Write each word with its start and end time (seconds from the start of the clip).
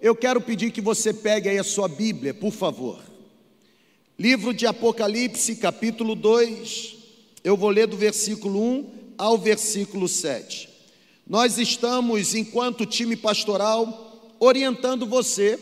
eu 0.00 0.16
quero 0.16 0.40
pedir 0.40 0.70
que 0.70 0.80
você 0.80 1.12
pegue 1.12 1.48
aí 1.48 1.58
a 1.58 1.64
sua 1.64 1.86
Bíblia, 1.86 2.32
por 2.32 2.52
favor. 2.52 2.98
Livro 4.18 4.54
de 4.54 4.66
Apocalipse, 4.66 5.56
capítulo 5.56 6.14
2, 6.14 6.96
eu 7.44 7.56
vou 7.56 7.70
ler 7.70 7.86
do 7.86 7.96
versículo 7.96 8.62
1 8.62 8.90
ao 9.18 9.36
versículo 9.36 10.08
7. 10.08 10.68
Nós 11.26 11.58
estamos, 11.58 12.34
enquanto 12.34 12.86
time 12.86 13.14
pastoral, 13.14 14.34
orientando 14.38 15.06
você 15.06 15.58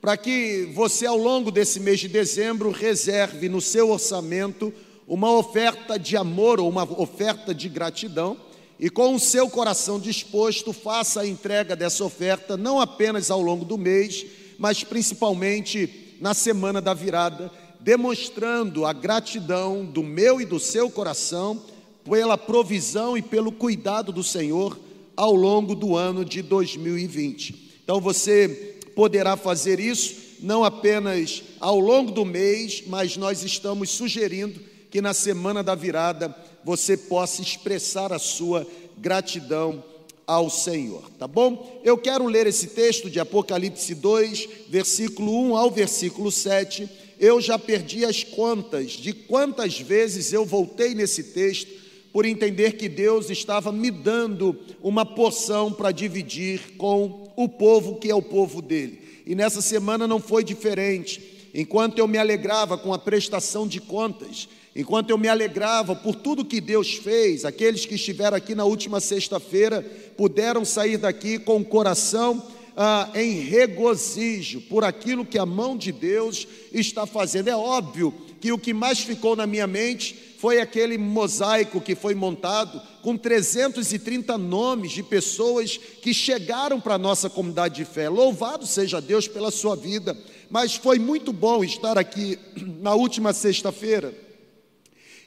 para 0.00 0.16
que 0.16 0.68
você, 0.74 1.06
ao 1.06 1.16
longo 1.16 1.50
desse 1.50 1.80
mês 1.80 2.00
de 2.00 2.08
dezembro, 2.08 2.70
reserve 2.70 3.48
no 3.48 3.60
seu 3.60 3.90
orçamento 3.90 4.72
uma 5.06 5.32
oferta 5.32 5.98
de 5.98 6.16
amor 6.16 6.60
ou 6.60 6.68
uma 6.68 6.82
oferta 7.00 7.54
de 7.54 7.68
gratidão 7.68 8.36
e 8.78 8.88
com 8.88 9.14
o 9.14 9.20
seu 9.20 9.50
coração 9.50 9.98
disposto, 9.98 10.72
faça 10.72 11.22
a 11.22 11.26
entrega 11.26 11.74
dessa 11.74 12.04
oferta 12.04 12.56
não 12.56 12.80
apenas 12.80 13.30
ao 13.30 13.40
longo 13.40 13.64
do 13.64 13.76
mês, 13.76 14.24
mas 14.56 14.84
principalmente 14.84 16.16
na 16.20 16.32
semana 16.32 16.80
da 16.80 16.94
virada, 16.94 17.50
demonstrando 17.80 18.84
a 18.84 18.92
gratidão 18.92 19.84
do 19.84 20.02
meu 20.02 20.40
e 20.40 20.44
do 20.44 20.60
seu 20.60 20.88
coração 20.90 21.60
pela 22.08 22.38
provisão 22.38 23.18
e 23.18 23.22
pelo 23.22 23.50
cuidado 23.50 24.12
do 24.12 24.22
Senhor 24.22 24.78
ao 25.16 25.34
longo 25.34 25.74
do 25.74 25.96
ano 25.96 26.24
de 26.24 26.40
2020. 26.40 27.80
Então 27.82 28.00
você 28.00 28.78
poderá 28.94 29.36
fazer 29.36 29.80
isso 29.80 30.28
não 30.40 30.62
apenas 30.62 31.42
ao 31.58 31.80
longo 31.80 32.12
do 32.12 32.24
mês, 32.24 32.84
mas 32.86 33.16
nós 33.16 33.42
estamos 33.42 33.90
sugerindo 33.90 34.67
que 34.90 35.00
na 35.00 35.14
semana 35.14 35.62
da 35.62 35.74
virada 35.74 36.34
você 36.64 36.96
possa 36.96 37.42
expressar 37.42 38.12
a 38.12 38.18
sua 38.18 38.66
gratidão 38.96 39.82
ao 40.26 40.50
Senhor, 40.50 41.10
tá 41.18 41.26
bom? 41.26 41.80
Eu 41.82 41.96
quero 41.96 42.26
ler 42.26 42.46
esse 42.46 42.66
texto 42.68 43.08
de 43.08 43.18
Apocalipse 43.18 43.94
2, 43.94 44.48
versículo 44.68 45.32
1 45.48 45.56
ao 45.56 45.70
versículo 45.70 46.30
7. 46.30 46.86
Eu 47.18 47.40
já 47.40 47.58
perdi 47.58 48.04
as 48.04 48.22
contas 48.22 48.92
de 48.92 49.14
quantas 49.14 49.80
vezes 49.80 50.32
eu 50.32 50.44
voltei 50.44 50.94
nesse 50.94 51.24
texto 51.24 51.70
por 52.12 52.26
entender 52.26 52.72
que 52.72 52.88
Deus 52.88 53.30
estava 53.30 53.72
me 53.72 53.90
dando 53.90 54.58
uma 54.82 55.06
porção 55.06 55.72
para 55.72 55.92
dividir 55.92 56.76
com 56.76 57.32
o 57.34 57.48
povo 57.48 57.96
que 57.96 58.10
é 58.10 58.14
o 58.14 58.22
povo 58.22 58.60
dele. 58.60 59.22
E 59.24 59.34
nessa 59.34 59.62
semana 59.62 60.06
não 60.06 60.20
foi 60.20 60.44
diferente. 60.44 61.50
Enquanto 61.54 61.98
eu 61.98 62.06
me 62.06 62.18
alegrava 62.18 62.76
com 62.76 62.92
a 62.92 62.98
prestação 62.98 63.66
de 63.66 63.80
contas, 63.80 64.48
Enquanto 64.78 65.10
eu 65.10 65.18
me 65.18 65.26
alegrava 65.26 65.96
por 65.96 66.14
tudo 66.14 66.44
que 66.44 66.60
Deus 66.60 66.94
fez, 66.94 67.44
aqueles 67.44 67.84
que 67.84 67.96
estiveram 67.96 68.36
aqui 68.36 68.54
na 68.54 68.64
última 68.64 69.00
sexta-feira 69.00 69.82
puderam 70.16 70.64
sair 70.64 70.96
daqui 70.96 71.36
com 71.36 71.56
o 71.56 71.64
coração 71.64 72.40
ah, 72.76 73.10
em 73.12 73.40
regozijo 73.40 74.60
por 74.60 74.84
aquilo 74.84 75.26
que 75.26 75.36
a 75.36 75.44
mão 75.44 75.76
de 75.76 75.90
Deus 75.90 76.46
está 76.72 77.06
fazendo. 77.06 77.48
É 77.48 77.56
óbvio 77.56 78.14
que 78.40 78.52
o 78.52 78.58
que 78.58 78.72
mais 78.72 79.00
ficou 79.00 79.34
na 79.34 79.48
minha 79.48 79.66
mente 79.66 80.14
foi 80.38 80.60
aquele 80.60 80.96
mosaico 80.96 81.80
que 81.80 81.96
foi 81.96 82.14
montado 82.14 82.80
com 83.02 83.16
330 83.16 84.38
nomes 84.38 84.92
de 84.92 85.02
pessoas 85.02 85.76
que 85.76 86.14
chegaram 86.14 86.80
para 86.80 86.94
a 86.94 86.98
nossa 86.98 87.28
comunidade 87.28 87.74
de 87.74 87.84
fé. 87.84 88.08
Louvado 88.08 88.64
seja 88.64 89.00
Deus 89.00 89.26
pela 89.26 89.50
sua 89.50 89.74
vida, 89.74 90.16
mas 90.48 90.76
foi 90.76 91.00
muito 91.00 91.32
bom 91.32 91.64
estar 91.64 91.98
aqui 91.98 92.38
na 92.80 92.94
última 92.94 93.32
sexta-feira 93.32 94.27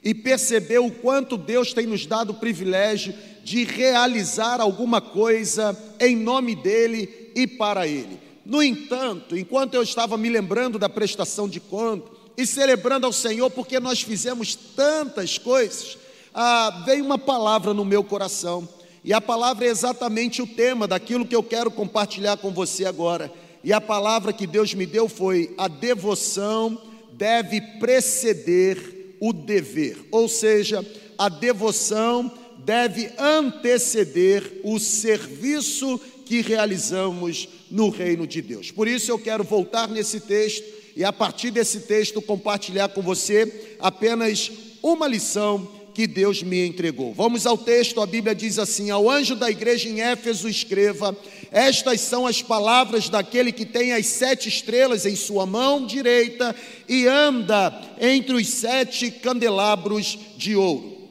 e 0.04 0.14
perceber 0.14 0.78
o 0.78 0.90
quanto 0.90 1.36
Deus 1.36 1.72
tem 1.72 1.86
nos 1.86 2.06
dado 2.06 2.30
o 2.30 2.34
privilégio 2.34 3.14
de 3.44 3.64
realizar 3.64 4.60
alguma 4.60 5.00
coisa 5.00 5.76
em 6.00 6.16
nome 6.16 6.54
dEle 6.54 7.32
e 7.34 7.46
para 7.46 7.86
Ele. 7.86 8.18
No 8.44 8.62
entanto, 8.62 9.36
enquanto 9.36 9.74
eu 9.74 9.82
estava 9.82 10.16
me 10.16 10.28
lembrando 10.28 10.78
da 10.78 10.88
prestação 10.88 11.48
de 11.48 11.60
conta 11.60 12.10
e 12.36 12.46
celebrando 12.46 13.06
ao 13.06 13.12
Senhor 13.12 13.50
porque 13.50 13.78
nós 13.78 14.02
fizemos 14.02 14.54
tantas 14.54 15.38
coisas, 15.38 15.96
ah, 16.34 16.82
veio 16.84 17.04
uma 17.04 17.18
palavra 17.18 17.72
no 17.72 17.84
meu 17.84 18.02
coração. 18.02 18.68
E 19.04 19.12
a 19.12 19.20
palavra 19.20 19.66
é 19.66 19.68
exatamente 19.68 20.40
o 20.40 20.46
tema 20.46 20.86
daquilo 20.86 21.26
que 21.26 21.34
eu 21.34 21.42
quero 21.42 21.70
compartilhar 21.70 22.36
com 22.36 22.52
você 22.52 22.84
agora. 22.84 23.32
E 23.64 23.72
a 23.72 23.80
palavra 23.80 24.32
que 24.32 24.46
Deus 24.46 24.74
me 24.74 24.86
deu 24.86 25.08
foi: 25.08 25.54
a 25.58 25.68
devoção 25.68 26.80
deve 27.12 27.60
preceder 27.78 29.01
o 29.22 29.32
dever, 29.32 29.96
ou 30.10 30.28
seja, 30.28 30.84
a 31.16 31.28
devoção 31.28 32.28
deve 32.58 33.08
anteceder 33.16 34.60
o 34.64 34.80
serviço 34.80 36.00
que 36.26 36.40
realizamos 36.40 37.48
no 37.70 37.88
reino 37.88 38.26
de 38.26 38.42
Deus. 38.42 38.72
Por 38.72 38.88
isso 38.88 39.12
eu 39.12 39.20
quero 39.20 39.44
voltar 39.44 39.88
nesse 39.88 40.18
texto 40.18 40.64
e 40.96 41.04
a 41.04 41.12
partir 41.12 41.52
desse 41.52 41.82
texto 41.82 42.20
compartilhar 42.20 42.88
com 42.88 43.00
você 43.00 43.76
apenas 43.78 44.50
uma 44.82 45.06
lição 45.06 45.68
que 45.94 46.08
Deus 46.08 46.42
me 46.42 46.66
entregou. 46.66 47.14
Vamos 47.14 47.46
ao 47.46 47.56
texto, 47.56 48.00
a 48.00 48.06
Bíblia 48.06 48.34
diz 48.34 48.58
assim: 48.58 48.90
Ao 48.90 49.08
anjo 49.08 49.36
da 49.36 49.48
igreja 49.48 49.88
em 49.88 50.00
Éfeso, 50.00 50.48
escreva: 50.48 51.16
Estas 51.52 52.00
são 52.00 52.26
as 52.26 52.40
palavras 52.40 53.10
daquele 53.10 53.52
que 53.52 53.66
tem 53.66 53.92
as 53.92 54.06
sete 54.06 54.48
estrelas 54.48 55.04
em 55.04 55.14
sua 55.14 55.44
mão 55.44 55.84
direita 55.84 56.56
e 56.88 57.06
anda 57.06 57.78
entre 58.00 58.34
os 58.34 58.48
sete 58.48 59.10
candelabros 59.10 60.18
de 60.34 60.56
ouro. 60.56 61.10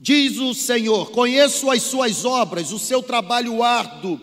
Diz 0.00 0.38
o 0.38 0.54
Senhor: 0.54 1.10
Conheço 1.10 1.70
as 1.70 1.82
suas 1.82 2.24
obras, 2.24 2.72
o 2.72 2.78
seu 2.78 3.02
trabalho 3.02 3.62
árduo. 3.62 4.18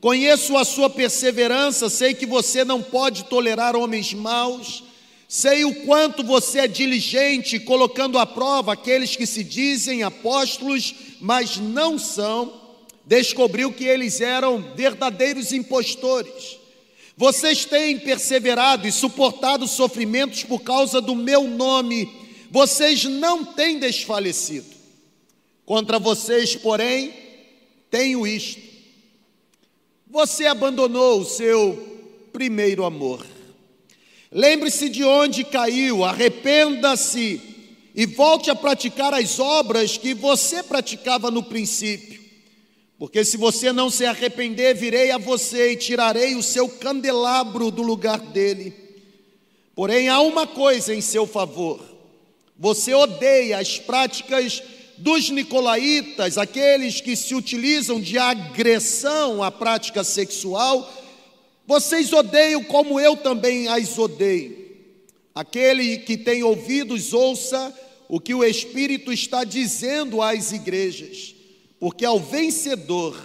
Conheço 0.00 0.56
a 0.56 0.64
sua 0.64 0.88
perseverança, 0.88 1.90
sei 1.90 2.14
que 2.14 2.24
você 2.24 2.64
não 2.64 2.80
pode 2.80 3.24
tolerar 3.24 3.74
homens 3.74 4.14
maus 4.14 4.84
Sei 5.32 5.64
o 5.64 5.72
quanto 5.86 6.24
você 6.24 6.58
é 6.58 6.66
diligente, 6.66 7.60
colocando 7.60 8.18
à 8.18 8.26
prova 8.26 8.72
aqueles 8.72 9.14
que 9.14 9.24
se 9.24 9.44
dizem 9.44 10.02
apóstolos, 10.02 10.92
mas 11.20 11.56
não 11.56 12.00
são. 12.00 12.52
Descobriu 13.06 13.72
que 13.72 13.84
eles 13.84 14.20
eram 14.20 14.60
verdadeiros 14.74 15.52
impostores. 15.52 16.58
Vocês 17.16 17.64
têm 17.64 17.96
perseverado 17.96 18.88
e 18.88 18.90
suportado 18.90 19.68
sofrimentos 19.68 20.42
por 20.42 20.62
causa 20.62 21.00
do 21.00 21.14
meu 21.14 21.44
nome. 21.44 22.12
Vocês 22.50 23.04
não 23.04 23.44
têm 23.44 23.78
desfalecido. 23.78 24.66
Contra 25.64 26.00
vocês, 26.00 26.56
porém, 26.56 27.14
tenho 27.88 28.26
isto: 28.26 28.60
você 30.08 30.46
abandonou 30.46 31.20
o 31.20 31.24
seu 31.24 32.00
primeiro 32.32 32.84
amor. 32.84 33.24
Lembre-se 34.32 34.88
de 34.88 35.02
onde 35.02 35.42
caiu, 35.42 36.04
arrependa-se 36.04 37.40
e 37.94 38.06
volte 38.06 38.48
a 38.48 38.54
praticar 38.54 39.12
as 39.12 39.40
obras 39.40 39.98
que 39.98 40.14
você 40.14 40.62
praticava 40.62 41.30
no 41.30 41.42
princípio. 41.42 42.20
Porque 42.96 43.24
se 43.24 43.36
você 43.36 43.72
não 43.72 43.90
se 43.90 44.04
arrepender, 44.04 44.76
virei 44.76 45.10
a 45.10 45.18
você 45.18 45.72
e 45.72 45.76
tirarei 45.76 46.36
o 46.36 46.42
seu 46.42 46.68
candelabro 46.68 47.70
do 47.70 47.82
lugar 47.82 48.20
dele. 48.20 48.72
Porém, 49.74 50.08
há 50.08 50.20
uma 50.20 50.46
coisa 50.46 50.94
em 50.94 51.00
seu 51.00 51.26
favor: 51.26 51.80
você 52.56 52.94
odeia 52.94 53.58
as 53.58 53.78
práticas 53.78 54.62
dos 54.98 55.30
nicolaítas, 55.30 56.36
aqueles 56.36 57.00
que 57.00 57.16
se 57.16 57.34
utilizam 57.34 57.98
de 57.98 58.18
agressão 58.18 59.42
à 59.42 59.50
prática 59.50 60.04
sexual 60.04 60.88
vocês 61.70 62.12
odeiam 62.12 62.64
como 62.64 62.98
eu 62.98 63.16
também 63.16 63.68
as 63.68 63.96
odeio. 63.96 64.58
Aquele 65.32 65.98
que 65.98 66.16
tem 66.16 66.42
ouvidos, 66.42 67.12
ouça 67.12 67.72
o 68.08 68.18
que 68.18 68.34
o 68.34 68.42
Espírito 68.42 69.12
está 69.12 69.44
dizendo 69.44 70.20
às 70.20 70.50
igrejas, 70.50 71.32
porque 71.78 72.04
ao 72.04 72.18
vencedor 72.18 73.16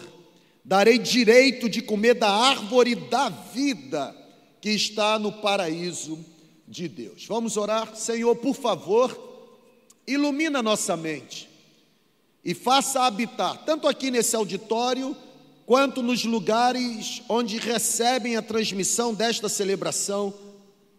darei 0.64 1.00
direito 1.00 1.68
de 1.68 1.82
comer 1.82 2.14
da 2.14 2.30
árvore 2.30 2.94
da 2.94 3.30
vida 3.30 4.16
que 4.62 4.70
está 4.70 5.18
no 5.18 5.32
paraíso 5.32 6.24
de 6.68 6.88
Deus. 6.88 7.26
Vamos 7.26 7.58
orar, 7.58 7.96
Senhor, 7.96 8.36
por 8.36 8.54
favor, 8.54 9.58
ilumina 10.06 10.62
nossa 10.62 10.96
mente 10.96 11.50
e 12.44 12.54
faça 12.54 13.08
habitar, 13.08 13.66
tanto 13.66 13.88
aqui 13.88 14.12
nesse 14.12 14.36
auditório, 14.36 15.18
quanto 15.66 16.04
nos 16.04 16.24
lugares 16.24 17.22
onde 17.28 17.58
recebem 17.58 18.36
a 18.36 18.42
transmissão 18.42 19.14
desta 19.14 19.50
celebração, 19.50 20.34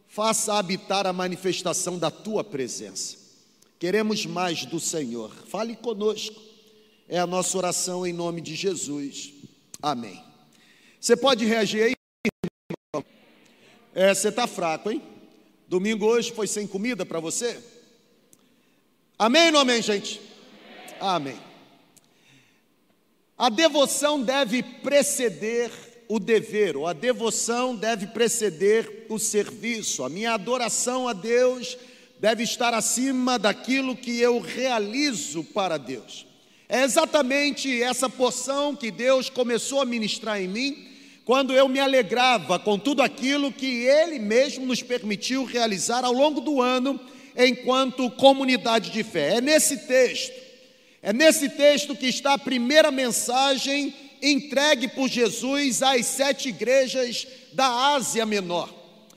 faça 0.08 0.54
habitar 0.54 1.06
a 1.06 1.12
manifestação 1.12 1.98
da 1.98 2.10
tua 2.10 2.42
presença. 2.42 3.16
Queremos 3.78 4.24
mais 4.24 4.64
do 4.64 4.80
Senhor. 4.80 5.30
Fale 5.48 5.76
conosco. 5.76 6.40
É 7.08 7.18
a 7.18 7.26
nossa 7.26 7.56
oração 7.56 8.06
em 8.06 8.12
nome 8.12 8.40
de 8.40 8.54
Jesus. 8.54 9.32
Amém. 9.80 10.22
Você 11.00 11.16
pode 11.16 11.44
reagir 11.44 11.82
aí? 11.82 13.02
É, 13.94 14.14
você 14.14 14.28
está 14.28 14.46
fraco, 14.46 14.90
hein? 14.90 15.02
Domingo 15.68 16.06
hoje 16.06 16.32
foi 16.32 16.46
sem 16.46 16.66
comida 16.66 17.04
para 17.06 17.20
você? 17.20 17.62
Amém 19.18 19.46
ou 19.46 19.52
não 19.52 19.60
amém, 19.60 19.80
gente? 19.80 20.20
Amém. 21.00 21.38
A 23.38 23.50
devoção 23.50 24.23
deve 24.23 24.62
preceder 24.62 25.71
o 26.09 26.19
dever, 26.19 26.75
ou 26.75 26.87
a 26.87 26.94
devoção 26.94 27.77
deve 27.77 28.06
preceder 28.06 29.05
o 29.11 29.19
serviço. 29.19 30.03
A 30.05 30.09
minha 30.09 30.33
adoração 30.33 31.06
a 31.06 31.12
Deus 31.12 31.77
deve 32.19 32.44
estar 32.44 32.73
acima 32.73 33.38
daquilo 33.38 33.94
que 33.94 34.19
eu 34.19 34.41
realizo 34.41 35.44
para 35.44 35.77
Deus. 35.77 36.27
É 36.67 36.83
exatamente 36.83 37.83
essa 37.83 38.09
porção 38.09 38.75
que 38.75 38.91
Deus 38.91 39.29
começou 39.29 39.83
a 39.83 39.85
ministrar 39.85 40.41
em 40.41 40.49
mim, 40.49 40.88
quando 41.27 41.53
eu 41.53 41.69
me 41.69 41.79
alegrava 41.79 42.59
com 42.59 42.79
tudo 42.79 43.03
aquilo 43.03 43.53
que 43.53 43.85
Ele 43.85 44.19
mesmo 44.19 44.65
nos 44.65 44.83
permitiu 44.83 45.44
realizar 45.44 46.06
ao 46.06 46.12
longo 46.12 46.41
do 46.41 46.62
ano, 46.62 46.99
enquanto 47.37 48.11
comunidade 48.12 48.91
de 48.91 49.03
fé. 49.03 49.37
É 49.37 49.41
nesse 49.43 49.87
texto, 49.87 50.45
é 51.06 51.12
nesse 51.12 51.49
texto 51.50 51.94
que 51.94 52.08
está 52.08 52.32
a 52.32 52.38
primeira 52.38 52.91
mensagem 52.91 53.94
entregue 54.20 54.88
por 54.88 55.08
Jesus 55.08 55.81
às 55.81 56.05
sete 56.05 56.49
igrejas 56.49 57.29
da 57.53 57.94
Ásia 57.94 58.26
Menor. 58.26 58.69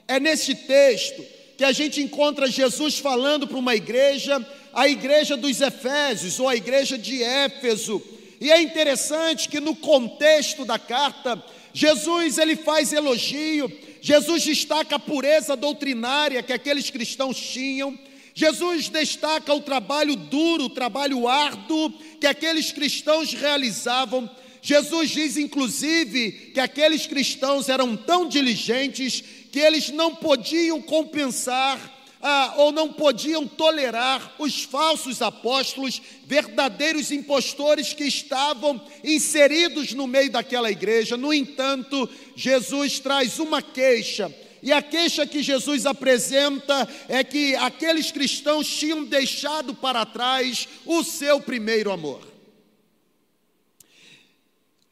É 0.08 0.20
nesse 0.20 0.54
texto 0.54 1.26
que 1.58 1.64
a 1.64 1.72
gente 1.72 2.00
encontra 2.00 2.46
Jesus 2.46 3.00
falando 3.00 3.48
para 3.48 3.58
uma 3.58 3.76
igreja, 3.76 4.40
a 4.72 4.88
igreja 4.88 5.36
dos 5.36 5.60
Efésios 5.62 6.40
ou 6.40 6.48
a 6.48 6.56
igreja 6.56 6.96
de 6.96 7.24
Éfeso. 7.24 8.00
E 8.40 8.52
é 8.52 8.62
interessante 8.62 9.50
que 9.50 9.60
no 9.60 9.76
contexto 9.76 10.66
da 10.66 10.78
carta, 10.78 11.44
Jesus 11.74 12.38
ele 12.38 12.56
faz 12.56 12.94
elogio, 12.94 13.68
Jesus 14.00 14.44
destaca 14.44 14.98
a 14.98 15.00
pureza 15.00 15.56
doutrinária 15.56 16.44
que 16.44 16.54
aqueles 16.54 16.92
cristãos 16.92 17.36
tinham. 17.36 17.98
Jesus 18.40 18.88
destaca 18.88 19.54
o 19.54 19.60
trabalho 19.60 20.16
duro, 20.16 20.64
o 20.64 20.70
trabalho 20.70 21.28
árduo 21.28 21.92
que 22.22 22.26
aqueles 22.26 22.72
cristãos 22.72 23.34
realizavam. 23.34 24.32
Jesus 24.62 25.10
diz, 25.10 25.36
inclusive, 25.36 26.32
que 26.54 26.60
aqueles 26.62 27.06
cristãos 27.06 27.68
eram 27.68 27.98
tão 27.98 28.30
diligentes 28.30 29.22
que 29.52 29.60
eles 29.60 29.90
não 29.90 30.16
podiam 30.16 30.82
compensar 30.82 31.78
ah, 32.22 32.54
ou 32.56 32.72
não 32.72 32.94
podiam 32.94 33.46
tolerar 33.46 34.34
os 34.40 34.64
falsos 34.64 35.22
apóstolos, 35.22 36.02
verdadeiros 36.26 37.12
impostores 37.12 37.92
que 37.92 38.06
estavam 38.06 38.82
inseridos 39.04 39.94
no 39.94 40.08
meio 40.08 40.32
daquela 40.32 40.72
igreja. 40.72 41.18
No 41.18 41.34
entanto, 41.34 42.10
Jesus 42.38 43.02
traz 43.02 43.38
uma 43.38 43.62
queixa. 43.62 44.34
E 44.62 44.72
a 44.72 44.82
queixa 44.82 45.26
que 45.26 45.42
Jesus 45.42 45.86
apresenta 45.86 46.88
é 47.08 47.24
que 47.24 47.56
aqueles 47.56 48.12
cristãos 48.12 48.68
tinham 48.68 49.04
deixado 49.04 49.74
para 49.74 50.06
trás 50.06 50.68
o 50.86 51.04
seu 51.04 51.40
primeiro 51.40 51.92
amor. 51.92 52.28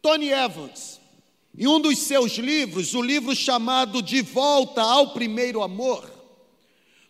Tony 0.01 0.29
Evans, 0.29 1.01
em 1.57 1.67
um 1.67 1.79
dos 1.79 1.97
seus 1.99 2.33
livros, 2.33 2.93
o 2.93 3.01
livro 3.01 3.35
chamado 3.35 4.01
De 4.01 4.21
Volta 4.21 4.81
ao 4.81 5.11
Primeiro 5.11 5.61
Amor, 5.61 6.17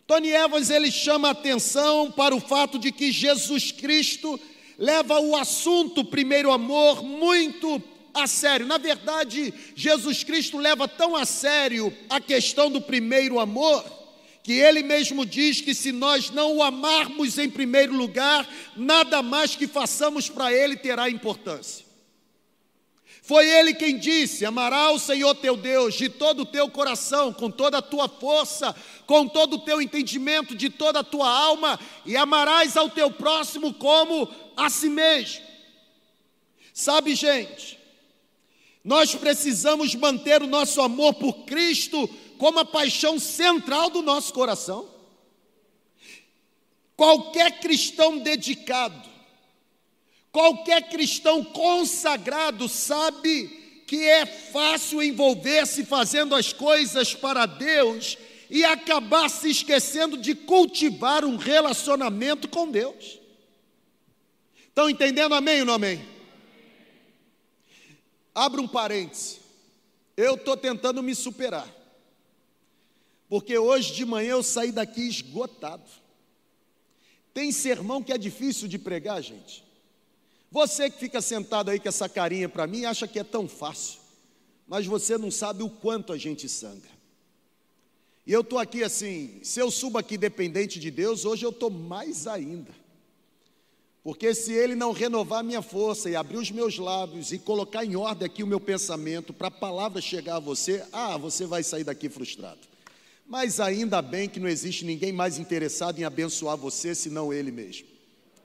Tony 0.08 0.30
Evans 0.30 0.70
ele 0.70 0.90
chama 0.90 1.28
atenção 1.28 2.10
para 2.10 2.34
o 2.34 2.40
fato 2.40 2.78
de 2.78 2.90
que 2.90 3.12
Jesus 3.12 3.70
Cristo 3.70 4.40
leva 4.78 5.20
o 5.20 5.36
assunto 5.36 6.02
primeiro 6.02 6.50
amor 6.50 7.02
muito 7.02 7.78
a 8.22 8.26
sério. 8.26 8.66
Na 8.66 8.78
verdade, 8.78 9.52
Jesus 9.74 10.24
Cristo 10.24 10.58
leva 10.58 10.86
tão 10.86 11.16
a 11.16 11.24
sério 11.24 11.96
a 12.08 12.20
questão 12.20 12.70
do 12.70 12.80
primeiro 12.80 13.38
amor, 13.38 13.84
que 14.42 14.52
ele 14.52 14.82
mesmo 14.82 15.26
diz 15.26 15.60
que 15.60 15.74
se 15.74 15.92
nós 15.92 16.30
não 16.30 16.56
o 16.56 16.62
amarmos 16.62 17.38
em 17.38 17.50
primeiro 17.50 17.94
lugar, 17.94 18.48
nada 18.76 19.22
mais 19.22 19.54
que 19.54 19.66
façamos 19.66 20.28
para 20.28 20.52
ele 20.52 20.76
terá 20.76 21.10
importância. 21.10 21.88
Foi 23.28 23.46
ele 23.46 23.74
quem 23.74 23.98
disse: 23.98 24.46
Amará 24.46 24.90
o 24.90 24.98
Senhor 24.98 25.34
teu 25.34 25.54
Deus 25.54 25.94
de 25.94 26.08
todo 26.08 26.44
o 26.44 26.46
teu 26.46 26.70
coração, 26.70 27.30
com 27.30 27.50
toda 27.50 27.76
a 27.76 27.82
tua 27.82 28.08
força, 28.08 28.74
com 29.06 29.28
todo 29.28 29.56
o 29.56 29.58
teu 29.58 29.82
entendimento, 29.82 30.56
de 30.56 30.70
toda 30.70 31.00
a 31.00 31.04
tua 31.04 31.28
alma, 31.28 31.78
e 32.06 32.16
amarás 32.16 32.74
ao 32.74 32.88
teu 32.88 33.10
próximo 33.10 33.74
como 33.74 34.26
a 34.56 34.70
si 34.70 34.88
mesmo. 34.88 35.44
Sabe, 36.72 37.14
gente, 37.14 37.77
nós 38.88 39.14
precisamos 39.14 39.94
manter 39.94 40.42
o 40.42 40.46
nosso 40.46 40.80
amor 40.80 41.14
por 41.14 41.44
Cristo 41.44 42.08
como 42.38 42.58
a 42.58 42.64
paixão 42.64 43.18
central 43.18 43.90
do 43.90 44.02
nosso 44.02 44.32
coração. 44.32 44.88
Qualquer 46.96 47.60
cristão 47.60 48.18
dedicado, 48.18 49.08
Qualquer 50.30 50.88
cristão 50.88 51.42
consagrado 51.42 52.68
sabe 52.68 53.48
que 53.86 54.04
é 54.04 54.26
fácil 54.26 55.02
envolver-se 55.02 55.84
fazendo 55.84 56.34
as 56.34 56.52
coisas 56.52 57.14
para 57.14 57.46
Deus 57.46 58.18
e 58.50 58.64
acabar 58.64 59.28
se 59.30 59.50
esquecendo 59.50 60.16
de 60.16 60.34
cultivar 60.34 61.24
um 61.24 61.36
relacionamento 61.36 62.48
com 62.48 62.70
Deus. 62.70 63.18
Estão 64.68 64.88
entendendo 64.88 65.34
amém 65.34 65.60
ou 65.60 65.66
não 65.66 65.74
amém? 65.74 66.17
Abra 68.38 68.60
um 68.60 68.68
parêntese. 68.68 69.40
Eu 70.16 70.36
estou 70.36 70.56
tentando 70.56 71.02
me 71.02 71.12
superar. 71.12 71.68
Porque 73.28 73.58
hoje 73.58 73.92
de 73.92 74.04
manhã 74.04 74.30
eu 74.30 74.44
saí 74.44 74.70
daqui 74.70 75.00
esgotado. 75.08 75.90
Tem 77.34 77.50
sermão 77.50 78.00
que 78.00 78.12
é 78.12 78.16
difícil 78.16 78.68
de 78.68 78.78
pregar, 78.78 79.20
gente. 79.24 79.64
Você 80.52 80.88
que 80.88 81.00
fica 81.00 81.20
sentado 81.20 81.68
aí 81.68 81.80
com 81.80 81.88
essa 81.88 82.08
carinha 82.08 82.48
para 82.48 82.64
mim, 82.68 82.84
acha 82.84 83.08
que 83.08 83.18
é 83.18 83.24
tão 83.24 83.48
fácil, 83.48 83.98
mas 84.68 84.86
você 84.86 85.18
não 85.18 85.32
sabe 85.32 85.64
o 85.64 85.68
quanto 85.68 86.12
a 86.12 86.16
gente 86.16 86.48
sangra. 86.48 86.90
E 88.24 88.32
eu 88.32 88.42
estou 88.42 88.60
aqui 88.60 88.84
assim, 88.84 89.40
se 89.42 89.58
eu 89.58 89.68
subo 89.68 89.98
aqui 89.98 90.16
dependente 90.16 90.78
de 90.78 90.92
Deus, 90.92 91.24
hoje 91.24 91.44
eu 91.44 91.50
estou 91.50 91.70
mais 91.70 92.28
ainda. 92.28 92.72
Porque 94.08 94.34
se 94.34 94.54
Ele 94.54 94.74
não 94.74 94.92
renovar 94.92 95.44
minha 95.44 95.60
força 95.60 96.08
e 96.08 96.16
abrir 96.16 96.38
os 96.38 96.50
meus 96.50 96.78
lábios 96.78 97.30
e 97.30 97.38
colocar 97.38 97.84
em 97.84 97.94
ordem 97.94 98.24
aqui 98.24 98.42
o 98.42 98.46
meu 98.46 98.58
pensamento 98.58 99.34
para 99.34 99.48
a 99.48 99.50
palavra 99.50 100.00
chegar 100.00 100.36
a 100.36 100.40
você, 100.40 100.82
ah, 100.90 101.18
você 101.18 101.44
vai 101.44 101.62
sair 101.62 101.84
daqui 101.84 102.08
frustrado. 102.08 102.60
Mas 103.26 103.60
ainda 103.60 104.00
bem 104.00 104.26
que 104.26 104.40
não 104.40 104.48
existe 104.48 104.82
ninguém 104.82 105.12
mais 105.12 105.38
interessado 105.38 105.98
em 105.98 106.04
abençoar 106.04 106.56
você 106.56 106.94
senão 106.94 107.34
Ele 107.34 107.52
mesmo. 107.52 107.86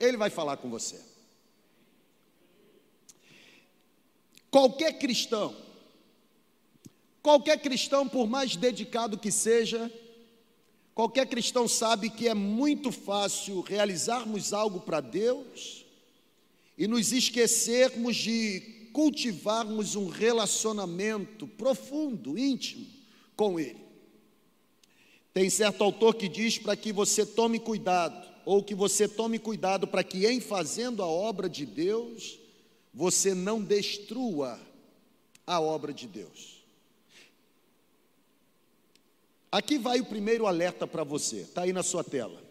Ele 0.01 0.18
vai 0.18 0.30
falar 0.30 0.57
com 0.57 0.69
você. 0.69 1.00
Qualquer 4.51 5.00
cristão, 5.00 5.56
qualquer 7.22 7.58
cristão, 7.62 8.05
por 8.05 8.27
mais 8.27 8.58
dedicado 8.58 9.17
que 9.17 9.32
seja, 9.32 9.89
qualquer 10.93 11.27
cristão 11.27 11.67
sabe 11.67 12.09
que 12.09 12.27
é 12.27 12.33
muito 12.33 12.91
fácil 12.91 13.62
realizarmos 13.62 14.53
algo 14.53 14.81
para 14.81 15.01
Deus 15.01 15.85
e 16.77 16.88
nos 16.88 17.12
esquecermos 17.12 18.15
de 18.15 18.89
cultivarmos 18.93 19.95
um 19.95 20.07
relacionamento 20.07 21.47
profundo, 21.47 22.38
íntimo 22.38 22.85
com 23.35 23.59
Ele. 23.59 23.83
Tem 25.33 25.50
certo 25.50 25.83
autor 25.83 26.15
que 26.15 26.29
diz 26.29 26.59
para 26.59 26.75
que 26.75 26.93
você 26.93 27.25
tome 27.25 27.59
cuidado, 27.59 28.31
ou 28.45 28.63
que 28.63 28.75
você 28.75 29.07
tome 29.07 29.39
cuidado 29.39 29.88
para 29.88 30.03
que, 30.03 30.27
em 30.27 30.39
fazendo 30.39 31.01
a 31.01 31.07
obra 31.07 31.50
de 31.50 31.65
Deus, 31.65 32.39
você 32.93 33.33
não 33.33 33.62
destrua 33.62 34.59
a 35.47 35.59
obra 35.59 35.91
de 35.91 36.07
Deus. 36.07 36.52
Aqui 39.53 39.77
vai 39.77 40.00
o 40.00 40.05
primeiro 40.05 40.48
alerta 40.48 40.88
para 40.88 41.03
você, 41.03 41.41
está 41.41 41.62
aí 41.62 41.72
na 41.72 41.83
sua 41.83 42.03
tela. 42.03 42.41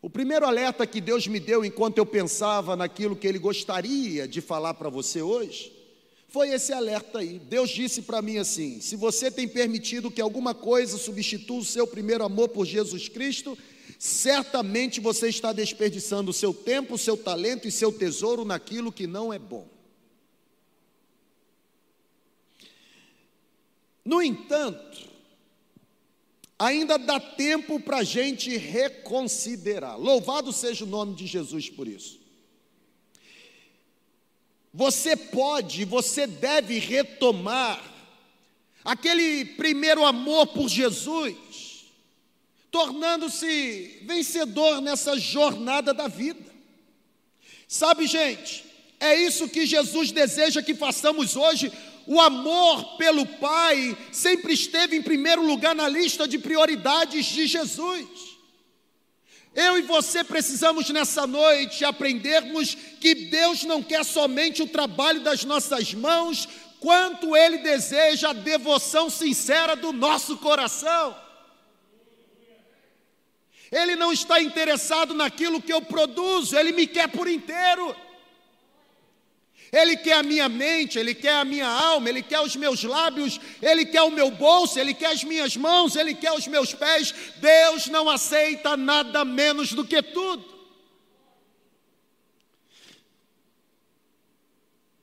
O 0.00 0.08
primeiro 0.08 0.46
alerta 0.46 0.86
que 0.86 1.00
Deus 1.00 1.26
me 1.26 1.40
deu 1.40 1.64
enquanto 1.64 1.98
eu 1.98 2.06
pensava 2.06 2.76
naquilo 2.76 3.16
que 3.16 3.26
Ele 3.26 3.40
gostaria 3.40 4.28
de 4.28 4.40
falar 4.40 4.74
para 4.74 4.88
você 4.88 5.20
hoje, 5.20 5.72
foi 6.28 6.50
esse 6.50 6.72
alerta 6.72 7.18
aí. 7.18 7.40
Deus 7.40 7.70
disse 7.70 8.02
para 8.02 8.22
mim 8.22 8.38
assim: 8.38 8.80
se 8.80 8.94
você 8.94 9.28
tem 9.28 9.48
permitido 9.48 10.08
que 10.08 10.20
alguma 10.20 10.54
coisa 10.54 10.96
substitua 10.96 11.58
o 11.58 11.64
seu 11.64 11.84
primeiro 11.84 12.22
amor 12.22 12.50
por 12.50 12.64
Jesus 12.64 13.08
Cristo, 13.08 13.58
certamente 13.98 15.00
você 15.00 15.28
está 15.28 15.52
desperdiçando 15.52 16.30
o 16.30 16.34
seu 16.34 16.54
tempo, 16.54 16.94
o 16.94 16.98
seu 16.98 17.16
talento 17.16 17.66
e 17.66 17.72
seu 17.72 17.90
tesouro 17.90 18.44
naquilo 18.44 18.92
que 18.92 19.08
não 19.08 19.32
é 19.32 19.38
bom. 19.40 19.66
No 24.04 24.22
entanto, 24.22 25.15
ainda 26.58 26.98
dá 26.98 27.20
tempo 27.20 27.78
para 27.78 27.98
a 27.98 28.04
gente 28.04 28.56
reconsiderar. 28.56 29.98
Louvado 29.98 30.52
seja 30.52 30.84
o 30.84 30.88
nome 30.88 31.14
de 31.14 31.26
Jesus 31.26 31.68
por 31.68 31.86
isso. 31.86 32.18
Você 34.72 35.16
pode, 35.16 35.84
você 35.84 36.26
deve 36.26 36.78
retomar 36.78 37.82
aquele 38.84 39.44
primeiro 39.44 40.04
amor 40.04 40.48
por 40.48 40.68
Jesus 40.68 41.36
tornando-se 42.70 44.02
vencedor 44.04 44.82
nessa 44.82 45.18
jornada 45.18 45.94
da 45.94 46.08
vida. 46.08 46.54
Sabe, 47.66 48.06
gente, 48.06 48.66
É 48.98 49.14
isso 49.14 49.48
que 49.48 49.66
Jesus 49.66 50.10
deseja 50.10 50.62
que 50.62 50.74
façamos 50.74 51.36
hoje. 51.36 51.70
O 52.06 52.20
amor 52.20 52.96
pelo 52.96 53.26
Pai 53.26 53.96
sempre 54.12 54.54
esteve 54.54 54.96
em 54.96 55.02
primeiro 55.02 55.44
lugar 55.44 55.74
na 55.74 55.88
lista 55.88 56.26
de 56.28 56.38
prioridades 56.38 57.26
de 57.26 57.46
Jesus. 57.46 58.36
Eu 59.54 59.78
e 59.78 59.82
você 59.82 60.22
precisamos 60.22 60.88
nessa 60.90 61.26
noite 61.26 61.84
aprendermos 61.84 62.74
que 63.00 63.14
Deus 63.14 63.64
não 63.64 63.82
quer 63.82 64.04
somente 64.04 64.62
o 64.62 64.68
trabalho 64.68 65.20
das 65.22 65.44
nossas 65.44 65.94
mãos, 65.94 66.46
quanto 66.78 67.34
Ele 67.34 67.58
deseja 67.58 68.30
a 68.30 68.34
devoção 68.34 69.08
sincera 69.08 69.74
do 69.74 69.92
nosso 69.92 70.36
coração. 70.36 71.16
Ele 73.72 73.96
não 73.96 74.12
está 74.12 74.40
interessado 74.40 75.12
naquilo 75.12 75.60
que 75.60 75.72
eu 75.72 75.82
produzo, 75.82 76.56
Ele 76.56 76.72
me 76.72 76.86
quer 76.86 77.08
por 77.08 77.26
inteiro. 77.26 77.96
Ele 79.72 79.96
quer 79.96 80.14
a 80.14 80.22
minha 80.22 80.48
mente, 80.48 80.98
Ele 80.98 81.14
quer 81.14 81.34
a 81.34 81.44
minha 81.44 81.66
alma, 81.66 82.08
Ele 82.08 82.22
quer 82.22 82.40
os 82.40 82.54
meus 82.56 82.82
lábios, 82.84 83.40
Ele 83.60 83.84
quer 83.84 84.02
o 84.02 84.10
meu 84.10 84.30
bolso, 84.30 84.78
Ele 84.78 84.94
quer 84.94 85.12
as 85.12 85.24
minhas 85.24 85.56
mãos, 85.56 85.96
Ele 85.96 86.14
quer 86.14 86.32
os 86.32 86.46
meus 86.46 86.72
pés. 86.72 87.12
Deus 87.36 87.86
não 87.88 88.08
aceita 88.08 88.76
nada 88.76 89.24
menos 89.24 89.72
do 89.72 89.84
que 89.84 90.02
tudo. 90.02 90.56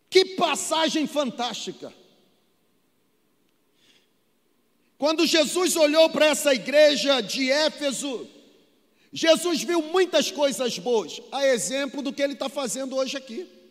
Que 0.09 0.25
passagem 0.35 1.07
fantástica! 1.07 1.93
Quando 4.97 5.25
Jesus 5.25 5.75
olhou 5.75 6.09
para 6.09 6.27
essa 6.27 6.53
igreja 6.53 7.19
de 7.19 7.51
Éfeso, 7.51 8.29
Jesus 9.11 9.61
viu 9.61 9.81
muitas 9.81 10.31
coisas 10.31 10.79
boas, 10.79 11.21
a 11.31 11.45
exemplo 11.45 12.01
do 12.01 12.13
que 12.13 12.21
ele 12.21 12.33
está 12.33 12.47
fazendo 12.47 12.95
hoje 12.95 13.17
aqui. 13.17 13.62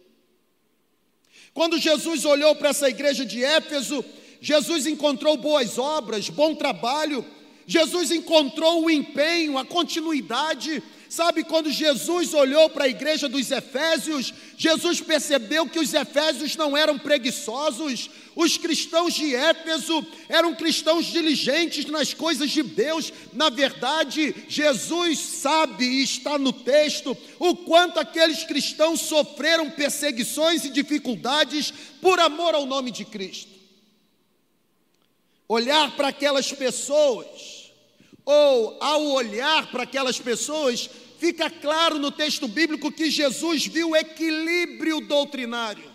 Quando 1.54 1.78
Jesus 1.78 2.25
olhou 2.25 2.54
para 2.54 2.71
essa 2.71 2.88
igreja 2.88 3.25
de 3.25 3.44
Éfeso, 3.44 4.04
Jesus 4.40 4.87
encontrou 4.87 5.37
boas 5.37 5.78
obras, 5.78 6.28
bom 6.28 6.54
trabalho, 6.54 7.25
Jesus 7.66 8.11
encontrou 8.11 8.85
o 8.85 8.90
empenho, 8.90 9.59
a 9.59 9.64
continuidade. 9.64 10.82
Sabe, 11.12 11.45
quando 11.45 11.71
Jesus 11.71 12.33
olhou 12.33 12.71
para 12.71 12.85
a 12.85 12.88
igreja 12.88 13.28
dos 13.28 13.50
Efésios, 13.50 14.33
Jesus 14.57 14.99
percebeu 14.99 15.69
que 15.69 15.78
os 15.78 15.92
Efésios 15.92 16.57
não 16.57 16.75
eram 16.75 16.99
preguiçosos, 16.99 18.09
os 18.35 18.57
cristãos 18.57 19.12
de 19.12 19.37
Éfeso 19.37 20.07
eram 20.26 20.54
cristãos 20.54 21.04
diligentes 21.04 21.85
nas 21.85 22.14
coisas 22.14 22.50
de 22.50 22.62
Deus. 22.62 23.12
Na 23.31 23.50
verdade, 23.50 24.35
Jesus 24.49 25.19
sabe 25.19 25.85
e 25.85 26.02
está 26.02 26.38
no 26.38 26.50
texto 26.50 27.14
o 27.38 27.57
quanto 27.57 28.00
aqueles 28.00 28.45
cristãos 28.45 29.02
sofreram 29.02 29.69
perseguições 29.69 30.64
e 30.64 30.71
dificuldades 30.71 31.75
por 32.00 32.19
amor 32.21 32.54
ao 32.54 32.64
nome 32.64 32.90
de 32.90 33.04
Cristo. 33.04 33.52
Olhar 35.47 35.95
para 35.95 36.09
aquelas 36.09 36.50
pessoas, 36.50 37.71
ou 38.25 38.78
ao 38.81 39.04
olhar 39.09 39.71
para 39.71 39.83
aquelas 39.83 40.19
pessoas, 40.19 40.88
fica 41.23 41.49
claro 41.49 42.00
no 42.00 42.11
texto 42.11 42.49
bíblico 42.49 42.91
que 42.91 43.09
Jesus 43.09 43.64
viu 43.64 43.91
o 43.91 43.97
equilíbrio 43.97 45.00
doutrinário. 45.02 45.88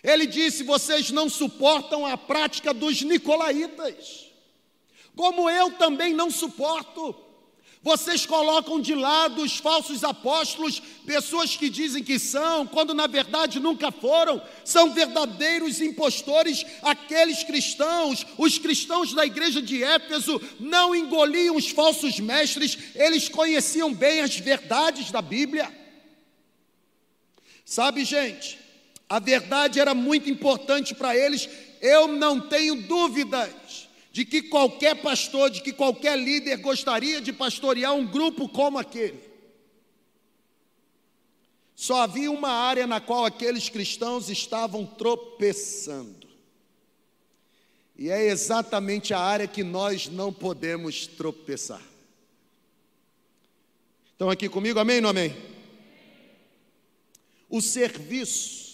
Ele 0.00 0.28
disse: 0.28 0.62
Vocês 0.62 1.10
não 1.10 1.28
suportam 1.28 2.06
a 2.06 2.16
prática 2.16 2.72
dos 2.72 3.02
nicolaítas, 3.02 4.26
como 5.16 5.50
eu 5.50 5.72
também 5.72 6.14
não 6.14 6.30
suporto. 6.30 7.25
Vocês 7.86 8.26
colocam 8.26 8.80
de 8.80 8.96
lado 8.96 9.40
os 9.42 9.58
falsos 9.58 10.02
apóstolos, 10.02 10.82
pessoas 11.06 11.54
que 11.54 11.70
dizem 11.70 12.02
que 12.02 12.18
são, 12.18 12.66
quando 12.66 12.92
na 12.92 13.06
verdade 13.06 13.60
nunca 13.60 13.92
foram, 13.92 14.42
são 14.64 14.92
verdadeiros 14.92 15.80
impostores. 15.80 16.66
Aqueles 16.82 17.44
cristãos, 17.44 18.26
os 18.36 18.58
cristãos 18.58 19.14
da 19.14 19.24
igreja 19.24 19.62
de 19.62 19.84
Éfeso, 19.84 20.42
não 20.58 20.96
engoliam 20.96 21.54
os 21.54 21.70
falsos 21.70 22.18
mestres, 22.18 22.76
eles 22.96 23.28
conheciam 23.28 23.94
bem 23.94 24.20
as 24.20 24.36
verdades 24.36 25.12
da 25.12 25.22
Bíblia. 25.22 25.72
Sabe, 27.64 28.04
gente, 28.04 28.58
a 29.08 29.20
verdade 29.20 29.78
era 29.78 29.94
muito 29.94 30.28
importante 30.28 30.92
para 30.92 31.16
eles. 31.16 31.48
Eu 31.80 32.08
não 32.08 32.40
tenho 32.40 32.82
dúvidas 32.82 33.54
de 34.16 34.24
que 34.24 34.44
qualquer 34.44 35.02
pastor, 35.02 35.50
de 35.50 35.60
que 35.60 35.74
qualquer 35.74 36.18
líder 36.18 36.56
gostaria 36.56 37.20
de 37.20 37.34
pastorear 37.34 37.92
um 37.92 38.06
grupo 38.06 38.48
como 38.48 38.78
aquele. 38.78 39.20
Só 41.74 42.00
havia 42.00 42.30
uma 42.30 42.48
área 42.48 42.86
na 42.86 42.98
qual 42.98 43.26
aqueles 43.26 43.68
cristãos 43.68 44.30
estavam 44.30 44.86
tropeçando. 44.86 46.26
E 47.94 48.08
é 48.08 48.24
exatamente 48.28 49.12
a 49.12 49.18
área 49.18 49.46
que 49.46 49.62
nós 49.62 50.08
não 50.08 50.32
podemos 50.32 51.06
tropeçar. 51.06 51.82
Estão 54.12 54.30
aqui 54.30 54.48
comigo? 54.48 54.78
Amém 54.78 54.96
ou 54.96 55.02
não 55.02 55.10
amém? 55.10 55.36
O 57.50 57.60
serviço 57.60 58.64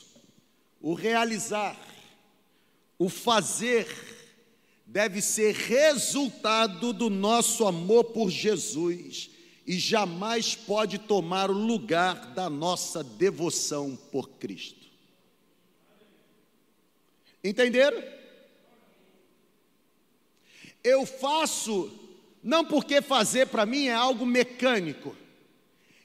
o 0.80 0.94
realizar, 0.94 1.76
o 2.96 3.08
fazer, 3.08 3.86
deve 4.86 5.22
ser 5.22 5.54
resultado 5.54 6.92
do 6.92 7.08
nosso 7.08 7.66
amor 7.66 8.04
por 8.04 8.30
Jesus 8.30 9.30
e 9.66 9.78
jamais 9.78 10.54
pode 10.54 10.98
tomar 10.98 11.50
o 11.50 11.54
lugar 11.54 12.34
da 12.34 12.50
nossa 12.50 13.02
devoção 13.02 13.96
por 14.10 14.28
Cristo. 14.30 14.86
Entenderam? 17.42 18.02
Eu 20.82 21.06
faço 21.06 21.90
não 22.42 22.64
porque 22.64 23.00
fazer 23.00 23.46
para 23.46 23.64
mim 23.64 23.86
é 23.86 23.94
algo 23.94 24.26
mecânico. 24.26 25.16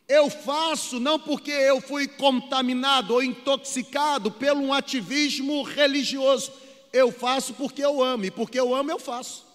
Eu 0.08 0.30
faço 0.30 1.00
não 1.00 1.20
porque 1.20 1.52
eu 1.52 1.82
fui 1.82 2.08
contaminado 2.08 3.14
ou 3.14 3.24
intoxicado 3.24 4.32
pelo 4.32 4.62
um 4.62 4.74
ativismo 4.74 5.64
religioso. 5.64 6.54
Eu 6.92 7.12
faço 7.12 7.54
porque 7.54 7.84
eu 7.84 8.04
amo, 8.04 8.26
e 8.26 8.32
porque 8.32 8.60
eu 8.60 8.74
amo, 8.74 8.92
eu 8.92 9.00
faço. 9.00 9.46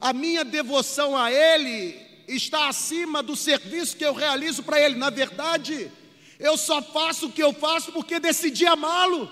A 0.00 0.12
minha 0.12 0.44
devoção 0.44 1.16
a 1.16 1.32
Ele 1.32 2.00
está 2.26 2.68
acima 2.68 3.22
do 3.22 3.36
serviço 3.36 3.96
que 3.96 4.04
eu 4.04 4.12
realizo 4.12 4.62
para 4.62 4.80
Ele. 4.80 4.96
Na 4.96 5.10
verdade, 5.10 5.90
eu 6.38 6.56
só 6.56 6.82
faço 6.82 7.26
o 7.26 7.32
que 7.32 7.42
eu 7.42 7.52
faço 7.52 7.92
porque 7.92 8.18
decidi 8.18 8.66
amá-lo. 8.66 9.30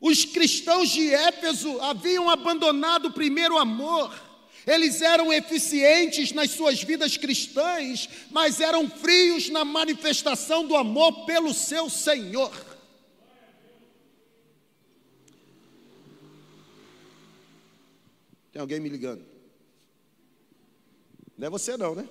Os 0.00 0.24
cristãos 0.24 0.90
de 0.90 1.12
Éfeso 1.12 1.80
haviam 1.80 2.30
abandonado 2.30 3.06
o 3.06 3.12
primeiro 3.12 3.58
amor. 3.58 4.27
Eles 4.68 5.00
eram 5.00 5.32
eficientes 5.32 6.30
nas 6.30 6.50
suas 6.50 6.82
vidas 6.82 7.16
cristãs, 7.16 8.06
mas 8.30 8.60
eram 8.60 8.86
frios 8.86 9.48
na 9.48 9.64
manifestação 9.64 10.66
do 10.66 10.76
amor 10.76 11.24
pelo 11.24 11.54
seu 11.54 11.88
Senhor. 11.88 12.52
Tem 18.52 18.60
alguém 18.60 18.78
me 18.78 18.90
ligando? 18.90 19.24
Não 21.38 21.46
é 21.46 21.50
você, 21.50 21.74
não, 21.78 21.94
né? 21.94 22.06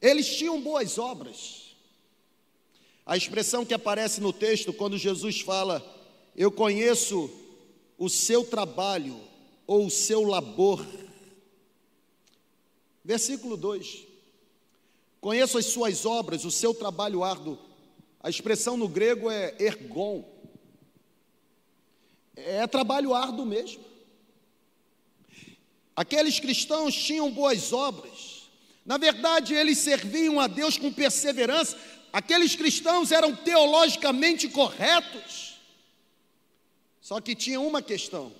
Eles 0.00 0.36
tinham 0.36 0.60
boas 0.60 0.98
obras. 0.98 1.65
A 3.06 3.16
expressão 3.16 3.64
que 3.64 3.72
aparece 3.72 4.20
no 4.20 4.32
texto, 4.32 4.72
quando 4.72 4.98
Jesus 4.98 5.40
fala, 5.40 5.80
Eu 6.34 6.50
conheço 6.50 7.30
o 7.96 8.10
seu 8.10 8.44
trabalho 8.44 9.16
ou 9.64 9.86
o 9.86 9.90
seu 9.90 10.24
labor. 10.24 10.84
Versículo 13.04 13.56
2: 13.56 14.04
Conheço 15.20 15.56
as 15.56 15.66
suas 15.66 16.04
obras, 16.04 16.44
o 16.44 16.50
seu 16.50 16.74
trabalho 16.74 17.22
árduo. 17.22 17.56
A 18.20 18.28
expressão 18.28 18.76
no 18.76 18.88
grego 18.88 19.30
é 19.30 19.54
ergon. 19.60 20.24
É 22.34 22.66
trabalho 22.66 23.14
árduo 23.14 23.46
mesmo. 23.46 23.84
Aqueles 25.94 26.40
cristãos 26.40 26.92
tinham 26.92 27.30
boas 27.30 27.72
obras, 27.72 28.36
na 28.86 28.98
verdade, 28.98 29.52
eles 29.52 29.78
serviam 29.78 30.38
a 30.38 30.46
Deus 30.46 30.78
com 30.78 30.92
perseverança. 30.92 31.76
Aqueles 32.12 32.56
cristãos 32.56 33.12
eram 33.12 33.34
teologicamente 33.34 34.48
corretos. 34.48 35.56
Só 37.00 37.20
que 37.20 37.34
tinha 37.34 37.60
uma 37.60 37.82
questão: 37.82 38.32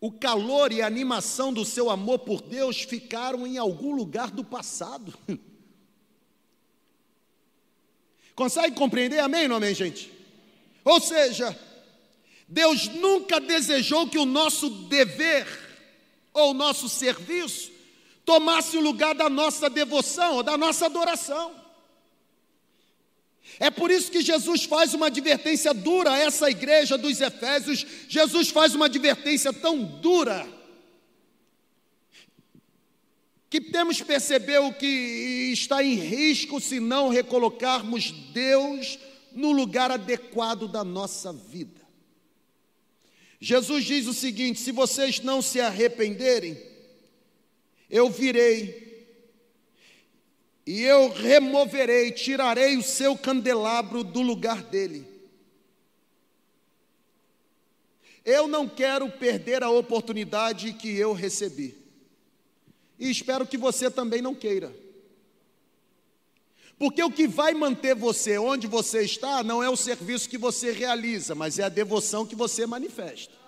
o 0.00 0.12
calor 0.12 0.72
e 0.72 0.82
a 0.82 0.86
animação 0.86 1.52
do 1.52 1.64
seu 1.64 1.90
amor 1.90 2.20
por 2.20 2.40
Deus 2.42 2.82
ficaram 2.82 3.46
em 3.46 3.58
algum 3.58 3.94
lugar 3.94 4.30
do 4.30 4.44
passado. 4.44 5.12
Consegue 8.36 8.76
compreender? 8.76 9.18
Amém 9.18 9.48
ou 9.48 9.56
amém, 9.56 9.74
gente? 9.74 10.12
Ou 10.84 11.00
seja, 11.00 11.58
Deus 12.46 12.86
nunca 12.88 13.40
desejou 13.40 14.06
que 14.08 14.18
o 14.18 14.26
nosso 14.26 14.68
dever 14.68 15.46
ou 16.32 16.50
o 16.50 16.54
nosso 16.54 16.88
serviço 16.88 17.72
tomasse 18.24 18.76
o 18.76 18.80
lugar 18.80 19.14
da 19.14 19.30
nossa 19.30 19.70
devoção 19.70 20.36
ou 20.36 20.42
da 20.42 20.58
nossa 20.58 20.86
adoração. 20.86 21.65
É 23.58 23.70
por 23.70 23.90
isso 23.90 24.10
que 24.10 24.20
Jesus 24.20 24.64
faz 24.64 24.92
uma 24.92 25.06
advertência 25.06 25.72
dura 25.72 26.12
a 26.12 26.18
essa 26.18 26.50
igreja 26.50 26.98
dos 26.98 27.20
Efésios. 27.20 27.86
Jesus 28.08 28.50
faz 28.50 28.74
uma 28.74 28.86
advertência 28.86 29.52
tão 29.52 29.82
dura 29.82 30.46
que 33.48 33.60
temos 33.60 34.02
perceber 34.02 34.58
o 34.58 34.72
que 34.72 35.50
está 35.52 35.82
em 35.82 35.94
risco 35.94 36.60
se 36.60 36.78
não 36.78 37.08
recolocarmos 37.08 38.10
Deus 38.10 38.98
no 39.32 39.52
lugar 39.52 39.90
adequado 39.90 40.68
da 40.68 40.84
nossa 40.84 41.32
vida. 41.32 41.80
Jesus 43.40 43.84
diz 43.84 44.06
o 44.06 44.12
seguinte: 44.12 44.60
se 44.60 44.72
vocês 44.72 45.20
não 45.20 45.40
se 45.40 45.60
arrependerem, 45.60 46.60
eu 47.88 48.10
virei 48.10 48.85
e 50.66 50.82
eu 50.82 51.08
removerei, 51.08 52.10
tirarei 52.10 52.76
o 52.76 52.82
seu 52.82 53.16
candelabro 53.16 54.02
do 54.02 54.20
lugar 54.20 54.62
dele. 54.64 55.06
Eu 58.24 58.48
não 58.48 58.68
quero 58.68 59.08
perder 59.08 59.62
a 59.62 59.70
oportunidade 59.70 60.72
que 60.72 60.92
eu 60.96 61.12
recebi. 61.12 61.78
E 62.98 63.08
espero 63.08 63.46
que 63.46 63.56
você 63.56 63.88
também 63.88 64.20
não 64.20 64.34
queira. 64.34 64.74
Porque 66.76 67.02
o 67.02 67.12
que 67.12 67.28
vai 67.28 67.54
manter 67.54 67.94
você 67.94 68.36
onde 68.36 68.66
você 68.66 69.02
está 69.02 69.44
não 69.44 69.62
é 69.62 69.70
o 69.70 69.76
serviço 69.76 70.28
que 70.28 70.36
você 70.36 70.72
realiza, 70.72 71.36
mas 71.36 71.60
é 71.60 71.62
a 71.62 71.68
devoção 71.68 72.26
que 72.26 72.34
você 72.34 72.66
manifesta. 72.66 73.45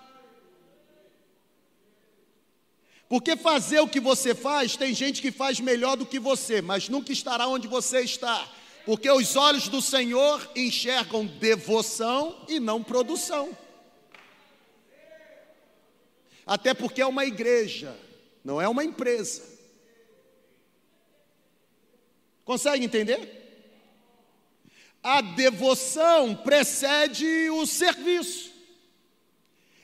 Porque 3.09 3.35
fazer 3.35 3.79
o 3.79 3.87
que 3.87 3.99
você 3.99 4.35
faz, 4.35 4.77
tem 4.77 4.93
gente 4.93 5.19
que 5.19 5.31
faz 5.31 5.59
melhor 5.59 5.97
do 5.97 6.05
que 6.05 6.19
você, 6.19 6.61
mas 6.61 6.87
nunca 6.87 7.11
estará 7.11 7.47
onde 7.47 7.67
você 7.67 8.01
está. 8.01 8.47
Porque 8.85 9.09
os 9.09 9.35
olhos 9.35 9.67
do 9.67 9.81
Senhor 9.81 10.47
enxergam 10.55 11.25
devoção 11.25 12.45
e 12.47 12.59
não 12.59 12.83
produção. 12.83 13.57
Até 16.45 16.75
porque 16.75 17.01
é 17.01 17.05
uma 17.05 17.25
igreja, 17.25 17.97
não 18.43 18.61
é 18.61 18.69
uma 18.69 18.83
empresa. 18.83 19.43
Consegue 22.45 22.85
entender? 22.85 23.37
A 25.01 25.21
devoção 25.21 26.35
precede 26.35 27.49
o 27.49 27.65
serviço. 27.65 28.48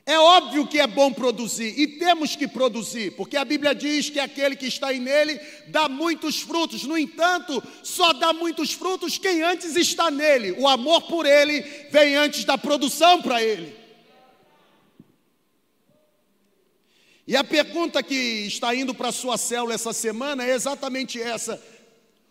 É 0.07 0.19
óbvio 0.19 0.67
que 0.67 0.79
é 0.79 0.85
bom 0.85 1.11
produzir 1.11 1.79
e 1.79 1.87
temos 1.87 2.35
que 2.35 2.47
produzir, 2.47 3.15
porque 3.15 3.35
a 3.35 3.43
Bíblia 3.43 3.73
diz 3.73 4.07
que 4.07 4.19
aquele 4.19 4.55
que 4.55 4.67
está 4.67 4.91
nele 4.91 5.39
dá 5.67 5.89
muitos 5.89 6.41
frutos. 6.41 6.83
No 6.83 6.95
entanto, 6.95 7.63
só 7.81 8.13
dá 8.13 8.31
muitos 8.31 8.71
frutos 8.71 9.17
quem 9.17 9.41
antes 9.41 9.75
está 9.75 10.11
nele. 10.11 10.51
O 10.59 10.67
amor 10.67 11.01
por 11.03 11.25
ele 11.25 11.61
vem 11.89 12.15
antes 12.15 12.45
da 12.45 12.55
produção 12.55 13.19
para 13.19 13.41
ele. 13.41 13.75
E 17.27 17.35
a 17.35 17.43
pergunta 17.43 18.03
que 18.03 18.45
está 18.45 18.75
indo 18.75 18.93
para 18.93 19.09
a 19.09 19.11
sua 19.11 19.39
célula 19.39 19.73
essa 19.73 19.91
semana 19.91 20.45
é 20.45 20.51
exatamente 20.51 21.19
essa: 21.19 21.59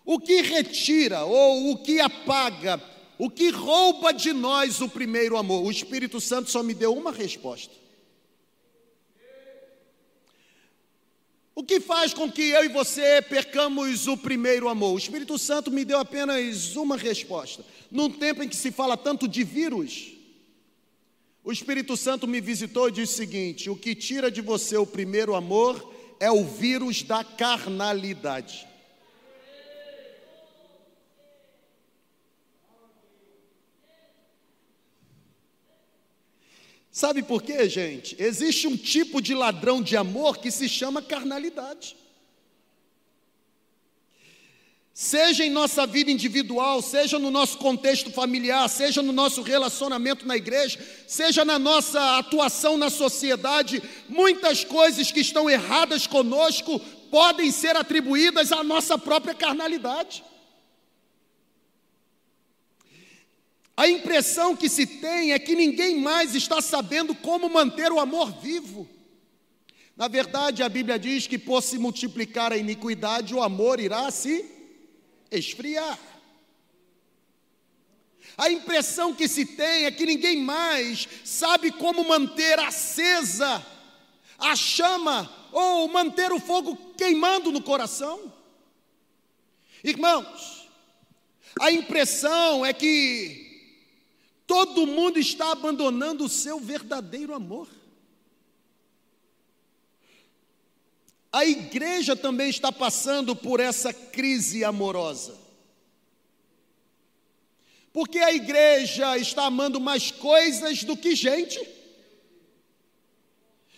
o 0.04 0.20
que 0.20 0.42
retira 0.42 1.24
ou 1.24 1.72
o 1.72 1.82
que 1.82 1.98
apaga 1.98 2.80
o 3.18 3.30
que 3.30 3.50
rouba 3.50 4.12
de 4.12 4.32
nós 4.32 4.80
o 4.80 4.88
primeiro 4.88 5.36
amor? 5.36 5.64
O 5.64 5.70
Espírito 5.70 6.20
Santo 6.20 6.50
só 6.50 6.62
me 6.62 6.74
deu 6.74 6.94
uma 6.94 7.12
resposta. 7.12 7.72
O 11.54 11.62
que 11.62 11.78
faz 11.78 12.12
com 12.12 12.30
que 12.30 12.42
eu 12.42 12.64
e 12.64 12.68
você 12.68 13.22
percamos 13.22 14.08
o 14.08 14.16
primeiro 14.16 14.68
amor? 14.68 14.94
O 14.94 14.98
Espírito 14.98 15.38
Santo 15.38 15.70
me 15.70 15.84
deu 15.84 15.98
apenas 15.98 16.74
uma 16.74 16.96
resposta. 16.96 17.64
Num 17.90 18.10
tempo 18.10 18.42
em 18.42 18.48
que 18.48 18.56
se 18.56 18.72
fala 18.72 18.96
tanto 18.96 19.28
de 19.28 19.44
vírus, 19.44 20.12
o 21.44 21.52
Espírito 21.52 21.96
Santo 21.96 22.26
me 22.26 22.40
visitou 22.40 22.88
e 22.88 22.92
disse 22.92 23.14
o 23.14 23.16
seguinte: 23.16 23.70
o 23.70 23.76
que 23.76 23.94
tira 23.94 24.32
de 24.32 24.40
você 24.40 24.76
o 24.76 24.86
primeiro 24.86 25.36
amor 25.36 25.94
é 26.18 26.30
o 26.30 26.44
vírus 26.44 27.02
da 27.04 27.22
carnalidade. 27.22 28.66
Sabe 36.94 37.24
por 37.24 37.42
quê, 37.42 37.68
gente? 37.68 38.14
Existe 38.20 38.68
um 38.68 38.76
tipo 38.76 39.20
de 39.20 39.34
ladrão 39.34 39.82
de 39.82 39.96
amor 39.96 40.38
que 40.38 40.48
se 40.48 40.68
chama 40.68 41.02
carnalidade. 41.02 41.96
Seja 44.92 45.44
em 45.44 45.50
nossa 45.50 45.88
vida 45.88 46.12
individual, 46.12 46.80
seja 46.80 47.18
no 47.18 47.32
nosso 47.32 47.58
contexto 47.58 48.12
familiar, 48.12 48.68
seja 48.68 49.02
no 49.02 49.12
nosso 49.12 49.42
relacionamento 49.42 50.24
na 50.24 50.36
igreja, 50.36 50.78
seja 51.04 51.44
na 51.44 51.58
nossa 51.58 52.16
atuação 52.16 52.76
na 52.76 52.88
sociedade, 52.88 53.82
muitas 54.08 54.62
coisas 54.62 55.10
que 55.10 55.18
estão 55.18 55.50
erradas 55.50 56.06
conosco 56.06 56.78
podem 57.10 57.50
ser 57.50 57.74
atribuídas 57.74 58.52
à 58.52 58.62
nossa 58.62 58.96
própria 58.96 59.34
carnalidade. 59.34 60.22
A 63.76 63.88
impressão 63.88 64.54
que 64.54 64.68
se 64.68 64.86
tem 64.86 65.32
é 65.32 65.38
que 65.38 65.56
ninguém 65.56 66.00
mais 66.00 66.34
está 66.34 66.62
sabendo 66.62 67.14
como 67.14 67.48
manter 67.48 67.90
o 67.90 67.98
amor 67.98 68.30
vivo. 68.40 68.88
Na 69.96 70.06
verdade, 70.06 70.62
a 70.62 70.68
Bíblia 70.68 70.98
diz 70.98 71.26
que 71.26 71.38
por 71.38 71.62
se 71.62 71.78
multiplicar 71.78 72.52
a 72.52 72.56
iniquidade, 72.56 73.34
o 73.34 73.42
amor 73.42 73.80
irá 73.80 74.10
se 74.10 74.44
esfriar. 75.30 75.98
A 78.36 78.50
impressão 78.50 79.14
que 79.14 79.28
se 79.28 79.44
tem 79.44 79.84
é 79.84 79.90
que 79.90 80.06
ninguém 80.06 80.40
mais 80.40 81.08
sabe 81.24 81.70
como 81.70 82.08
manter 82.08 82.58
acesa 82.58 83.64
a 84.38 84.56
chama 84.56 85.32
ou 85.52 85.86
manter 85.88 86.32
o 86.32 86.40
fogo 86.40 86.76
queimando 86.96 87.52
no 87.52 87.62
coração. 87.62 88.32
Irmãos, 89.84 90.68
a 91.60 91.70
impressão 91.70 92.66
é 92.66 92.72
que 92.72 93.43
Todo 94.46 94.86
mundo 94.86 95.18
está 95.18 95.52
abandonando 95.52 96.24
o 96.24 96.28
seu 96.28 96.60
verdadeiro 96.60 97.34
amor. 97.34 97.68
A 101.32 101.44
igreja 101.44 102.14
também 102.14 102.48
está 102.48 102.70
passando 102.70 103.34
por 103.34 103.58
essa 103.58 103.92
crise 103.92 104.62
amorosa. 104.62 105.36
Porque 107.92 108.18
a 108.18 108.32
igreja 108.32 109.16
está 109.18 109.46
amando 109.46 109.80
mais 109.80 110.10
coisas 110.10 110.84
do 110.84 110.96
que 110.96 111.14
gente. 111.14 111.58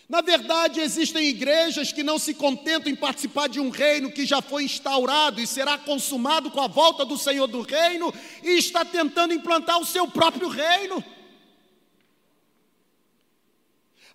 Na 0.09 0.21
verdade, 0.21 0.79
existem 0.79 1.27
igrejas 1.27 1.91
que 1.91 2.01
não 2.01 2.17
se 2.17 2.33
contentam 2.33 2.89
em 2.89 2.95
participar 2.95 3.49
de 3.49 3.59
um 3.59 3.69
reino 3.69 4.09
que 4.09 4.25
já 4.25 4.41
foi 4.41 4.63
instaurado 4.63 5.41
e 5.41 5.45
será 5.45 5.77
consumado 5.77 6.49
com 6.49 6.61
a 6.61 6.67
volta 6.67 7.03
do 7.03 7.17
Senhor 7.17 7.45
do 7.45 7.61
reino 7.61 8.13
e 8.41 8.51
está 8.57 8.85
tentando 8.85 9.33
implantar 9.33 9.79
o 9.79 9.85
seu 9.85 10.07
próprio 10.07 10.47
reino. 10.47 11.03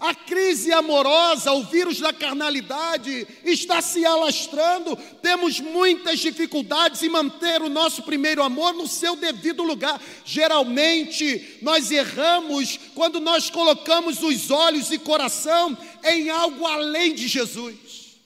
A 0.02 0.16
crise 0.16 0.72
amorosa, 0.72 1.52
o 1.52 1.62
vírus 1.62 2.00
da 2.00 2.12
carnalidade 2.12 3.24
está 3.44 3.80
se 3.80 4.04
alastrando. 4.04 4.96
Temos 5.22 5.60
muitas 5.60 6.18
dificuldades 6.18 7.04
em 7.04 7.08
manter 7.08 7.62
o 7.62 7.68
nosso 7.68 8.02
primeiro 8.02 8.42
amor 8.42 8.74
no 8.74 8.88
seu 8.88 9.14
devido 9.14 9.62
lugar. 9.62 10.02
Geralmente, 10.24 11.56
nós 11.62 11.92
erramos 11.92 12.80
quando 12.96 13.20
nós 13.20 13.48
colocamos 13.48 14.24
os 14.24 14.50
olhos 14.50 14.90
e 14.90 14.98
coração 14.98 15.78
em 16.02 16.28
algo 16.30 16.66
além 16.66 17.14
de 17.14 17.28
Jesus. 17.28 18.18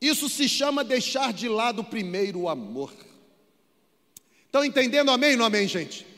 Isso 0.00 0.26
se 0.30 0.48
chama 0.48 0.82
deixar 0.82 1.34
de 1.34 1.50
lado 1.50 1.82
o 1.82 1.84
primeiro 1.84 2.48
amor. 2.48 2.94
Estão 4.46 4.64
entendendo 4.64 5.10
amém 5.10 5.32
ou 5.32 5.36
não 5.40 5.44
amém, 5.44 5.68
gente? 5.68 6.11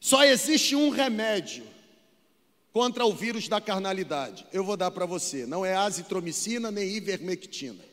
Só 0.00 0.24
existe 0.24 0.76
um 0.76 0.90
remédio 0.90 1.66
contra 2.72 3.04
o 3.04 3.12
vírus 3.12 3.48
da 3.48 3.60
carnalidade. 3.60 4.46
Eu 4.52 4.62
vou 4.62 4.76
dar 4.76 4.90
para 4.90 5.06
você. 5.06 5.46
Não 5.46 5.64
é 5.64 5.74
azitromicina 5.74 6.70
nem 6.70 6.88
ivermectina. 6.88 7.84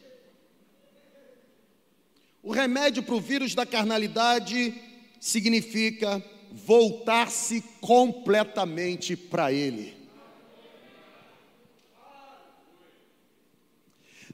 O 2.43 2.51
remédio 2.51 3.01
para 3.01 3.15
o 3.15 3.19
vírus 3.19 3.55
da 3.55 3.65
carnalidade 3.65 4.79
significa 5.19 6.23
voltar-se 6.51 7.63
completamente 7.81 9.15
para 9.15 9.51
Ele. 9.51 9.95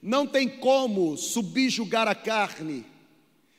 Não 0.01 0.27
tem 0.27 0.49
como 0.49 1.15
subjugar 1.15 2.07
a 2.07 2.15
carne 2.15 2.90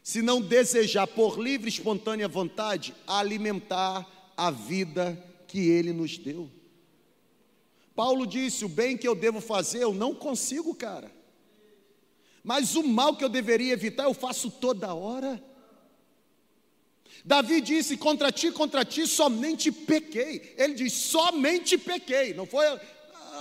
se 0.02 0.20
não 0.20 0.40
desejar 0.40 1.06
por 1.06 1.38
livre 1.38 1.68
e 1.68 1.72
espontânea 1.72 2.26
vontade 2.26 2.94
alimentar 3.06 4.32
a 4.36 4.50
vida 4.50 5.22
que 5.46 5.68
ele 5.68 5.92
nos 5.92 6.18
deu. 6.18 6.50
Paulo 7.94 8.26
disse: 8.26 8.64
O 8.64 8.68
bem 8.68 8.96
que 8.96 9.06
eu 9.06 9.14
devo 9.14 9.40
fazer, 9.40 9.82
eu 9.82 9.94
não 9.94 10.14
consigo, 10.14 10.74
cara. 10.74 11.10
Mas 12.42 12.74
o 12.74 12.82
mal 12.82 13.14
que 13.14 13.22
eu 13.22 13.28
deveria 13.28 13.72
evitar, 13.72 14.04
eu 14.04 14.14
faço 14.14 14.50
toda 14.50 14.94
hora. 14.94 15.42
Davi 17.24 17.60
disse: 17.60 17.96
Contra 17.96 18.32
ti, 18.32 18.50
contra 18.50 18.84
ti, 18.84 19.06
somente 19.06 19.70
pequei. 19.70 20.54
Ele 20.56 20.74
diz: 20.74 20.92
Somente 20.92 21.78
pequei. 21.78 22.34
Não 22.34 22.46
foi 22.46 22.66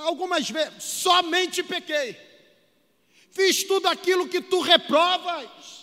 algumas 0.04 0.50
vezes, 0.50 0.84
somente 0.84 1.64
pequei. 1.64 2.16
Fiz 3.32 3.64
tudo 3.64 3.88
aquilo 3.88 4.28
que 4.28 4.42
tu 4.42 4.60
reprovas. 4.60 5.81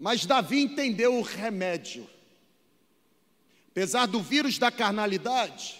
Mas 0.00 0.26
Davi 0.26 0.62
entendeu 0.62 1.14
o 1.16 1.22
remédio. 1.22 2.08
Apesar 3.70 4.06
do 4.06 4.20
vírus 4.20 4.58
da 4.58 4.72
carnalidade, 4.72 5.76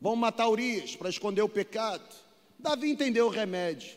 vão 0.00 0.16
matar 0.16 0.48
Urias 0.48 0.96
para 0.96 1.08
esconder 1.08 1.42
o 1.42 1.48
pecado. 1.48 2.04
Davi 2.58 2.90
entendeu 2.90 3.26
o 3.26 3.30
remédio. 3.30 3.96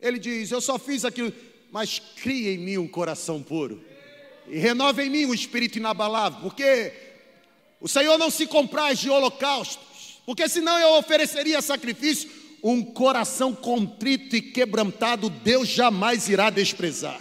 Ele 0.00 0.18
diz: 0.18 0.50
Eu 0.50 0.60
só 0.60 0.78
fiz 0.78 1.04
aquilo, 1.04 1.32
mas 1.70 2.00
cria 2.00 2.52
em 2.52 2.58
mim 2.58 2.78
um 2.78 2.88
coração 2.88 3.42
puro 3.42 3.92
e 4.48 4.58
renova 4.58 5.02
em 5.04 5.10
mim 5.10 5.26
um 5.26 5.34
espírito 5.34 5.78
inabalável, 5.78 6.40
porque 6.40 6.92
o 7.80 7.88
Senhor 7.88 8.18
não 8.18 8.30
se 8.30 8.46
compraz 8.46 8.98
de 8.98 9.10
holocaustos, 9.10 10.20
porque 10.26 10.48
senão 10.48 10.78
eu 10.78 10.98
ofereceria 10.98 11.62
sacrifício. 11.62 12.42
Um 12.64 12.80
coração 12.80 13.52
contrito 13.52 14.36
e 14.36 14.40
quebrantado, 14.40 15.28
Deus 15.28 15.66
jamais 15.66 16.28
irá 16.28 16.48
desprezar. 16.48 17.20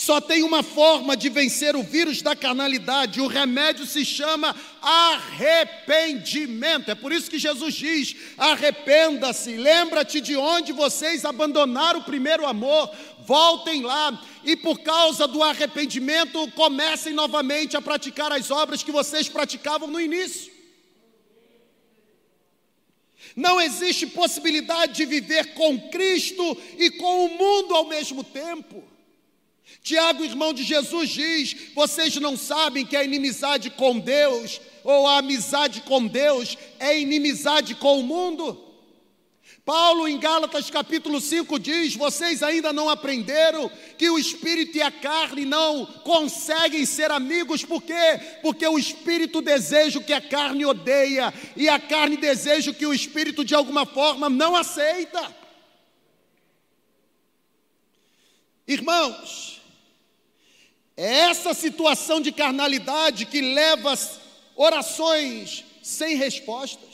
Só 0.00 0.18
tem 0.18 0.42
uma 0.42 0.62
forma 0.62 1.14
de 1.14 1.28
vencer 1.28 1.76
o 1.76 1.82
vírus 1.82 2.22
da 2.22 2.34
carnalidade, 2.34 3.20
o 3.20 3.26
remédio 3.26 3.84
se 3.84 4.02
chama 4.02 4.56
arrependimento. 4.80 6.90
É 6.90 6.94
por 6.94 7.12
isso 7.12 7.30
que 7.30 7.38
Jesus 7.38 7.74
diz: 7.74 8.16
arrependa-se, 8.38 9.58
lembra-te 9.58 10.22
de 10.22 10.38
onde 10.38 10.72
vocês 10.72 11.26
abandonaram 11.26 12.00
o 12.00 12.04
primeiro 12.04 12.46
amor, 12.46 12.90
voltem 13.26 13.82
lá 13.82 14.18
e 14.42 14.56
por 14.56 14.80
causa 14.80 15.28
do 15.28 15.42
arrependimento 15.42 16.50
comecem 16.52 17.12
novamente 17.12 17.76
a 17.76 17.82
praticar 17.82 18.32
as 18.32 18.50
obras 18.50 18.82
que 18.82 18.90
vocês 18.90 19.28
praticavam 19.28 19.86
no 19.86 20.00
início. 20.00 20.50
Não 23.36 23.60
existe 23.60 24.06
possibilidade 24.06 24.94
de 24.94 25.04
viver 25.04 25.52
com 25.52 25.78
Cristo 25.90 26.56
e 26.78 26.90
com 26.92 27.26
o 27.26 27.36
mundo 27.36 27.74
ao 27.74 27.84
mesmo 27.84 28.24
tempo. 28.24 28.89
Tiago, 29.82 30.24
irmão 30.24 30.52
de 30.52 30.62
Jesus, 30.62 31.10
diz: 31.10 31.56
vocês 31.74 32.16
não 32.16 32.36
sabem 32.36 32.84
que 32.84 32.96
a 32.96 33.04
inimizade 33.04 33.70
com 33.70 33.98
Deus, 33.98 34.60
ou 34.84 35.06
a 35.06 35.18
amizade 35.18 35.80
com 35.82 36.06
Deus, 36.06 36.56
é 36.78 36.98
inimizade 36.98 37.74
com 37.74 38.00
o 38.00 38.02
mundo? 38.02 38.70
Paulo, 39.64 40.08
em 40.08 40.18
Gálatas 40.18 40.70
capítulo 40.70 41.20
5, 41.20 41.58
diz: 41.58 41.94
Vocês 41.94 42.42
ainda 42.42 42.72
não 42.72 42.88
aprenderam 42.88 43.70
que 43.96 44.10
o 44.10 44.18
espírito 44.18 44.76
e 44.76 44.82
a 44.82 44.90
carne 44.90 45.44
não 45.44 45.86
conseguem 45.86 46.84
ser 46.84 47.10
amigos, 47.10 47.64
por 47.64 47.82
quê? 47.82 48.20
Porque 48.42 48.66
o 48.66 48.78
espírito 48.78 49.40
deseja 49.40 49.98
o 49.98 50.04
que 50.04 50.12
a 50.12 50.20
carne 50.20 50.64
odeia, 50.64 51.32
e 51.56 51.68
a 51.68 51.78
carne 51.78 52.16
deseja 52.16 52.70
o 52.70 52.74
que 52.74 52.86
o 52.86 52.94
espírito 52.94 53.44
de 53.44 53.54
alguma 53.54 53.86
forma 53.86 54.28
não 54.28 54.56
aceita. 54.56 55.36
Irmãos, 58.66 59.59
é 61.02 61.30
essa 61.30 61.54
situação 61.54 62.20
de 62.20 62.30
carnalidade 62.30 63.24
que 63.24 63.40
leva 63.40 63.98
orações 64.54 65.64
sem 65.82 66.14
respostas. 66.14 66.90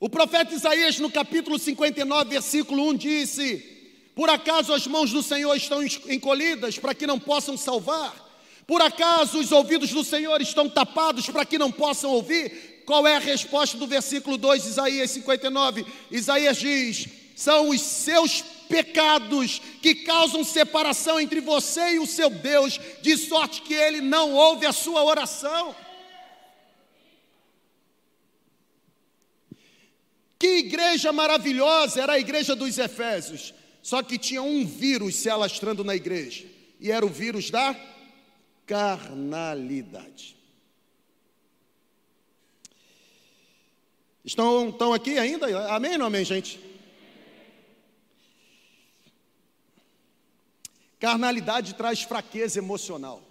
O 0.00 0.08
profeta 0.08 0.52
Isaías, 0.52 0.98
no 0.98 1.08
capítulo 1.08 1.56
59, 1.56 2.30
versículo 2.30 2.88
1, 2.88 2.94
disse: 2.94 3.58
Por 4.12 4.28
acaso 4.28 4.72
as 4.72 4.88
mãos 4.88 5.12
do 5.12 5.22
Senhor 5.22 5.54
estão 5.54 5.84
encolhidas 5.84 6.80
para 6.80 6.96
que 6.96 7.06
não 7.06 7.20
possam 7.20 7.56
salvar? 7.56 8.12
Por 8.66 8.82
acaso 8.82 9.38
os 9.38 9.52
ouvidos 9.52 9.90
do 9.90 10.02
Senhor 10.02 10.40
estão 10.40 10.68
tapados 10.68 11.30
para 11.30 11.46
que 11.46 11.58
não 11.58 11.70
possam 11.70 12.10
ouvir? 12.10 12.82
Qual 12.84 13.06
é 13.06 13.14
a 13.14 13.20
resposta 13.20 13.78
do 13.78 13.86
versículo 13.86 14.36
2 14.36 14.64
de 14.64 14.68
Isaías 14.70 15.12
59? 15.12 15.86
Isaías 16.10 16.56
diz: 16.56 17.06
São 17.36 17.68
os 17.68 17.80
seus 17.80 18.42
pecados 18.68 19.60
que 19.82 19.94
causam 19.94 20.44
separação 20.44 21.20
entre 21.20 21.40
você 21.40 21.94
e 21.94 21.98
o 21.98 22.06
seu 22.06 22.30
Deus, 22.30 22.78
de 23.02 23.16
sorte 23.16 23.62
que 23.62 23.74
ele 23.74 24.00
não 24.00 24.34
ouve 24.34 24.66
a 24.66 24.72
sua 24.72 25.02
oração. 25.02 25.74
Que 30.38 30.58
igreja 30.58 31.12
maravilhosa 31.12 32.00
era 32.00 32.12
a 32.12 32.18
igreja 32.18 32.54
dos 32.54 32.78
Efésios, 32.78 33.52
só 33.82 34.02
que 34.02 34.16
tinha 34.16 34.42
um 34.42 34.64
vírus 34.64 35.16
se 35.16 35.28
alastrando 35.28 35.82
na 35.82 35.96
igreja, 35.96 36.46
e 36.78 36.92
era 36.92 37.04
o 37.04 37.08
vírus 37.08 37.50
da 37.50 37.74
carnalidade. 38.66 40.36
Estão, 44.24 44.68
estão 44.68 44.92
aqui 44.92 45.18
ainda? 45.18 45.46
Amém 45.70 45.92
ou 45.92 45.98
não 45.98 46.06
amém, 46.06 46.24
gente? 46.24 46.67
Carnalidade 50.98 51.74
traz 51.74 52.02
fraqueza 52.02 52.58
emocional. 52.58 53.22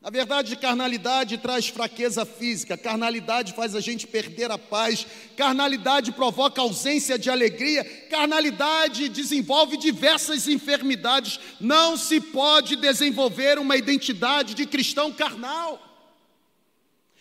Na 0.00 0.08
verdade, 0.08 0.56
carnalidade 0.56 1.36
traz 1.36 1.68
fraqueza 1.68 2.24
física, 2.24 2.78
carnalidade 2.78 3.52
faz 3.52 3.74
a 3.74 3.80
gente 3.80 4.06
perder 4.06 4.50
a 4.50 4.56
paz, 4.56 5.06
carnalidade 5.36 6.10
provoca 6.12 6.62
ausência 6.62 7.18
de 7.18 7.28
alegria, 7.28 7.84
carnalidade 8.08 9.10
desenvolve 9.10 9.76
diversas 9.76 10.48
enfermidades. 10.48 11.38
Não 11.60 11.98
se 11.98 12.18
pode 12.18 12.76
desenvolver 12.76 13.58
uma 13.58 13.76
identidade 13.76 14.54
de 14.54 14.64
cristão 14.64 15.12
carnal. 15.12 15.78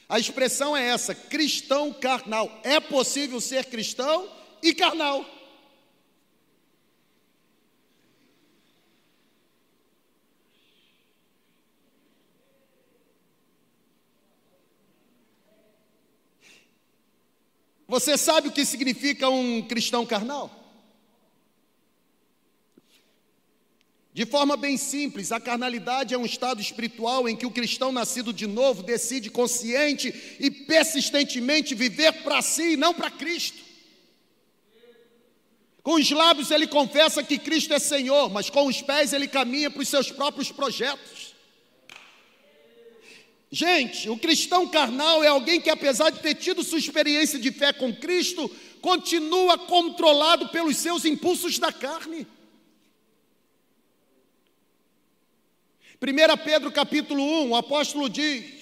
A 0.07 0.17
expressão 0.17 0.75
é 0.75 0.87
essa: 0.87 1.13
cristão 1.13 1.91
carnal. 1.91 2.61
É 2.63 2.79
possível 2.79 3.41
ser 3.41 3.65
cristão 3.65 4.25
e 4.63 4.73
carnal. 4.73 5.25
Você 17.89 18.15
sabe 18.15 18.49
o 18.49 18.51
que 18.51 18.63
significa 18.63 19.27
um 19.29 19.63
cristão 19.63 20.05
carnal? 20.05 20.55
De 24.13 24.27
forma 24.27 24.55
bem 24.55 24.77
simples, 24.77 25.31
a 25.31 25.39
carnalidade 25.39 26.13
é 26.13 26.17
um 26.17 26.25
estado 26.25 26.61
espiritual 26.61 27.27
em 27.27 27.35
que 27.35 27.47
o 27.47 27.51
cristão 27.51 27.91
nascido 27.91 28.31
de 28.31 28.45
novo 28.45 28.83
decide 28.83 29.31
consciente 29.31 30.37
e 30.39 30.51
persistentemente 30.51 31.73
viver 31.73 32.21
para 32.21 32.43
si 32.43 32.73
e 32.73 32.77
não 32.77 32.93
para 32.93 33.09
Cristo. 33.09 33.63
Com 35.81 35.95
os 35.95 36.11
lábios 36.11 36.51
ele 36.51 36.67
confessa 36.67 37.23
que 37.23 37.39
Cristo 37.39 37.73
é 37.73 37.79
Senhor, 37.79 38.29
mas 38.29 38.51
com 38.51 38.67
os 38.67 38.83
pés 38.83 39.13
ele 39.13 39.27
caminha 39.27 39.71
para 39.71 39.81
os 39.81 39.89
seus 39.89 40.11
próprios 40.11 40.51
projetos. 40.51 41.28
Gente, 43.51 44.09
o 44.09 44.17
cristão 44.17 44.67
carnal 44.67 45.23
é 45.23 45.27
alguém 45.27 45.59
que, 45.59 45.71
apesar 45.71 46.11
de 46.11 46.19
ter 46.19 46.35
tido 46.35 46.63
sua 46.63 46.77
experiência 46.77 47.39
de 47.39 47.51
fé 47.51 47.73
com 47.73 47.93
Cristo, 47.93 48.49
continua 48.79 49.57
controlado 49.57 50.49
pelos 50.49 50.77
seus 50.77 51.03
impulsos 51.03 51.57
da 51.57 51.71
carne. 51.71 52.27
1 56.01 56.43
Pedro 56.45 56.71
capítulo 56.71 57.21
1, 57.21 57.49
o 57.49 57.55
apóstolo 57.55 58.07
diz: 58.07 58.58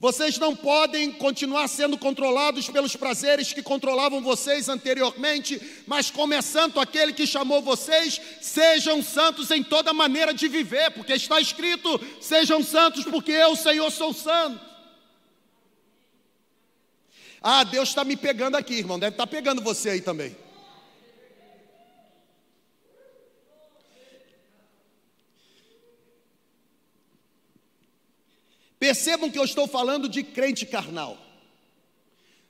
vocês 0.00 0.38
não 0.38 0.54
podem 0.54 1.10
continuar 1.10 1.66
sendo 1.66 1.98
controlados 1.98 2.68
pelos 2.70 2.94
prazeres 2.94 3.52
que 3.52 3.62
controlavam 3.62 4.22
vocês 4.22 4.68
anteriormente, 4.68 5.60
mas 5.88 6.08
como 6.08 6.34
é 6.34 6.40
santo 6.40 6.78
aquele 6.78 7.12
que 7.12 7.26
chamou 7.26 7.60
vocês, 7.60 8.20
sejam 8.40 9.02
santos 9.02 9.50
em 9.50 9.62
toda 9.62 9.92
maneira 9.92 10.32
de 10.32 10.46
viver, 10.46 10.92
porque 10.92 11.14
está 11.14 11.40
escrito: 11.40 12.00
sejam 12.20 12.62
santos, 12.62 13.04
porque 13.04 13.32
eu, 13.32 13.56
Senhor, 13.56 13.90
sou 13.90 14.12
santo. 14.14 14.68
Ah, 17.42 17.64
Deus 17.64 17.88
está 17.88 18.04
me 18.04 18.16
pegando 18.16 18.56
aqui, 18.56 18.74
irmão, 18.74 18.98
deve 18.98 19.14
estar 19.14 19.26
pegando 19.26 19.62
você 19.62 19.90
aí 19.90 20.00
também. 20.00 20.36
Percebam 28.78 29.30
que 29.30 29.38
eu 29.38 29.44
estou 29.44 29.66
falando 29.66 30.08
de 30.08 30.22
crente 30.22 30.64
carnal. 30.64 31.18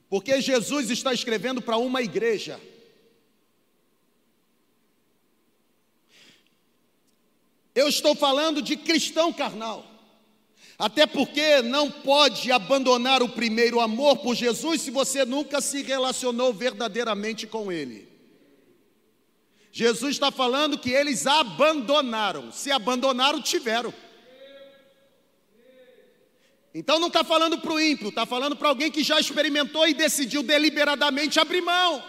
Porque 0.09 0.41
Jesus 0.41 0.91
está 0.91 1.13
escrevendo 1.13 1.61
para 1.61 1.77
uma 1.77 2.03
igreja. 2.03 2.61
Eu 7.75 7.89
estou 7.89 8.15
falando 8.15 8.61
de 8.61 8.77
cristão 8.77 9.33
carnal. 9.33 9.87
Até 10.79 11.07
porque 11.07 11.61
não 11.63 11.91
pode 11.91 12.53
abandonar 12.53 13.23
o 13.23 13.29
primeiro 13.29 13.81
amor 13.81 14.19
por 14.19 14.35
Jesus 14.35 14.83
se 14.83 14.91
você 14.91 15.25
nunca 15.25 15.61
se 15.61 15.83
relacionou 15.83 16.53
verdadeiramente 16.53 17.47
com 17.47 17.71
Ele. 17.73 18.09
Jesus 19.73 20.13
está 20.17 20.31
falando 20.31 20.79
que 20.79 20.91
eles 20.91 21.27
abandonaram. 21.27 22.51
Se 22.51 22.71
abandonaram, 22.71 23.41
tiveram. 23.41 23.93
Então 26.75 26.99
não 26.99 27.09
está 27.09 27.25
falando 27.25 27.59
para 27.59 27.73
o 27.73 27.81
ímpio, 27.81 28.09
está 28.09 28.27
falando 28.27 28.55
para 28.55 28.69
alguém 28.69 28.91
que 28.91 29.03
já 29.03 29.19
experimentou 29.19 29.89
e 29.89 29.95
decidiu 29.95 30.43
deliberadamente 30.43 31.41
abrir 31.41 31.63
mão. 31.63 32.03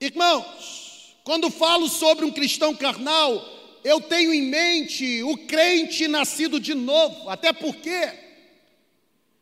Irmãos, 0.00 1.16
quando 1.24 1.50
falo 1.50 1.88
sobre 1.88 2.24
um 2.24 2.30
cristão 2.30 2.74
carnal, 2.74 3.44
eu 3.82 4.00
tenho 4.00 4.32
em 4.32 4.42
mente 4.42 5.22
o 5.24 5.36
crente 5.46 6.06
nascido 6.06 6.60
de 6.60 6.74
novo, 6.74 7.28
até 7.28 7.52
porque 7.52 8.28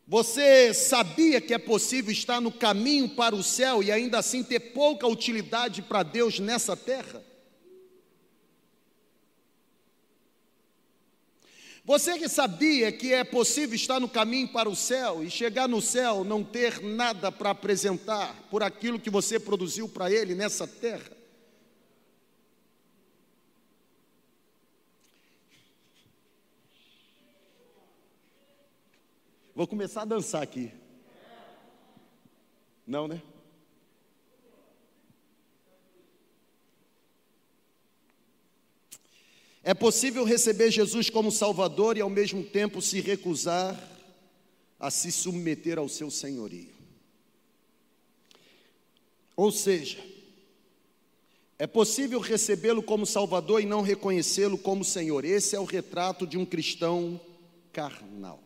você 0.06 0.72
sabia 0.72 1.40
que 1.40 1.52
é 1.52 1.58
possível 1.58 2.10
estar 2.12 2.40
no 2.40 2.50
caminho 2.50 3.08
para 3.08 3.34
o 3.34 3.42
céu 3.42 3.82
e 3.82 3.92
ainda 3.92 4.18
assim 4.18 4.42
ter 4.42 4.60
pouca 4.60 5.06
utilidade 5.06 5.82
para 5.82 6.02
Deus 6.02 6.38
nessa 6.38 6.76
terra? 6.76 7.22
Você 11.86 12.18
que 12.18 12.28
sabia 12.28 12.90
que 12.90 13.12
é 13.12 13.22
possível 13.22 13.76
estar 13.76 14.00
no 14.00 14.08
caminho 14.08 14.48
para 14.48 14.68
o 14.68 14.74
céu 14.74 15.22
e 15.22 15.30
chegar 15.30 15.68
no 15.68 15.80
céu 15.80 16.24
não 16.24 16.42
ter 16.42 16.82
nada 16.82 17.30
para 17.30 17.50
apresentar 17.50 18.34
por 18.50 18.60
aquilo 18.60 18.98
que 18.98 19.08
você 19.08 19.38
produziu 19.38 19.88
para 19.88 20.10
Ele 20.10 20.34
nessa 20.34 20.66
terra? 20.66 21.16
Vou 29.54 29.68
começar 29.68 30.02
a 30.02 30.06
dançar 30.06 30.42
aqui. 30.42 30.72
Não, 32.84 33.06
né? 33.06 33.22
É 39.66 39.74
possível 39.74 40.22
receber 40.22 40.70
Jesus 40.70 41.10
como 41.10 41.32
Salvador 41.32 41.96
e 41.96 42.00
ao 42.00 42.08
mesmo 42.08 42.44
tempo 42.44 42.80
se 42.80 43.00
recusar 43.00 43.76
a 44.78 44.92
se 44.92 45.10
submeter 45.10 45.76
ao 45.76 45.88
seu 45.88 46.08
senhorio. 46.08 46.72
Ou 49.34 49.50
seja, 49.50 49.98
é 51.58 51.66
possível 51.66 52.20
recebê-lo 52.20 52.80
como 52.80 53.04
Salvador 53.04 53.60
e 53.60 53.66
não 53.66 53.82
reconhecê-lo 53.82 54.56
como 54.56 54.84
Senhor. 54.84 55.24
Esse 55.24 55.56
é 55.56 55.58
o 55.58 55.64
retrato 55.64 56.28
de 56.28 56.38
um 56.38 56.46
cristão 56.46 57.20
carnal. 57.72 58.40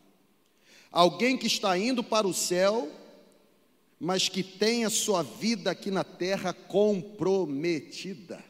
Alguém 0.91 1.37
que 1.37 1.45
está 1.45 1.77
indo 1.77 2.03
para 2.03 2.27
o 2.27 2.33
céu, 2.33 2.91
mas 3.99 4.27
que 4.27 4.41
tem 4.41 4.85
a 4.85 4.89
sua 4.89 5.21
vida 5.21 5.69
aqui 5.69 5.91
na 5.91 6.03
terra 6.03 6.51
comprometida. 6.51 8.43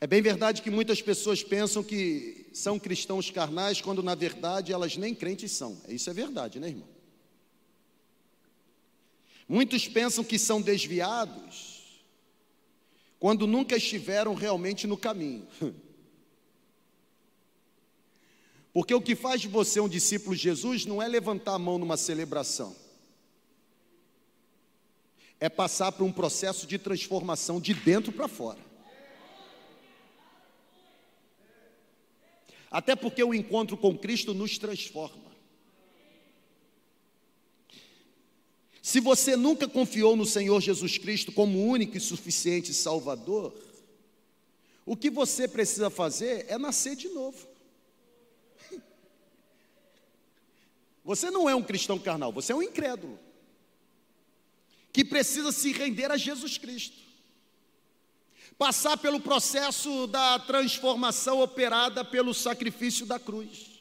É 0.00 0.06
bem 0.06 0.22
verdade 0.22 0.62
que 0.62 0.70
muitas 0.70 1.02
pessoas 1.02 1.42
pensam 1.42 1.82
que 1.82 2.46
são 2.52 2.78
cristãos 2.78 3.30
carnais, 3.30 3.80
quando 3.80 4.02
na 4.02 4.14
verdade 4.14 4.72
elas 4.72 4.96
nem 4.96 5.12
crentes 5.12 5.50
são. 5.50 5.80
Isso 5.88 6.08
é 6.08 6.12
verdade, 6.12 6.60
né, 6.60 6.68
irmão? 6.68 6.88
Muitos 9.48 9.88
pensam 9.88 10.22
que 10.22 10.38
são 10.38 10.60
desviados, 10.60 12.02
quando 13.18 13.46
nunca 13.46 13.76
estiveram 13.76 14.34
realmente 14.34 14.86
no 14.86 14.96
caminho. 14.96 15.48
Porque 18.72 18.94
o 18.94 19.00
que 19.00 19.16
faz 19.16 19.40
de 19.40 19.48
você 19.48 19.80
um 19.80 19.88
discípulo 19.88 20.36
de 20.36 20.42
Jesus 20.42 20.86
não 20.86 21.02
é 21.02 21.08
levantar 21.08 21.54
a 21.54 21.58
mão 21.58 21.78
numa 21.78 21.96
celebração, 21.96 22.76
é 25.40 25.48
passar 25.48 25.90
por 25.90 26.04
um 26.04 26.12
processo 26.12 26.66
de 26.66 26.78
transformação 26.78 27.60
de 27.60 27.74
dentro 27.74 28.12
para 28.12 28.28
fora. 28.28 28.67
Até 32.70 32.94
porque 32.94 33.22
o 33.22 33.34
encontro 33.34 33.76
com 33.76 33.96
Cristo 33.96 34.34
nos 34.34 34.58
transforma. 34.58 35.28
Se 38.82 39.00
você 39.00 39.36
nunca 39.36 39.68
confiou 39.68 40.16
no 40.16 40.24
Senhor 40.24 40.60
Jesus 40.60 40.96
Cristo 40.98 41.32
como 41.32 41.66
único 41.66 41.96
e 41.96 42.00
suficiente 42.00 42.72
Salvador, 42.72 43.54
o 44.84 44.96
que 44.96 45.10
você 45.10 45.46
precisa 45.46 45.90
fazer 45.90 46.46
é 46.48 46.56
nascer 46.56 46.96
de 46.96 47.08
novo. 47.08 47.46
Você 51.04 51.30
não 51.30 51.48
é 51.48 51.54
um 51.54 51.62
cristão 51.62 51.98
carnal, 51.98 52.32
você 52.32 52.52
é 52.52 52.56
um 52.56 52.62
incrédulo 52.62 53.18
que 54.92 55.04
precisa 55.04 55.52
se 55.52 55.72
render 55.72 56.10
a 56.10 56.16
Jesus 56.16 56.58
Cristo 56.58 57.07
passar 58.58 58.96
pelo 58.96 59.20
processo 59.20 60.08
da 60.08 60.40
transformação 60.40 61.40
operada 61.40 62.04
pelo 62.04 62.34
sacrifício 62.34 63.06
da 63.06 63.18
cruz. 63.18 63.78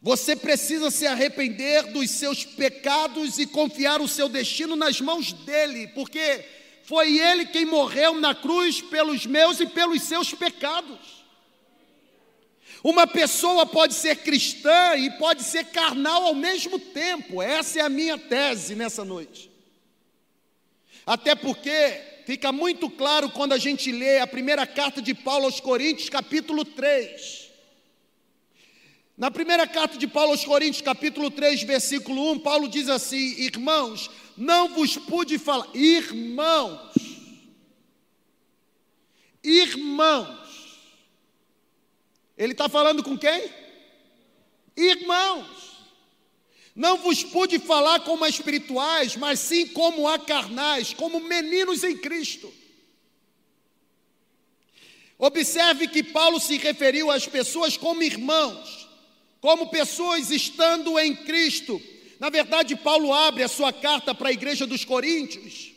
Você 0.00 0.34
precisa 0.34 0.90
se 0.90 1.06
arrepender 1.06 1.92
dos 1.92 2.10
seus 2.10 2.44
pecados 2.44 3.38
e 3.38 3.46
confiar 3.46 4.00
o 4.00 4.08
seu 4.08 4.28
destino 4.28 4.74
nas 4.74 5.00
mãos 5.00 5.32
dele, 5.32 5.88
porque 5.88 6.44
foi 6.84 7.18
ele 7.18 7.46
quem 7.46 7.66
morreu 7.66 8.14
na 8.18 8.34
cruz 8.34 8.80
pelos 8.80 9.26
meus 9.26 9.60
e 9.60 9.66
pelos 9.66 10.02
seus 10.02 10.32
pecados. 10.32 11.22
Uma 12.82 13.06
pessoa 13.06 13.64
pode 13.64 13.94
ser 13.94 14.16
cristã 14.16 14.96
e 14.96 15.08
pode 15.18 15.44
ser 15.44 15.66
carnal 15.66 16.24
ao 16.24 16.34
mesmo 16.34 16.80
tempo, 16.80 17.40
essa 17.40 17.78
é 17.78 17.82
a 17.82 17.88
minha 17.88 18.18
tese 18.18 18.74
nessa 18.74 19.04
noite. 19.04 19.52
Até 21.06 21.36
porque 21.36 22.11
fica 22.24 22.52
muito 22.52 22.88
claro 22.90 23.30
quando 23.30 23.52
a 23.52 23.58
gente 23.58 23.90
lê 23.90 24.18
a 24.18 24.26
primeira 24.26 24.66
carta 24.66 25.00
de 25.00 25.14
Paulo 25.14 25.46
aos 25.46 25.60
Coríntios, 25.60 26.08
capítulo 26.08 26.64
3. 26.64 27.50
Na 29.16 29.30
primeira 29.30 29.66
carta 29.66 29.98
de 29.98 30.06
Paulo 30.06 30.32
aos 30.32 30.44
Coríntios, 30.44 30.82
capítulo 30.82 31.30
3, 31.30 31.62
versículo 31.62 32.32
1, 32.32 32.38
Paulo 32.40 32.68
diz 32.68 32.88
assim: 32.88 33.40
Irmãos, 33.42 34.10
não 34.36 34.68
vos 34.68 34.96
pude 34.96 35.38
falar, 35.38 35.68
irmãos, 35.74 36.92
irmãos, 39.42 40.80
ele 42.36 42.52
está 42.52 42.68
falando 42.68 43.02
com 43.02 43.16
quem? 43.18 43.50
Irmãos. 44.76 45.71
Não 46.74 46.96
vos 46.96 47.22
pude 47.22 47.58
falar 47.58 48.00
como 48.00 48.24
a 48.24 48.28
espirituais, 48.28 49.16
mas 49.16 49.40
sim 49.40 49.66
como 49.66 50.08
a 50.08 50.18
carnais, 50.18 50.94
como 50.94 51.20
meninos 51.20 51.84
em 51.84 51.96
Cristo. 51.96 52.52
Observe 55.18 55.86
que 55.86 56.02
Paulo 56.02 56.40
se 56.40 56.56
referiu 56.56 57.10
às 57.10 57.26
pessoas 57.26 57.76
como 57.76 58.02
irmãos, 58.02 58.88
como 59.40 59.68
pessoas 59.68 60.30
estando 60.30 60.98
em 60.98 61.14
Cristo. 61.14 61.80
Na 62.18 62.30
verdade, 62.30 62.74
Paulo 62.74 63.12
abre 63.12 63.42
a 63.42 63.48
sua 63.48 63.72
carta 63.72 64.14
para 64.14 64.30
a 64.30 64.32
igreja 64.32 64.66
dos 64.66 64.84
Coríntios, 64.84 65.72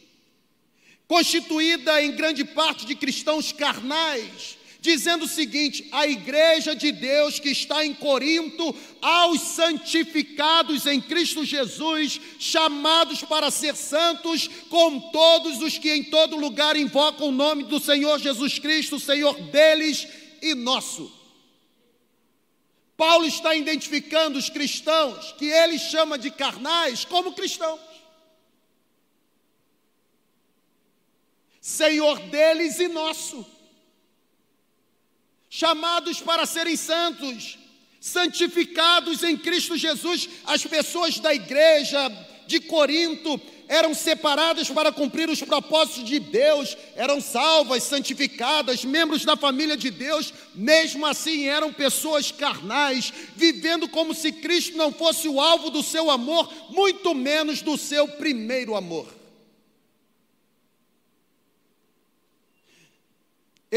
constituída 1.07 2.01
em 2.01 2.15
grande 2.15 2.45
parte 2.45 2.85
de 2.85 2.95
cristãos 2.95 3.51
carnais, 3.51 4.57
dizendo 4.85 5.25
o 5.25 5.27
seguinte: 5.27 5.87
a 5.91 6.07
igreja 6.07 6.75
de 6.75 6.91
Deus 6.91 7.39
que 7.39 7.49
está 7.49 7.83
em 7.83 7.93
Corinto, 7.93 8.73
aos 9.01 9.41
santificados 9.41 10.85
em 10.85 11.01
Cristo 11.01 11.43
Jesus, 11.43 12.21
chamados 12.39 13.23
para 13.23 13.49
ser 13.49 13.75
santos, 13.75 14.47
com 14.69 14.99
todos 15.11 15.61
os 15.61 15.77
que 15.77 15.91
em 15.91 16.03
todo 16.03 16.37
lugar 16.37 16.77
invocam 16.77 17.29
o 17.29 17.31
nome 17.31 17.63
do 17.63 17.79
Senhor 17.79 18.19
Jesus 18.19 18.59
Cristo, 18.59 18.99
Senhor 18.99 19.35
deles 19.49 20.07
e 20.41 20.53
nosso. 20.53 21.11
Paulo 22.95 23.25
está 23.25 23.53
identificando 23.55 24.37
os 24.37 24.49
cristãos, 24.49 25.33
que 25.33 25.45
ele 25.45 25.77
chama 25.77 26.17
de 26.17 26.31
carnais, 26.31 27.03
como 27.03 27.33
cristãos. 27.33 27.81
Senhor 31.59 32.19
deles 32.19 32.79
e 32.79 32.87
nosso 32.87 33.54
chamados 35.55 36.19
para 36.19 36.45
serem 36.45 36.75
santos, 36.75 37.57
santificados 38.01 39.23
em 39.23 39.37
Cristo 39.37 39.77
Jesus. 39.77 40.27
As 40.45 40.65
pessoas 40.65 41.17
da 41.17 41.33
igreja 41.33 42.11
de 42.45 42.59
Corinto 42.59 43.39
eram 43.65 43.93
separadas 43.93 44.69
para 44.69 44.91
cumprir 44.91 45.29
os 45.29 45.41
propósitos 45.41 46.03
de 46.03 46.19
Deus, 46.19 46.75
eram 46.97 47.21
salvas, 47.21 47.83
santificadas, 47.83 48.83
membros 48.83 49.23
da 49.23 49.37
família 49.37 49.77
de 49.77 49.89
Deus, 49.89 50.33
mesmo 50.53 51.05
assim 51.05 51.45
eram 51.45 51.71
pessoas 51.71 52.33
carnais, 52.33 53.13
vivendo 53.37 53.87
como 53.87 54.13
se 54.13 54.33
Cristo 54.33 54.77
não 54.77 54.91
fosse 54.91 55.29
o 55.29 55.39
alvo 55.39 55.69
do 55.69 55.81
seu 55.81 56.11
amor, 56.11 56.51
muito 56.69 57.15
menos 57.15 57.61
do 57.61 57.77
seu 57.77 58.09
primeiro 58.09 58.75
amor. 58.75 59.07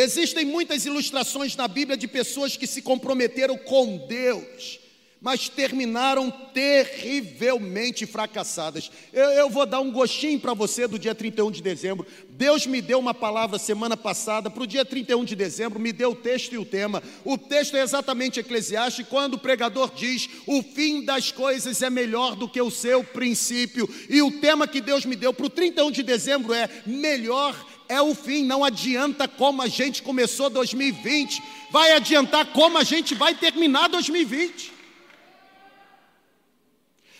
Existem 0.01 0.45
muitas 0.45 0.87
ilustrações 0.87 1.57
na 1.57 1.67
Bíblia 1.67 1.97
de 1.97 2.07
pessoas 2.07 2.57
que 2.57 2.69
se 2.69 2.81
comprometeram 2.81 3.59
com 3.59 4.07
Deus, 4.07 4.79
mas 5.21 5.49
terminaram 5.49 6.31
terrivelmente 6.31 8.07
fracassadas. 8.07 8.93
Eu, 9.13 9.25
eu 9.31 9.51
vou 9.51 9.67
dar 9.67 9.81
um 9.81 9.91
gostinho 9.91 10.39
para 10.39 10.55
você 10.55 10.87
do 10.87 11.01
dia 11.01 11.17
31 11.17 11.51
de 11.51 11.61
dezembro. 11.61 12.07
Deus 12.29 12.65
me 12.65 12.81
deu 12.81 13.01
uma 13.01 13.13
palavra 13.13 13.59
semana 13.59 13.97
passada, 13.97 14.49
para 14.49 14.63
o 14.63 14.69
dia 14.69 14.85
31 14.85 15.25
de 15.25 15.35
dezembro, 15.35 15.81
me 15.81 15.93
deu 15.93 16.13
o 16.13 16.15
texto 16.15 16.53
e 16.53 16.59
o 16.59 16.65
tema. 16.65 17.03
O 17.25 17.37
texto 17.37 17.77
é 17.77 17.83
exatamente 17.83 18.39
Eclesiastes, 18.39 19.05
quando 19.09 19.35
o 19.35 19.41
pregador 19.41 19.93
diz: 19.93 20.29
o 20.47 20.63
fim 20.63 21.05
das 21.05 21.33
coisas 21.33 21.83
é 21.83 21.91
melhor 21.91 22.37
do 22.37 22.49
que 22.49 22.63
o 22.63 22.71
seu 22.71 23.03
princípio. 23.03 23.93
E 24.09 24.23
o 24.23 24.31
tema 24.31 24.69
que 24.69 24.81
Deus 24.81 25.05
me 25.05 25.17
deu 25.17 25.35
para 25.35 25.47
o 25.47 25.51
31 25.51 25.91
de 25.91 26.05
dezembro 26.05 26.55
é: 26.55 26.71
melhor 26.87 27.78
é 27.89 28.01
o 28.03 28.15
fim, 28.15 28.45
não 28.45 28.63
adianta 28.63 29.27
como 29.27 29.63
a 29.63 29.69
gente 29.69 30.03
começou 30.03 30.51
2020, 30.51 31.43
vai 31.71 31.93
adiantar 31.93 32.53
como 32.53 32.77
a 32.77 32.85
gente 32.85 33.15
vai 33.15 33.35
terminar 33.35 33.89
2020. 33.89 34.73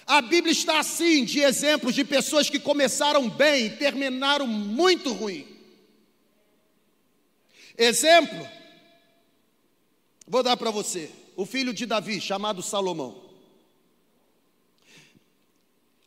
A 0.07 0.23
Bíblia 0.23 0.53
está 0.53 0.79
assim 0.79 1.25
de 1.25 1.41
exemplos 1.41 1.95
de 1.95 2.05
pessoas 2.05 2.49
que 2.49 2.59
começaram 2.59 3.29
bem 3.29 3.67
e 3.67 3.77
terminaram 3.77 4.47
muito 4.47 5.13
ruim. 5.13 5.47
Exemplo, 7.77 8.49
vou 10.27 10.43
dar 10.43 10.57
para 10.57 10.71
você, 10.71 11.11
o 11.37 11.47
filho 11.47 11.73
de 11.73 11.87
Davi, 11.87 12.21
chamado 12.21 12.63
Salomão. 12.63 13.23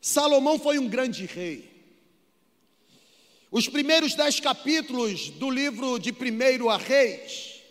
Salomão 0.01 0.59
foi 0.59 0.79
um 0.79 0.89
grande 0.89 1.25
rei. 1.25 1.70
Os 3.53 3.67
primeiros 3.67 4.15
dez 4.15 4.39
capítulos 4.39 5.29
do 5.31 5.49
livro 5.49 5.99
de 5.99 6.13
Primeiro 6.13 6.69
a 6.69 6.77
Reis 6.77 7.61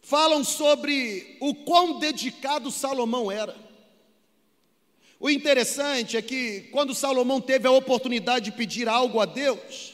falam 0.00 0.42
sobre 0.42 1.36
o 1.38 1.54
quão 1.54 1.98
dedicado 1.98 2.70
Salomão 2.70 3.30
era. 3.30 3.54
O 5.20 5.28
interessante 5.28 6.16
é 6.16 6.22
que 6.22 6.62
quando 6.72 6.94
Salomão 6.94 7.42
teve 7.42 7.68
a 7.68 7.70
oportunidade 7.70 8.46
de 8.46 8.56
pedir 8.56 8.88
algo 8.88 9.20
a 9.20 9.26
Deus, 9.26 9.92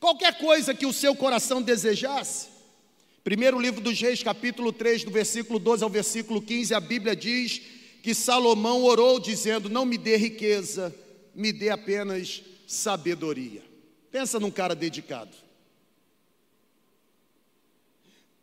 qualquer 0.00 0.38
coisa 0.38 0.72
que 0.72 0.86
o 0.86 0.92
seu 0.92 1.14
coração 1.14 1.60
desejasse, 1.60 2.46
primeiro 3.22 3.60
livro 3.60 3.82
dos 3.82 4.00
Reis, 4.00 4.22
capítulo 4.22 4.72
3, 4.72 5.04
do 5.04 5.10
versículo 5.10 5.58
12 5.58 5.84
ao 5.84 5.90
versículo 5.90 6.40
15, 6.40 6.72
a 6.72 6.80
Bíblia 6.80 7.14
diz 7.14 7.60
que 8.02 8.14
Salomão 8.14 8.82
orou 8.84 9.20
dizendo: 9.20 9.68
Não 9.68 9.84
me 9.84 9.98
dê 9.98 10.16
riqueza, 10.16 10.94
me 11.34 11.52
dê 11.52 11.68
apenas 11.68 12.42
sabedoria. 12.68 13.64
Pensa 14.12 14.38
num 14.38 14.50
cara 14.50 14.74
dedicado. 14.74 15.34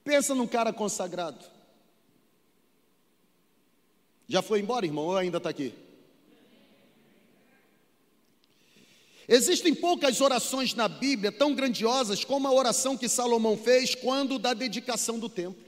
Pensa 0.03 0.33
num 0.33 0.47
cara 0.47 0.73
consagrado. 0.73 1.45
Já 4.27 4.41
foi 4.41 4.59
embora, 4.59 4.85
irmão, 4.85 5.05
ou 5.05 5.17
ainda 5.17 5.37
está 5.37 5.51
aqui? 5.51 5.73
Existem 9.27 9.73
poucas 9.73 10.19
orações 10.21 10.73
na 10.73 10.87
Bíblia 10.87 11.31
tão 11.31 11.53
grandiosas 11.53 12.23
como 12.25 12.47
a 12.47 12.51
oração 12.51 12.97
que 12.97 13.07
Salomão 13.07 13.55
fez 13.55 13.93
quando 13.93 14.39
da 14.39 14.53
dedicação 14.55 15.19
do 15.19 15.29
templo. 15.29 15.63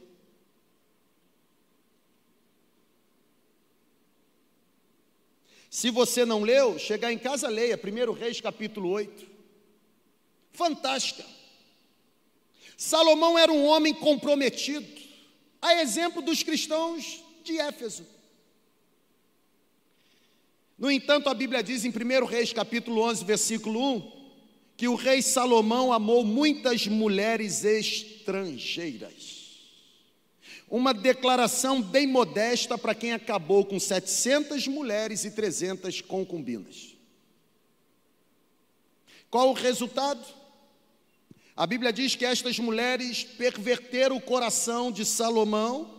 Se 5.70 5.92
você 5.92 6.26
não 6.26 6.44
leu, 6.44 6.80
chegar 6.80 7.12
em 7.12 7.18
casa, 7.18 7.50
leia 7.50 7.78
1 7.78 8.12
Reis 8.14 8.40
capítulo 8.40 8.90
8. 8.90 9.28
Fantástica. 10.52 11.26
Salomão 12.78 13.38
era 13.38 13.52
um 13.52 13.66
homem 13.66 13.94
comprometido, 13.94 14.88
a 15.62 15.82
exemplo 15.82 16.22
dos 16.22 16.44
cristãos 16.44 17.24
de 17.44 17.60
Éfeso. 17.60 18.06
No 20.78 20.92
entanto, 20.92 21.28
a 21.28 21.34
Bíblia 21.34 21.64
diz 21.64 21.84
em 21.86 21.90
1 21.90 22.26
Reis 22.26 22.54
capítulo 22.54 23.02
11, 23.02 23.26
versículo 23.26 23.96
1, 23.96 24.18
que 24.78 24.88
o 24.88 24.94
rei 24.94 25.24
Salomão 25.24 25.92
amou 25.92 26.24
muitas 26.24 26.86
mulheres 26.86 27.64
estrangeiras. 27.66 29.37
Uma 30.70 30.94
declaração 30.94 31.82
bem 31.82 32.06
modesta 32.06 32.78
para 32.78 32.94
quem 32.94 33.14
acabou 33.14 33.64
com 33.66 33.80
700 33.80 34.68
mulheres 34.68 35.24
e 35.24 35.32
300 35.32 36.02
concubinas. 36.02 36.96
Qual 39.30 39.50
o 39.50 39.54
resultado? 39.54 40.26
A 41.56 41.66
Bíblia 41.66 41.92
diz 41.92 42.16
que 42.16 42.26
estas 42.26 42.60
mulheres 42.60 43.24
perverteram 43.24 44.18
o 44.18 44.22
coração 44.22 44.92
de 44.92 45.04
Salomão, 45.04 45.90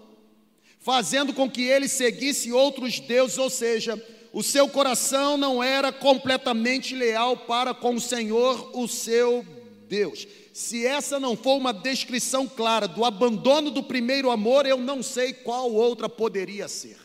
fazendo 0.79 1.33
com 1.33 1.51
que 1.51 1.63
ele 1.63 1.89
seguisse 1.89 2.53
outros 2.53 3.01
deuses, 3.01 3.39
ou 3.39 3.51
seja, 3.51 4.01
o 4.33 4.43
seu 4.43 4.69
coração 4.69 5.37
não 5.37 5.63
era 5.63 5.91
completamente 5.91 6.95
leal 6.95 7.37
para 7.37 7.75
com 7.75 7.95
o 7.95 8.01
Senhor, 8.01 8.71
o 8.77 8.87
seu 8.87 9.45
Deus. 9.89 10.27
Se 10.53 10.87
essa 10.87 11.19
não 11.19 11.37
for 11.37 11.57
uma 11.57 11.73
descrição 11.73 12.47
clara 12.47 12.87
do 12.87 13.05
abandono 13.05 13.71
do 13.71 13.83
primeiro 13.83 14.31
amor, 14.31 14.67
eu 14.67 14.79
não 14.79 15.03
sei 15.03 15.33
qual 15.33 15.73
outra 15.73 16.09
poderia 16.09 16.69
ser. 16.69 16.99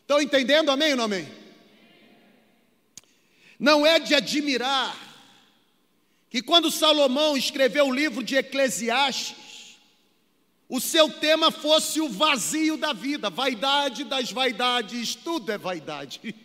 Estão 0.00 0.20
entendendo, 0.20 0.70
amém 0.70 0.90
ou 0.90 0.96
não 0.96 1.04
amém? 1.04 1.28
Não 3.58 3.86
é 3.86 3.98
de 3.98 4.14
admirar 4.14 4.94
que 6.28 6.42
quando 6.42 6.70
Salomão 6.70 7.36
escreveu 7.36 7.86
o 7.86 7.94
livro 7.94 8.22
de 8.22 8.36
Eclesiastes, 8.36 9.78
o 10.68 10.80
seu 10.80 11.08
tema 11.08 11.50
fosse 11.50 12.00
o 12.00 12.08
vazio 12.08 12.76
da 12.76 12.92
vida, 12.92 13.30
vaidade 13.30 14.04
das 14.04 14.32
vaidades, 14.32 15.14
tudo 15.14 15.52
é 15.52 15.56
vaidade. 15.56 16.34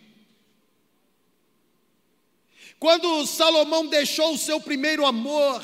Quando 2.80 3.26
Salomão 3.26 3.86
deixou 3.86 4.32
o 4.32 4.38
seu 4.38 4.58
primeiro 4.58 5.04
amor 5.04 5.62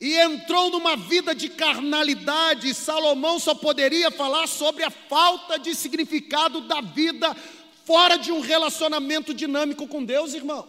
e 0.00 0.16
entrou 0.16 0.70
numa 0.70 0.96
vida 0.96 1.34
de 1.34 1.48
carnalidade, 1.48 2.72
Salomão 2.72 3.40
só 3.40 3.52
poderia 3.52 4.08
falar 4.08 4.46
sobre 4.46 4.84
a 4.84 4.90
falta 4.90 5.58
de 5.58 5.74
significado 5.74 6.60
da 6.60 6.80
vida 6.80 7.36
fora 7.84 8.16
de 8.16 8.30
um 8.30 8.38
relacionamento 8.38 9.34
dinâmico 9.34 9.88
com 9.88 10.04
Deus, 10.04 10.34
irmão. 10.34 10.68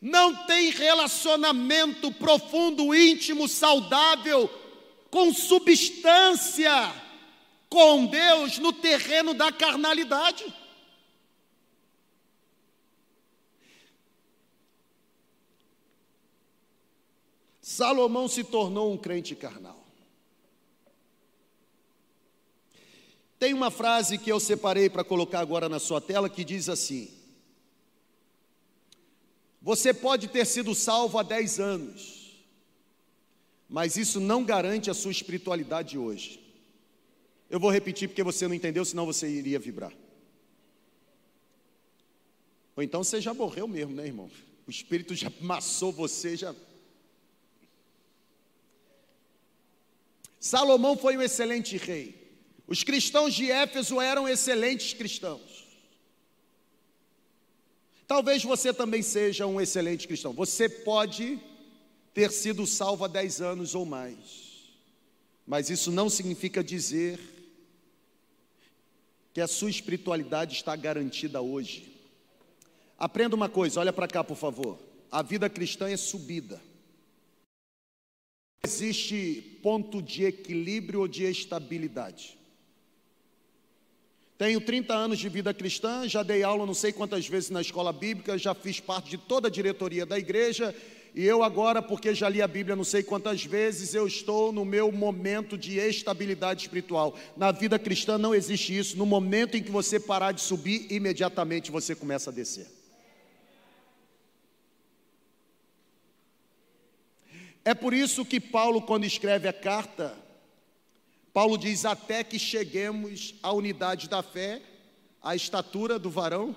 Não 0.00 0.46
tem 0.46 0.70
relacionamento 0.70 2.12
profundo, 2.12 2.94
íntimo, 2.94 3.48
saudável, 3.48 4.48
com 5.10 5.34
substância 5.34 6.94
com 7.68 8.06
Deus 8.06 8.58
no 8.58 8.72
terreno 8.72 9.34
da 9.34 9.50
carnalidade. 9.50 10.44
Salomão 17.78 18.26
se 18.26 18.42
tornou 18.42 18.92
um 18.92 18.96
crente 18.96 19.36
carnal. 19.36 19.86
Tem 23.38 23.54
uma 23.54 23.70
frase 23.70 24.18
que 24.18 24.32
eu 24.32 24.40
separei 24.40 24.90
para 24.90 25.04
colocar 25.04 25.38
agora 25.38 25.68
na 25.68 25.78
sua 25.78 26.00
tela 26.00 26.28
que 26.28 26.42
diz 26.42 26.68
assim: 26.68 27.08
Você 29.62 29.94
pode 29.94 30.26
ter 30.26 30.44
sido 30.44 30.74
salvo 30.74 31.20
há 31.20 31.22
10 31.22 31.60
anos, 31.60 32.44
mas 33.68 33.96
isso 33.96 34.18
não 34.18 34.42
garante 34.42 34.90
a 34.90 34.94
sua 34.94 35.12
espiritualidade 35.12 35.96
hoje. 35.96 36.40
Eu 37.48 37.60
vou 37.60 37.70
repetir 37.70 38.08
porque 38.08 38.24
você 38.24 38.48
não 38.48 38.56
entendeu, 38.56 38.84
senão 38.84 39.06
você 39.06 39.30
iria 39.30 39.60
vibrar. 39.60 39.92
Ou 42.74 42.82
então 42.82 43.04
você 43.04 43.20
já 43.20 43.32
morreu 43.32 43.68
mesmo, 43.68 43.94
né, 43.94 44.04
irmão? 44.04 44.28
O 44.66 44.70
Espírito 44.70 45.14
já 45.14 45.30
amassou 45.40 45.92
você, 45.92 46.36
já. 46.36 46.52
Salomão 50.40 50.96
foi 50.96 51.16
um 51.16 51.22
excelente 51.22 51.76
rei. 51.76 52.18
Os 52.66 52.84
cristãos 52.84 53.34
de 53.34 53.50
Éfeso 53.50 54.00
eram 54.00 54.28
excelentes 54.28 54.92
cristãos. 54.92 55.66
Talvez 58.06 58.42
você 58.42 58.72
também 58.72 59.02
seja 59.02 59.46
um 59.46 59.60
excelente 59.60 60.06
cristão. 60.06 60.32
Você 60.32 60.68
pode 60.68 61.38
ter 62.14 62.30
sido 62.30 62.66
salvo 62.66 63.04
há 63.04 63.08
10 63.08 63.40
anos 63.40 63.74
ou 63.74 63.84
mais, 63.84 64.48
Mas 65.46 65.70
isso 65.70 65.90
não 65.90 66.10
significa 66.10 66.62
dizer 66.62 67.18
que 69.32 69.40
a 69.40 69.46
sua 69.46 69.70
espiritualidade 69.70 70.54
está 70.54 70.76
garantida 70.76 71.40
hoje. 71.40 71.94
Aprenda 72.98 73.36
uma 73.36 73.48
coisa, 73.48 73.80
olha 73.80 73.92
para 73.92 74.08
cá, 74.08 74.22
por 74.24 74.36
favor. 74.36 74.78
A 75.10 75.22
vida 75.22 75.48
cristã 75.48 75.88
é 75.88 75.96
subida. 75.96 76.60
Existe 78.64 79.58
ponto 79.62 80.02
de 80.02 80.24
equilíbrio 80.24 81.00
ou 81.00 81.08
de 81.08 81.24
estabilidade. 81.24 82.38
Tenho 84.36 84.60
30 84.60 84.94
anos 84.94 85.18
de 85.18 85.28
vida 85.28 85.52
cristã, 85.52 86.08
já 86.08 86.22
dei 86.22 86.42
aula 86.42 86.64
não 86.64 86.74
sei 86.74 86.92
quantas 86.92 87.26
vezes 87.26 87.50
na 87.50 87.60
escola 87.60 87.92
bíblica, 87.92 88.38
já 88.38 88.54
fiz 88.54 88.78
parte 88.78 89.10
de 89.10 89.18
toda 89.18 89.48
a 89.48 89.50
diretoria 89.50 90.06
da 90.06 90.16
igreja, 90.16 90.74
e 91.14 91.24
eu 91.24 91.42
agora, 91.42 91.82
porque 91.82 92.14
já 92.14 92.28
li 92.28 92.40
a 92.40 92.46
Bíblia 92.46 92.76
não 92.76 92.84
sei 92.84 93.02
quantas 93.02 93.44
vezes, 93.44 93.94
eu 93.94 94.06
estou 94.06 94.52
no 94.52 94.64
meu 94.64 94.92
momento 94.92 95.58
de 95.58 95.78
estabilidade 95.78 96.62
espiritual. 96.62 97.16
Na 97.36 97.50
vida 97.50 97.76
cristã 97.76 98.16
não 98.16 98.32
existe 98.32 98.76
isso. 98.78 98.96
No 98.96 99.04
momento 99.04 99.56
em 99.56 99.62
que 99.62 99.70
você 99.70 99.98
parar 99.98 100.30
de 100.30 100.40
subir, 100.40 100.86
imediatamente 100.88 101.72
você 101.72 101.94
começa 101.96 102.30
a 102.30 102.32
descer. 102.32 102.77
É 107.64 107.74
por 107.74 107.92
isso 107.92 108.24
que 108.24 108.40
Paulo, 108.40 108.82
quando 108.82 109.04
escreve 109.04 109.48
a 109.48 109.52
carta, 109.52 110.16
Paulo 111.32 111.56
diz: 111.56 111.84
até 111.84 112.24
que 112.24 112.38
cheguemos 112.38 113.34
à 113.42 113.52
unidade 113.52 114.08
da 114.08 114.22
fé, 114.22 114.62
à 115.22 115.36
estatura 115.36 115.98
do 115.98 116.10
varão, 116.10 116.56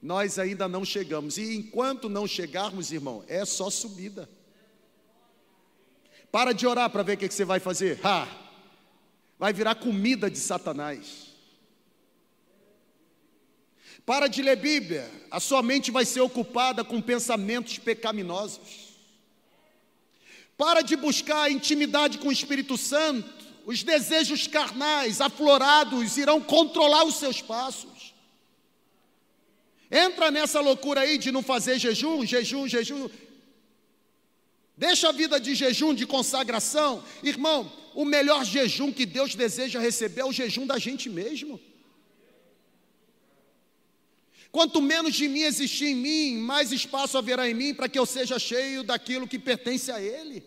nós 0.00 0.38
ainda 0.38 0.68
não 0.68 0.84
chegamos. 0.84 1.38
E 1.38 1.56
enquanto 1.56 2.08
não 2.08 2.26
chegarmos, 2.26 2.92
irmão, 2.92 3.24
é 3.28 3.44
só 3.44 3.70
subida. 3.70 4.28
Para 6.30 6.52
de 6.52 6.66
orar 6.66 6.90
para 6.90 7.02
ver 7.02 7.14
o 7.14 7.16
que 7.16 7.30
você 7.30 7.44
vai 7.44 7.60
fazer. 7.60 7.98
Ha! 8.04 8.28
Vai 9.38 9.52
virar 9.52 9.76
comida 9.76 10.30
de 10.30 10.38
Satanás. 10.38 11.28
Para 14.04 14.26
de 14.26 14.42
ler 14.42 14.56
Bíblia, 14.56 15.10
a 15.30 15.38
sua 15.38 15.62
mente 15.62 15.90
vai 15.90 16.04
ser 16.04 16.20
ocupada 16.20 16.82
com 16.82 17.00
pensamentos 17.00 17.78
pecaminosos. 17.78 18.87
Para 20.58 20.82
de 20.82 20.96
buscar 20.96 21.50
intimidade 21.50 22.18
com 22.18 22.28
o 22.28 22.32
Espírito 22.32 22.76
Santo, 22.76 23.32
os 23.64 23.84
desejos 23.84 24.48
carnais 24.48 25.20
aflorados 25.20 26.16
irão 26.16 26.40
controlar 26.40 27.04
os 27.04 27.14
seus 27.14 27.40
passos. 27.40 28.12
Entra 29.88 30.32
nessa 30.32 30.60
loucura 30.60 31.02
aí 31.02 31.16
de 31.16 31.30
não 31.30 31.44
fazer 31.44 31.78
jejum, 31.78 32.26
jejum, 32.26 32.66
jejum. 32.66 33.08
Deixa 34.76 35.08
a 35.08 35.12
vida 35.12 35.38
de 35.38 35.54
jejum, 35.54 35.94
de 35.94 36.04
consagração. 36.04 37.04
Irmão, 37.22 37.70
o 37.94 38.04
melhor 38.04 38.44
jejum 38.44 38.92
que 38.92 39.06
Deus 39.06 39.36
deseja 39.36 39.78
receber 39.78 40.22
é 40.22 40.24
o 40.24 40.32
jejum 40.32 40.66
da 40.66 40.78
gente 40.78 41.08
mesmo. 41.08 41.60
Quanto 44.50 44.80
menos 44.80 45.14
de 45.14 45.28
mim 45.28 45.40
existir 45.40 45.88
em 45.88 45.94
mim, 45.94 46.38
mais 46.38 46.72
espaço 46.72 47.18
haverá 47.18 47.48
em 47.48 47.54
mim 47.54 47.74
para 47.74 47.88
que 47.88 47.98
eu 47.98 48.06
seja 48.06 48.38
cheio 48.38 48.82
daquilo 48.82 49.28
que 49.28 49.38
pertence 49.38 49.90
a 49.90 50.00
Ele. 50.00 50.42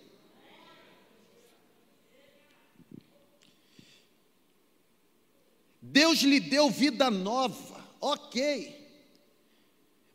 Deus 5.81 6.19
lhe 6.19 6.39
deu 6.39 6.69
vida 6.69 7.11
nova, 7.11 7.85
ok. 7.99 8.79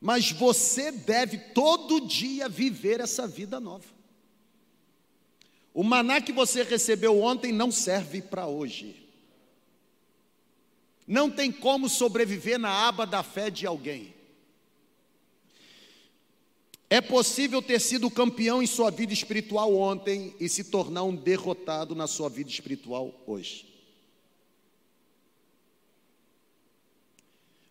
Mas 0.00 0.30
você 0.30 0.90
deve 0.90 1.38
todo 1.38 2.06
dia 2.06 2.48
viver 2.48 3.00
essa 3.00 3.26
vida 3.26 3.60
nova. 3.60 3.94
O 5.72 5.82
maná 5.82 6.20
que 6.20 6.32
você 6.32 6.62
recebeu 6.62 7.20
ontem 7.20 7.52
não 7.52 7.70
serve 7.70 8.22
para 8.22 8.46
hoje. 8.46 9.05
Não 11.06 11.30
tem 11.30 11.52
como 11.52 11.88
sobreviver 11.88 12.58
na 12.58 12.88
aba 12.88 13.06
da 13.06 13.22
fé 13.22 13.48
de 13.48 13.66
alguém. 13.66 14.14
É 16.88 17.00
possível 17.00 17.60
ter 17.60 17.80
sido 17.80 18.10
campeão 18.10 18.62
em 18.62 18.66
sua 18.66 18.90
vida 18.90 19.12
espiritual 19.12 19.74
ontem 19.74 20.34
e 20.38 20.48
se 20.48 20.64
tornar 20.64 21.02
um 21.02 21.14
derrotado 21.14 21.94
na 21.94 22.06
sua 22.06 22.28
vida 22.28 22.48
espiritual 22.48 23.12
hoje. 23.26 23.74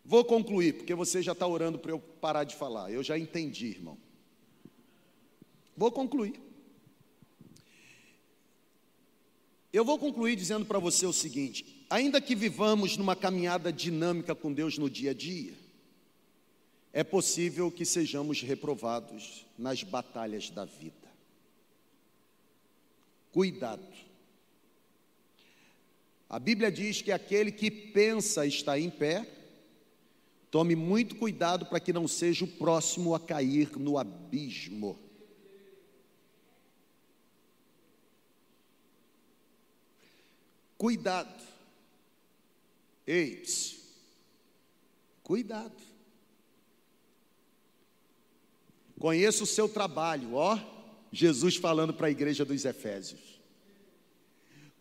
Vou 0.04 0.24
concluir, 0.24 0.74
porque 0.74 0.94
você 0.94 1.20
já 1.20 1.32
está 1.32 1.46
orando 1.46 1.78
para 1.78 1.90
eu 1.90 1.98
parar 1.98 2.44
de 2.44 2.54
falar. 2.54 2.92
Eu 2.92 3.02
já 3.02 3.18
entendi, 3.18 3.66
irmão. 3.66 3.98
Vou 5.76 5.90
concluir. 5.90 6.40
Eu 9.72 9.84
vou 9.84 9.98
concluir 9.98 10.36
dizendo 10.36 10.64
para 10.64 10.78
você 10.78 11.04
o 11.06 11.12
seguinte: 11.12 11.75
ainda 11.88 12.20
que 12.20 12.34
vivamos 12.34 12.96
numa 12.96 13.16
caminhada 13.16 13.72
dinâmica 13.72 14.34
com 14.34 14.52
Deus 14.52 14.78
no 14.78 14.90
dia 14.90 15.10
a 15.10 15.14
dia, 15.14 15.54
é 16.92 17.04
possível 17.04 17.70
que 17.70 17.84
sejamos 17.84 18.42
reprovados 18.42 19.46
nas 19.58 19.82
batalhas 19.82 20.50
da 20.50 20.64
vida. 20.64 21.06
Cuidado. 23.32 23.86
A 26.28 26.38
Bíblia 26.38 26.72
diz 26.72 27.02
que 27.02 27.12
aquele 27.12 27.52
que 27.52 27.70
pensa 27.70 28.46
estar 28.46 28.78
em 28.78 28.90
pé, 28.90 29.36
Tome 30.56 30.74
muito 30.74 31.16
cuidado 31.16 31.66
para 31.66 31.78
que 31.78 31.92
não 31.92 32.08
seja 32.08 32.46
o 32.46 32.48
próximo 32.48 33.14
a 33.14 33.20
cair 33.20 33.76
no 33.76 33.98
abismo. 33.98 34.98
Cuidado. 40.78 41.55
Eis. 43.06 43.76
Cuidado. 45.22 45.76
Conheço 48.98 49.44
o 49.44 49.46
seu 49.46 49.68
trabalho, 49.68 50.34
ó. 50.34 50.58
Jesus 51.12 51.56
falando 51.56 51.94
para 51.94 52.08
a 52.08 52.10
igreja 52.10 52.44
dos 52.44 52.64
Efésios. 52.64 53.20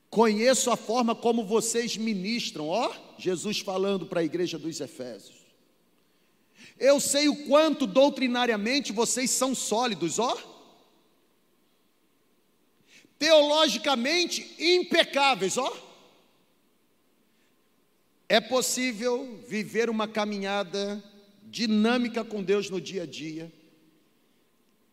Conheço 0.10 0.72
a 0.72 0.78
forma 0.78 1.14
como 1.14 1.46
vocês 1.46 1.98
ministram, 1.98 2.70
ó. 2.70 2.94
Jesus 3.18 3.60
falando 3.60 4.06
para 4.06 4.22
a 4.22 4.24
igreja 4.24 4.58
dos 4.58 4.80
Efésios. 4.80 5.36
Eu 6.80 7.00
sei 7.00 7.28
o 7.28 7.48
quanto 7.48 7.86
doutrinariamente 7.86 8.92
vocês 8.92 9.30
são 9.32 9.54
sólidos, 9.54 10.18
ó. 10.20 10.38
Teologicamente 13.20 14.56
impecáveis, 14.58 15.58
ó. 15.58 15.85
É 18.28 18.42
possível 18.42 19.40
viver 19.48 19.90
uma 19.90 20.08
caminhada 20.08 21.04
dinâmica 21.44 22.24
com 22.24 22.42
Deus 22.42 22.70
no 22.70 22.82
dia 22.82 23.04
a 23.04 23.06
dia 23.06 23.52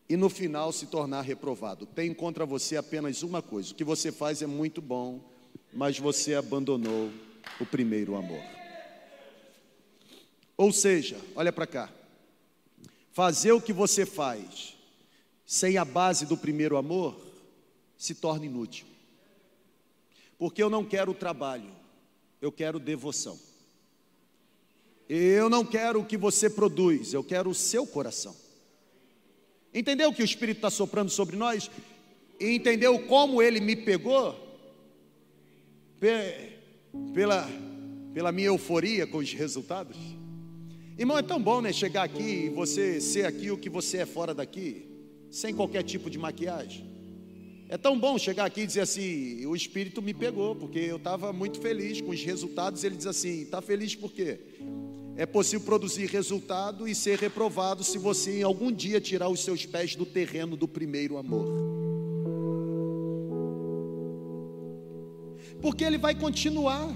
e 0.07 0.15
no 0.15 0.29
final 0.29 0.71
se 0.71 0.85
tornar 0.85 1.21
reprovado. 1.21 1.85
Tem 1.85 2.13
contra 2.13 2.45
você 2.45 2.77
apenas 2.77 3.23
uma 3.23 3.41
coisa: 3.41 3.71
o 3.71 3.75
que 3.75 3.83
você 3.83 4.11
faz 4.11 4.41
é 4.41 4.45
muito 4.45 4.81
bom, 4.81 5.19
mas 5.73 5.97
você 5.97 6.35
abandonou 6.35 7.11
o 7.59 7.65
primeiro 7.65 8.15
amor. 8.15 8.43
Ou 10.55 10.71
seja, 10.71 11.17
olha 11.35 11.51
para 11.51 11.65
cá. 11.65 11.91
Fazer 13.11 13.51
o 13.51 13.61
que 13.61 13.73
você 13.73 14.05
faz 14.05 14.75
sem 15.45 15.77
a 15.77 15.85
base 15.85 16.25
do 16.25 16.37
primeiro 16.37 16.77
amor 16.77 17.19
se 17.97 18.15
torna 18.15 18.45
inútil. 18.45 18.85
Porque 20.37 20.61
eu 20.61 20.69
não 20.69 20.83
quero 20.83 21.13
trabalho, 21.13 21.69
eu 22.43 22.51
quero 22.51 22.77
devoção. 22.77 23.39
Eu 25.07 25.49
não 25.49 25.63
quero 25.63 26.01
o 26.01 26.05
que 26.05 26.17
você 26.17 26.49
produz, 26.49 27.13
eu 27.13 27.23
quero 27.23 27.49
o 27.49 27.55
seu 27.55 27.87
coração. 27.87 28.35
Entendeu 29.73 30.11
que 30.11 30.21
o 30.21 30.25
Espírito 30.25 30.57
está 30.57 30.69
soprando 30.69 31.09
sobre 31.09 31.37
nós? 31.37 31.71
Entendeu 32.37 32.99
como 33.07 33.41
ele 33.41 33.61
me 33.61 33.77
pegou? 33.77 34.37
Pela, 37.13 37.47
pela 38.13 38.31
minha 38.33 38.47
euforia 38.47 39.07
com 39.07 39.19
os 39.19 39.31
resultados? 39.31 39.95
Irmão, 40.97 41.17
é 41.17 41.23
tão 41.23 41.41
bom, 41.41 41.61
né? 41.61 41.71
Chegar 41.71 42.03
aqui 42.03 42.47
e 42.47 42.49
você 42.49 42.99
ser 42.99 43.25
aqui 43.25 43.51
o 43.51 43.57
que 43.57 43.69
você 43.69 43.99
é 43.99 44.05
fora 44.05 44.33
daqui, 44.33 44.85
sem 45.31 45.55
qualquer 45.55 45.83
tipo 45.83 46.09
de 46.09 46.17
maquiagem. 46.17 46.92
É 47.69 47.77
tão 47.77 47.99
bom 47.99 48.17
chegar 48.17 48.45
aqui 48.45 48.61
e 48.61 48.67
dizer 48.67 48.81
assim: 48.81 49.45
o 49.45 49.55
Espírito 49.55 50.01
me 50.01 50.13
pegou, 50.13 50.55
porque 50.55 50.79
eu 50.79 50.97
estava 50.97 51.33
muito 51.33 51.59
feliz 51.59 52.01
com 52.01 52.11
os 52.11 52.23
resultados. 52.23 52.83
Ele 52.83 52.95
diz 52.95 53.07
assim: 53.07 53.41
está 53.41 53.61
feliz 53.61 53.95
por 53.95 54.11
quê? 54.11 54.39
É 55.15 55.25
possível 55.25 55.65
produzir 55.65 56.07
resultado 56.07 56.87
e 56.87 56.95
ser 56.95 57.19
reprovado 57.19 57.83
se 57.83 57.97
você 57.97 58.39
em 58.39 58.43
algum 58.43 58.71
dia 58.71 58.99
tirar 58.99 59.29
os 59.29 59.41
seus 59.41 59.65
pés 59.65 59.95
do 59.95 60.05
terreno 60.05 60.55
do 60.55 60.67
primeiro 60.67 61.17
amor. 61.17 61.47
Porque 65.61 65.83
ele 65.83 65.97
vai 65.97 66.15
continuar 66.15 66.93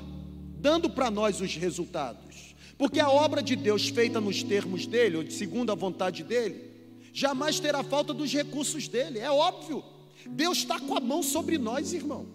dando 0.59 0.89
para 0.89 1.11
nós 1.11 1.39
os 1.39 1.55
resultados. 1.55 2.55
Porque 2.77 2.99
a 2.99 3.09
obra 3.09 3.41
de 3.41 3.55
Deus 3.55 3.87
feita 3.87 4.19
nos 4.19 4.43
termos 4.43 4.85
dele, 4.85 5.17
ou 5.17 5.31
segundo 5.31 5.71
a 5.71 5.75
vontade 5.75 6.23
dele, 6.23 6.69
jamais 7.13 7.59
terá 7.59 7.83
falta 7.83 8.13
dos 8.13 8.31
recursos 8.31 8.87
dele, 8.87 9.19
é 9.19 9.31
óbvio. 9.31 9.83
Deus 10.29 10.59
está 10.59 10.79
com 10.79 10.95
a 10.95 10.99
mão 10.99 11.21
sobre 11.23 11.57
nós, 11.57 11.93
irmão. 11.93 12.25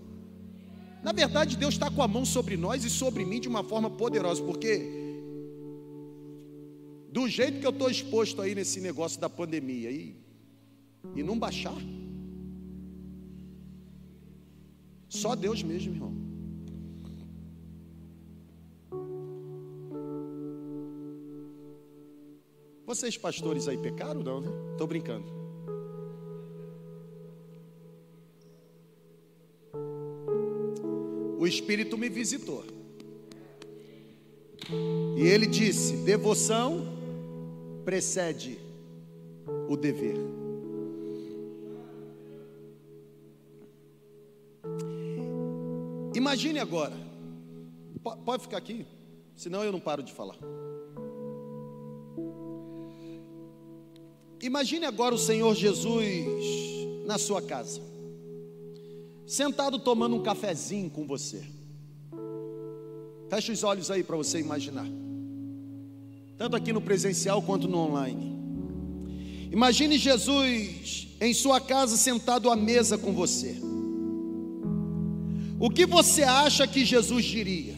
Na 1.02 1.12
verdade, 1.12 1.56
Deus 1.56 1.74
está 1.74 1.90
com 1.90 2.02
a 2.02 2.08
mão 2.08 2.24
sobre 2.24 2.56
nós 2.56 2.84
e 2.84 2.90
sobre 2.90 3.24
mim 3.24 3.40
de 3.40 3.48
uma 3.48 3.64
forma 3.64 3.90
poderosa, 3.90 4.42
porque 4.42 5.02
do 7.10 7.28
jeito 7.28 7.60
que 7.60 7.66
eu 7.66 7.70
estou 7.70 7.90
exposto 7.90 8.40
aí 8.40 8.54
nesse 8.54 8.80
negócio 8.80 9.20
da 9.20 9.28
pandemia 9.28 9.90
e, 9.90 10.16
e 11.14 11.22
não 11.22 11.38
baixar, 11.38 11.76
só 15.08 15.34
Deus 15.34 15.62
mesmo, 15.62 15.92
irmão. 15.92 16.22
Vocês 22.86 23.16
pastores 23.16 23.68
aí 23.68 23.76
pecaram 23.78 24.22
não, 24.22 24.40
né? 24.40 24.50
Estou 24.72 24.86
brincando. 24.86 25.41
O 31.42 31.46
Espírito 31.48 31.98
me 31.98 32.08
visitou. 32.08 32.62
E 35.18 35.22
ele 35.22 35.44
disse: 35.44 35.96
devoção 36.04 36.86
precede 37.84 38.60
o 39.68 39.76
dever. 39.76 40.14
Imagine 46.14 46.60
agora, 46.60 46.94
pode 48.24 48.44
ficar 48.44 48.58
aqui, 48.58 48.86
senão 49.34 49.64
eu 49.64 49.72
não 49.72 49.80
paro 49.80 50.04
de 50.04 50.12
falar. 50.12 50.38
Imagine 54.40 54.86
agora 54.86 55.12
o 55.12 55.18
Senhor 55.18 55.52
Jesus 55.56 56.24
na 57.04 57.18
sua 57.18 57.42
casa, 57.42 57.80
sentado 59.32 59.78
tomando 59.78 60.14
um 60.14 60.22
cafezinho 60.22 60.90
com 60.90 61.06
você. 61.06 61.42
Feche 63.30 63.50
os 63.50 63.64
olhos 63.64 63.90
aí 63.90 64.04
para 64.04 64.14
você 64.14 64.38
imaginar, 64.38 64.86
tanto 66.36 66.54
aqui 66.54 66.70
no 66.70 66.82
presencial 66.82 67.40
quanto 67.40 67.66
no 67.66 67.78
online. 67.78 68.30
Imagine 69.50 69.96
Jesus 69.96 71.08
em 71.18 71.32
sua 71.32 71.62
casa 71.62 71.96
sentado 71.96 72.50
à 72.50 72.56
mesa 72.56 72.98
com 72.98 73.14
você. 73.14 73.56
O 75.58 75.70
que 75.70 75.86
você 75.86 76.24
acha 76.24 76.66
que 76.66 76.84
Jesus 76.84 77.24
diria? 77.24 77.76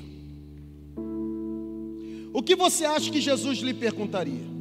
O 2.33 2.43
que 2.43 2.57
você 2.57 2.85
acha 2.85 3.13
que 3.13 3.21
Jesus 3.21 3.59
lhe 3.59 3.75
perguntaria? 3.75 4.54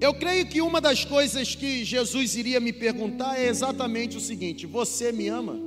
Eu 0.00 0.12
creio 0.12 0.46
que 0.46 0.60
uma 0.60 0.80
das 0.80 1.04
coisas 1.04 1.54
que 1.54 1.84
Jesus 1.84 2.36
iria 2.36 2.60
me 2.60 2.72
perguntar 2.72 3.38
é 3.38 3.46
exatamente 3.46 4.16
o 4.16 4.20
seguinte: 4.20 4.66
Você 4.66 5.10
me 5.10 5.28
ama? 5.28 5.58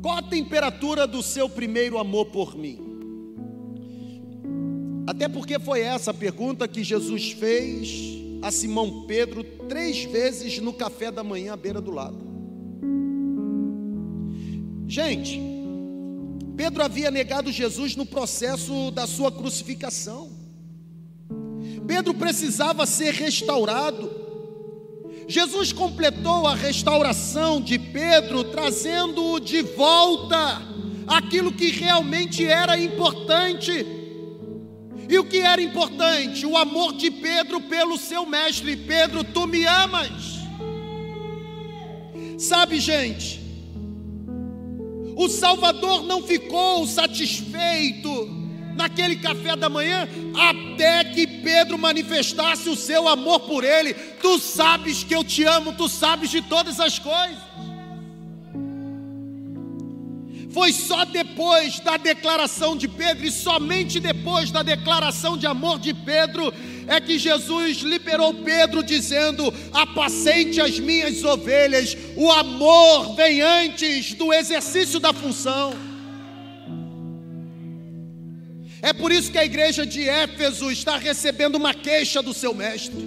Qual 0.00 0.18
a 0.18 0.22
temperatura 0.22 1.04
do 1.06 1.20
seu 1.22 1.48
primeiro 1.48 1.98
amor 1.98 2.26
por 2.26 2.56
mim? 2.56 2.78
Até 5.04 5.28
porque 5.28 5.58
foi 5.58 5.80
essa 5.80 6.12
a 6.12 6.14
pergunta 6.14 6.68
que 6.68 6.84
Jesus 6.84 7.32
fez 7.32 8.16
a 8.40 8.52
Simão 8.52 9.04
Pedro 9.06 9.42
três 9.68 10.04
vezes 10.04 10.60
no 10.60 10.72
café 10.72 11.10
da 11.10 11.24
manhã 11.24 11.54
à 11.54 11.56
beira 11.56 11.80
do 11.80 11.90
lago. 11.90 12.24
Gente, 14.86 15.40
Pedro 16.56 16.84
havia 16.84 17.10
negado 17.10 17.50
Jesus 17.50 17.96
no 17.96 18.06
processo 18.06 18.92
da 18.92 19.06
sua 19.08 19.32
crucificação. 19.32 20.35
Pedro 21.86 22.14
precisava 22.14 22.84
ser 22.86 23.14
restaurado. 23.14 24.10
Jesus 25.28 25.72
completou 25.72 26.46
a 26.46 26.54
restauração 26.54 27.60
de 27.60 27.78
Pedro, 27.78 28.44
trazendo-o 28.44 29.40
de 29.40 29.62
volta 29.62 30.62
aquilo 31.06 31.52
que 31.52 31.70
realmente 31.70 32.44
era 32.44 32.78
importante. 32.78 33.86
E 35.08 35.18
o 35.18 35.24
que 35.24 35.38
era 35.38 35.62
importante? 35.62 36.44
O 36.44 36.56
amor 36.56 36.92
de 36.94 37.10
Pedro 37.10 37.60
pelo 37.60 37.96
seu 37.96 38.26
mestre. 38.26 38.76
Pedro, 38.76 39.22
tu 39.22 39.46
me 39.46 39.64
amas. 39.64 40.36
Sabe, 42.38 42.78
gente, 42.80 43.40
o 45.16 45.28
Salvador 45.28 46.02
não 46.02 46.22
ficou 46.22 46.86
satisfeito 46.86 48.45
naquele 48.76 49.16
café 49.16 49.56
da 49.56 49.68
manhã, 49.68 50.08
até 50.34 51.04
que 51.04 51.26
Pedro 51.26 51.78
manifestasse 51.78 52.68
o 52.68 52.76
seu 52.76 53.08
amor 53.08 53.40
por 53.40 53.64
ele. 53.64 53.94
Tu 53.94 54.38
sabes 54.38 55.02
que 55.02 55.14
eu 55.14 55.24
te 55.24 55.44
amo, 55.44 55.72
tu 55.72 55.88
sabes 55.88 56.30
de 56.30 56.42
todas 56.42 56.78
as 56.78 56.98
coisas. 56.98 57.46
Foi 60.56 60.72
só 60.72 61.04
depois 61.04 61.80
da 61.80 61.98
declaração 61.98 62.76
de 62.78 62.88
Pedro, 62.88 63.26
e 63.26 63.30
somente 63.30 64.00
depois 64.00 64.50
da 64.50 64.62
declaração 64.62 65.36
de 65.36 65.46
amor 65.46 65.78
de 65.78 65.92
Pedro, 65.92 66.50
é 66.86 66.98
que 66.98 67.18
Jesus 67.18 67.78
liberou 67.78 68.32
Pedro, 68.32 68.82
dizendo: 68.82 69.52
Apacente 69.70 70.58
as 70.58 70.78
minhas 70.78 71.22
ovelhas. 71.24 71.94
O 72.16 72.32
amor 72.32 73.14
vem 73.14 73.42
antes 73.42 74.14
do 74.14 74.32
exercício 74.32 74.98
da 74.98 75.12
função. 75.12 75.74
É 78.88 78.92
por 78.92 79.10
isso 79.10 79.32
que 79.32 79.38
a 79.38 79.44
igreja 79.44 79.84
de 79.84 80.08
Éfeso 80.08 80.70
está 80.70 80.96
recebendo 80.96 81.56
uma 81.56 81.74
queixa 81.74 82.22
do 82.22 82.32
seu 82.32 82.54
mestre. 82.54 83.04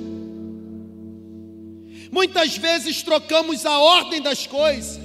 Muitas 2.12 2.58
vezes 2.58 3.02
trocamos 3.02 3.66
a 3.66 3.80
ordem 3.80 4.22
das 4.22 4.46
coisas. 4.46 5.00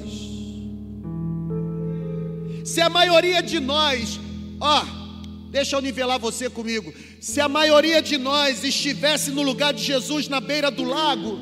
Se 2.64 2.80
a 2.80 2.88
maioria 2.88 3.40
de 3.40 3.60
nós, 3.60 4.18
ó, 4.60 4.84
deixa 5.48 5.76
eu 5.76 5.80
nivelar 5.80 6.18
você 6.18 6.50
comigo. 6.50 6.92
Se 7.20 7.40
a 7.40 7.48
maioria 7.48 8.02
de 8.02 8.18
nós 8.18 8.64
estivesse 8.64 9.30
no 9.30 9.42
lugar 9.42 9.72
de 9.72 9.84
Jesus 9.84 10.26
na 10.26 10.40
beira 10.40 10.72
do 10.72 10.82
lago, 10.82 11.38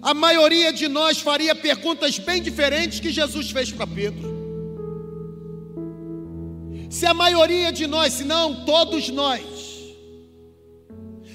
a 0.00 0.14
maioria 0.14 0.72
de 0.72 0.86
nós 0.86 1.18
faria 1.18 1.56
perguntas 1.56 2.20
bem 2.20 2.40
diferentes 2.40 3.00
que 3.00 3.10
Jesus 3.10 3.50
fez 3.50 3.72
para 3.72 3.84
Pedro. 3.84 4.35
Se 6.96 7.04
a 7.04 7.12
maioria 7.12 7.70
de 7.70 7.86
nós, 7.86 8.14
se 8.14 8.24
não 8.24 8.64
todos 8.64 9.10
nós, 9.10 9.42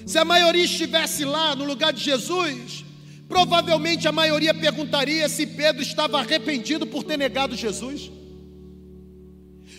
se 0.04 0.18
a 0.18 0.24
maioria 0.24 0.64
estivesse 0.64 1.24
lá 1.24 1.54
no 1.54 1.64
lugar 1.64 1.92
de 1.92 2.02
Jesus, 2.02 2.84
provavelmente 3.28 4.08
a 4.08 4.10
maioria 4.10 4.52
perguntaria 4.52 5.28
se 5.28 5.46
Pedro 5.46 5.80
estava 5.80 6.18
arrependido 6.18 6.84
por 6.84 7.04
ter 7.04 7.16
negado 7.16 7.54
Jesus. 7.54 8.10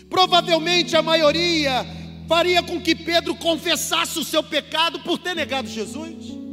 Provavelmente 0.08 0.96
a 0.96 1.02
maioria 1.02 1.86
faria 2.26 2.62
com 2.62 2.80
que 2.80 2.94
Pedro 2.94 3.34
confessasse 3.34 4.18
o 4.18 4.24
seu 4.24 4.42
pecado 4.42 5.00
por 5.00 5.18
ter 5.18 5.36
negado 5.36 5.68
Jesus. 5.68 6.43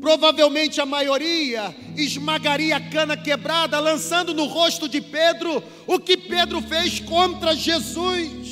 Provavelmente 0.00 0.80
a 0.80 0.86
maioria 0.86 1.74
esmagaria 1.96 2.76
a 2.76 2.80
cana 2.80 3.16
quebrada, 3.16 3.78
lançando 3.78 4.32
no 4.32 4.46
rosto 4.46 4.88
de 4.88 5.00
Pedro 5.00 5.62
o 5.86 5.98
que 5.98 6.16
Pedro 6.16 6.62
fez 6.62 7.00
contra 7.00 7.54
Jesus. 7.54 8.50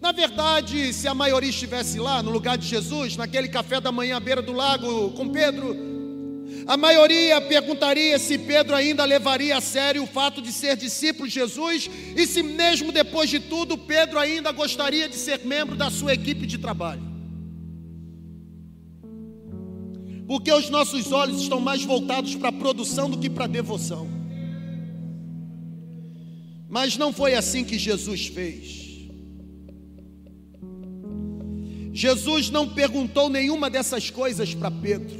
Na 0.00 0.12
verdade, 0.12 0.92
se 0.92 1.06
a 1.06 1.14
maioria 1.14 1.50
estivesse 1.50 1.98
lá 1.98 2.22
no 2.22 2.30
lugar 2.30 2.58
de 2.58 2.66
Jesus, 2.66 3.16
naquele 3.16 3.48
café 3.48 3.80
da 3.80 3.92
manhã 3.92 4.16
à 4.16 4.20
beira 4.20 4.42
do 4.42 4.52
lago 4.52 5.10
com 5.10 5.28
Pedro, 5.28 5.76
a 6.66 6.76
maioria 6.76 7.40
perguntaria 7.40 8.18
se 8.18 8.38
Pedro 8.38 8.76
ainda 8.76 9.04
levaria 9.04 9.56
a 9.56 9.60
sério 9.60 10.02
o 10.02 10.06
fato 10.06 10.42
de 10.42 10.52
ser 10.52 10.76
discípulo 10.76 11.26
de 11.26 11.34
Jesus 11.34 11.88
e 12.14 12.26
se, 12.26 12.42
mesmo 12.42 12.92
depois 12.92 13.30
de 13.30 13.40
tudo, 13.40 13.78
Pedro 13.78 14.18
ainda 14.18 14.52
gostaria 14.52 15.08
de 15.08 15.16
ser 15.16 15.44
membro 15.44 15.74
da 15.74 15.90
sua 15.90 16.12
equipe 16.12 16.46
de 16.46 16.58
trabalho. 16.58 17.07
Porque 20.28 20.52
os 20.52 20.68
nossos 20.68 21.10
olhos 21.10 21.40
estão 21.40 21.58
mais 21.58 21.82
voltados 21.82 22.34
para 22.34 22.50
a 22.50 22.52
produção 22.52 23.08
do 23.08 23.16
que 23.16 23.30
para 23.30 23.46
a 23.46 23.48
devoção. 23.48 24.06
Mas 26.68 26.98
não 26.98 27.14
foi 27.14 27.34
assim 27.34 27.64
que 27.64 27.78
Jesus 27.78 28.26
fez. 28.26 29.08
Jesus 31.94 32.50
não 32.50 32.68
perguntou 32.68 33.30
nenhuma 33.30 33.70
dessas 33.70 34.10
coisas 34.10 34.54
para 34.54 34.70
Pedro. 34.70 35.16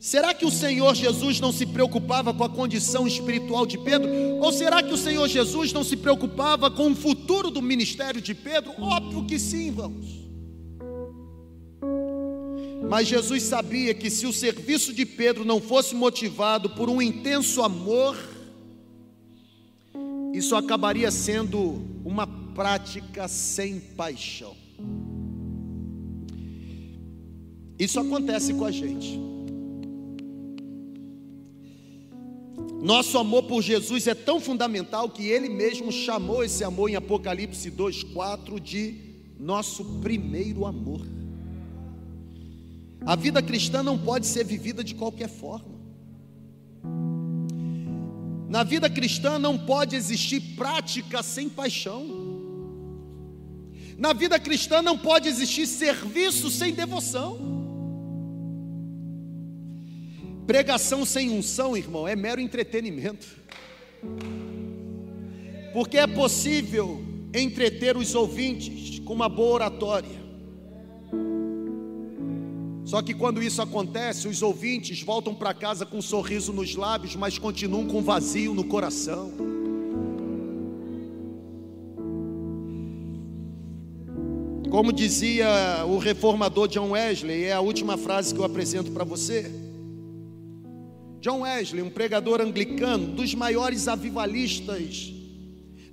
Será 0.00 0.34
que 0.34 0.44
o 0.44 0.50
Senhor 0.50 0.92
Jesus 0.96 1.38
não 1.38 1.52
se 1.52 1.64
preocupava 1.64 2.34
com 2.34 2.42
a 2.42 2.50
condição 2.50 3.06
espiritual 3.06 3.64
de 3.64 3.78
Pedro? 3.78 4.10
Ou 4.40 4.52
será 4.52 4.82
que 4.82 4.92
o 4.92 4.98
Senhor 4.98 5.28
Jesus 5.28 5.72
não 5.72 5.84
se 5.84 5.96
preocupava 5.96 6.68
com 6.68 6.90
o 6.90 6.96
futuro 6.96 7.48
do 7.48 7.62
ministério 7.62 8.20
de 8.20 8.34
Pedro? 8.34 8.72
Óbvio 8.80 9.24
que 9.24 9.38
sim, 9.38 9.70
vamos. 9.70 10.31
Mas 12.88 13.08
Jesus 13.08 13.44
sabia 13.44 13.94
que 13.94 14.10
se 14.10 14.26
o 14.26 14.32
serviço 14.32 14.92
de 14.92 15.06
Pedro 15.06 15.44
não 15.44 15.60
fosse 15.60 15.94
motivado 15.94 16.70
por 16.70 16.90
um 16.90 17.00
intenso 17.00 17.62
amor, 17.62 18.16
isso 20.32 20.56
acabaria 20.56 21.10
sendo 21.10 21.82
uma 22.04 22.26
prática 22.26 23.28
sem 23.28 23.78
paixão. 23.80 24.56
Isso 27.78 27.98
acontece 27.98 28.54
com 28.54 28.64
a 28.64 28.70
gente. 28.70 29.18
Nosso 32.82 33.16
amor 33.16 33.44
por 33.44 33.62
Jesus 33.62 34.06
é 34.08 34.14
tão 34.14 34.40
fundamental 34.40 35.08
que 35.08 35.28
ele 35.28 35.48
mesmo 35.48 35.92
chamou 35.92 36.42
esse 36.42 36.64
amor 36.64 36.90
em 36.90 36.96
Apocalipse 36.96 37.70
2:4 37.70 38.58
de 38.58 38.94
nosso 39.38 39.84
primeiro 40.00 40.66
amor. 40.66 41.21
A 43.04 43.16
vida 43.16 43.42
cristã 43.42 43.82
não 43.82 43.98
pode 43.98 44.26
ser 44.26 44.44
vivida 44.44 44.84
de 44.84 44.94
qualquer 44.94 45.28
forma. 45.28 45.72
Na 48.48 48.62
vida 48.62 48.88
cristã 48.88 49.38
não 49.38 49.58
pode 49.58 49.96
existir 49.96 50.40
prática 50.56 51.22
sem 51.22 51.48
paixão. 51.48 52.06
Na 53.98 54.12
vida 54.12 54.38
cristã 54.38 54.82
não 54.82 54.96
pode 54.98 55.28
existir 55.28 55.66
serviço 55.66 56.50
sem 56.50 56.74
devoção. 56.74 57.50
Pregação 60.46 61.04
sem 61.04 61.30
unção, 61.30 61.76
irmão, 61.76 62.06
é 62.06 62.14
mero 62.14 62.40
entretenimento. 62.40 63.26
Porque 65.72 65.96
é 65.96 66.06
possível 66.06 67.02
entreter 67.34 67.96
os 67.96 68.14
ouvintes 68.14 68.98
com 68.98 69.14
uma 69.14 69.28
boa 69.28 69.54
oratória. 69.54 70.21
Só 72.92 73.00
que 73.00 73.14
quando 73.14 73.42
isso 73.42 73.62
acontece, 73.62 74.28
os 74.28 74.42
ouvintes 74.42 75.00
voltam 75.00 75.34
para 75.34 75.54
casa 75.54 75.86
com 75.86 75.96
um 75.96 76.02
sorriso 76.02 76.52
nos 76.52 76.76
lábios, 76.76 77.16
mas 77.16 77.38
continuam 77.38 77.86
com 77.86 78.02
vazio 78.02 78.52
no 78.52 78.64
coração. 78.64 79.32
Como 84.70 84.92
dizia 84.92 85.86
o 85.86 85.96
reformador 85.96 86.68
John 86.68 86.90
Wesley, 86.90 87.44
é 87.44 87.54
a 87.54 87.62
última 87.62 87.96
frase 87.96 88.34
que 88.34 88.40
eu 88.40 88.44
apresento 88.44 88.90
para 88.90 89.04
você. 89.04 89.50
John 91.18 91.40
Wesley, 91.40 91.82
um 91.82 91.88
pregador 91.88 92.42
anglicano, 92.42 93.06
dos 93.06 93.34
maiores 93.34 93.88
avivalistas 93.88 95.10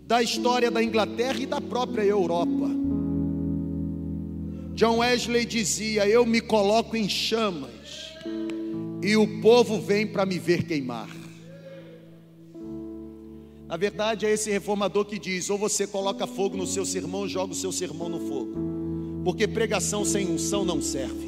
da 0.01 0.21
história 0.21 0.69
da 0.69 0.83
Inglaterra 0.83 1.39
e 1.39 1.45
da 1.45 1.61
própria 1.61 2.03
Europa. 2.03 2.88
John 4.79 4.99
Wesley 4.99 5.43
dizia: 5.43 6.07
Eu 6.07 6.25
me 6.25 6.39
coloco 6.39 6.95
em 6.95 7.09
chamas 7.09 8.13
e 9.03 9.17
o 9.17 9.41
povo 9.41 9.77
vem 9.77 10.07
para 10.07 10.25
me 10.25 10.39
ver 10.39 10.63
queimar. 10.63 11.09
Na 13.67 13.75
verdade, 13.75 14.25
é 14.25 14.31
esse 14.31 14.49
reformador 14.49 15.03
que 15.03 15.19
diz: 15.19 15.49
ou 15.49 15.57
você 15.57 15.85
coloca 15.85 16.25
fogo 16.25 16.55
no 16.55 16.65
seu 16.65 16.85
sermão, 16.85 17.27
joga 17.27 17.51
o 17.51 17.55
seu 17.55 17.73
sermão 17.73 18.07
no 18.07 18.21
fogo, 18.21 18.53
porque 19.25 19.49
pregação 19.49 20.05
sem 20.05 20.25
unção 20.25 20.63
não 20.63 20.81
serve. 20.81 21.27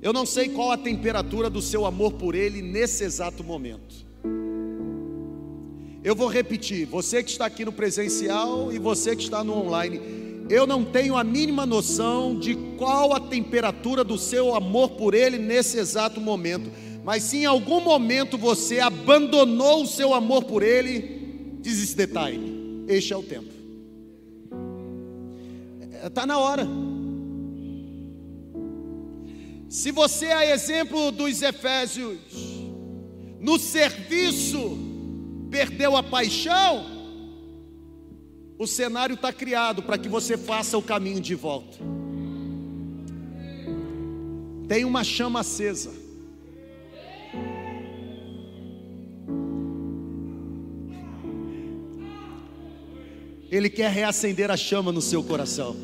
Eu 0.00 0.12
não 0.12 0.24
sei 0.24 0.48
qual 0.48 0.70
a 0.70 0.78
temperatura 0.78 1.50
do 1.50 1.60
seu 1.60 1.86
amor 1.86 2.12
por 2.12 2.36
Ele 2.36 2.62
nesse 2.62 3.02
exato 3.02 3.42
momento. 3.42 4.06
Eu 6.04 6.14
vou 6.14 6.28
repetir, 6.28 6.86
você 6.86 7.20
que 7.20 7.32
está 7.32 7.46
aqui 7.46 7.64
no 7.64 7.72
presencial 7.72 8.72
e 8.72 8.78
você 8.78 9.16
que 9.16 9.24
está 9.24 9.42
no 9.42 9.54
online, 9.54 10.24
eu 10.48 10.66
não 10.66 10.84
tenho 10.84 11.16
a 11.16 11.24
mínima 11.24 11.64
noção 11.64 12.38
de 12.38 12.54
qual 12.76 13.14
a 13.14 13.20
temperatura 13.20 14.04
do 14.04 14.18
seu 14.18 14.54
amor 14.54 14.90
por 14.90 15.14
Ele 15.14 15.38
nesse 15.38 15.78
exato 15.78 16.20
momento, 16.20 16.70
mas 17.02 17.22
se 17.22 17.38
em 17.38 17.44
algum 17.44 17.80
momento 17.80 18.36
você 18.36 18.80
abandonou 18.80 19.82
o 19.82 19.86
seu 19.86 20.12
amor 20.12 20.44
por 20.44 20.62
Ele, 20.62 21.56
diz 21.60 21.82
esse 21.82 21.96
detalhe: 21.96 22.84
este 22.88 23.12
é 23.12 23.16
o 23.16 23.22
tempo, 23.22 23.52
está 26.04 26.26
na 26.26 26.38
hora. 26.38 26.66
Se 29.68 29.90
você 29.90 30.26
é 30.26 30.52
exemplo 30.52 31.10
dos 31.10 31.42
Efésios, 31.42 32.18
no 33.40 33.58
serviço 33.58 34.78
perdeu 35.50 35.96
a 35.96 36.02
paixão, 36.02 36.93
o 38.58 38.66
cenário 38.66 39.14
está 39.14 39.32
criado 39.32 39.82
para 39.82 39.98
que 39.98 40.08
você 40.08 40.38
faça 40.38 40.78
o 40.78 40.82
caminho 40.82 41.20
de 41.20 41.34
volta. 41.34 41.78
Tem 44.68 44.84
uma 44.84 45.04
chama 45.04 45.40
acesa. 45.40 45.92
Ele 53.50 53.68
quer 53.70 53.90
reacender 53.90 54.50
a 54.50 54.56
chama 54.56 54.90
no 54.90 55.00
seu 55.00 55.22
coração. 55.22 55.76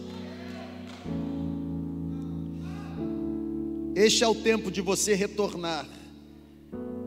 Este 3.94 4.24
é 4.24 4.28
o 4.28 4.34
tempo 4.34 4.70
de 4.70 4.80
você 4.80 5.14
retornar, 5.14 5.86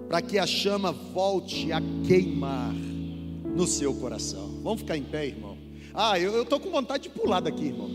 para 0.08 0.22
que 0.22 0.38
a 0.38 0.46
chama 0.46 0.92
volte 0.92 1.72
a 1.72 1.82
queimar 2.06 2.72
no 2.74 3.66
seu 3.66 3.94
coração. 3.96 4.60
Vamos 4.62 4.82
ficar 4.82 4.96
em 4.96 5.04
pé, 5.04 5.28
irmão. 5.28 5.53
Ah, 5.94 6.20
eu 6.20 6.42
estou 6.42 6.60
com 6.60 6.72
vontade 6.72 7.04
de 7.04 7.10
pular 7.10 7.40
daqui, 7.40 7.66
irmão. 7.66 7.90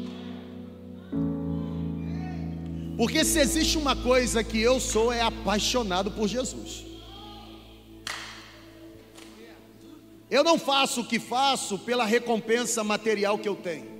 Porque 2.96 3.24
se 3.24 3.40
existe 3.40 3.76
uma 3.76 3.96
coisa 3.96 4.42
que 4.44 4.60
eu 4.60 4.78
sou, 4.78 5.12
é 5.12 5.20
apaixonado 5.20 6.10
por 6.10 6.28
Jesus. 6.28 6.84
Eu 10.30 10.44
não 10.44 10.58
faço 10.58 11.00
o 11.00 11.04
que 11.04 11.18
faço 11.18 11.78
pela 11.78 12.04
recompensa 12.04 12.84
material 12.84 13.38
que 13.38 13.48
eu 13.48 13.56
tenho. 13.56 13.98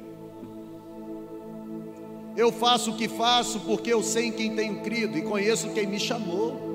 Eu 2.36 2.52
faço 2.52 2.92
o 2.92 2.96
que 2.96 3.08
faço 3.08 3.58
porque 3.60 3.92
eu 3.92 4.02
sei 4.02 4.26
em 4.26 4.32
quem 4.32 4.54
tenho 4.54 4.80
crido 4.82 5.18
e 5.18 5.22
conheço 5.22 5.70
quem 5.70 5.86
me 5.86 5.98
chamou. 5.98 6.68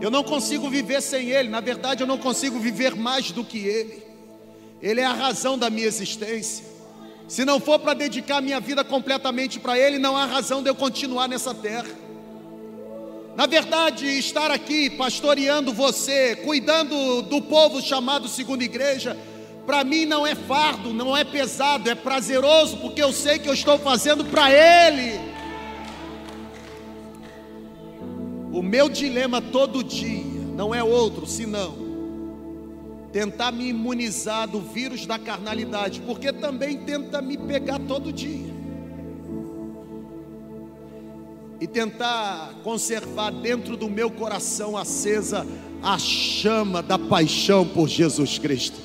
Eu 0.00 0.10
não 0.10 0.24
consigo 0.24 0.68
viver 0.68 1.00
sem 1.00 1.30
Ele, 1.30 1.48
na 1.48 1.60
verdade, 1.60 2.02
eu 2.02 2.06
não 2.06 2.18
consigo 2.18 2.58
viver 2.58 2.96
mais 2.96 3.30
do 3.30 3.44
que 3.44 3.58
Ele. 3.58 4.13
Ele 4.84 5.00
é 5.00 5.04
a 5.06 5.14
razão 5.14 5.56
da 5.56 5.70
minha 5.70 5.86
existência. 5.86 6.62
Se 7.26 7.42
não 7.42 7.58
for 7.58 7.78
para 7.78 7.94
dedicar 7.94 8.42
minha 8.42 8.60
vida 8.60 8.84
completamente 8.84 9.58
para 9.58 9.78
Ele, 9.78 9.98
não 9.98 10.14
há 10.14 10.26
razão 10.26 10.62
de 10.62 10.68
eu 10.68 10.74
continuar 10.74 11.26
nessa 11.26 11.54
terra. 11.54 11.88
Na 13.34 13.46
verdade, 13.46 14.06
estar 14.06 14.50
aqui 14.50 14.90
pastoreando 14.90 15.72
você, 15.72 16.36
cuidando 16.36 17.22
do 17.22 17.40
povo 17.40 17.80
chamado 17.80 18.28
segunda 18.28 18.62
igreja, 18.62 19.16
para 19.64 19.82
mim 19.84 20.04
não 20.04 20.26
é 20.26 20.34
fardo, 20.34 20.92
não 20.92 21.16
é 21.16 21.24
pesado, 21.24 21.88
é 21.88 21.94
prazeroso, 21.94 22.76
porque 22.76 23.02
eu 23.02 23.10
sei 23.10 23.38
que 23.38 23.48
eu 23.48 23.54
estou 23.54 23.78
fazendo 23.78 24.22
para 24.26 24.50
Ele. 24.52 25.18
O 28.52 28.62
meu 28.62 28.90
dilema 28.90 29.40
todo 29.40 29.82
dia 29.82 30.44
não 30.54 30.74
é 30.74 30.84
outro 30.84 31.26
senão 31.26 31.83
tentar 33.14 33.52
me 33.52 33.68
imunizar 33.68 34.48
do 34.48 34.60
vírus 34.60 35.06
da 35.06 35.20
carnalidade, 35.20 36.00
porque 36.00 36.32
também 36.32 36.78
tenta 36.78 37.22
me 37.22 37.38
pegar 37.38 37.78
todo 37.78 38.12
dia. 38.12 38.52
E 41.60 41.66
tentar 41.68 42.54
conservar 42.64 43.30
dentro 43.30 43.76
do 43.76 43.88
meu 43.88 44.10
coração 44.10 44.76
acesa 44.76 45.46
a 45.80 45.96
chama 45.96 46.82
da 46.82 46.98
paixão 46.98 47.64
por 47.64 47.88
Jesus 47.88 48.36
Cristo. 48.36 48.80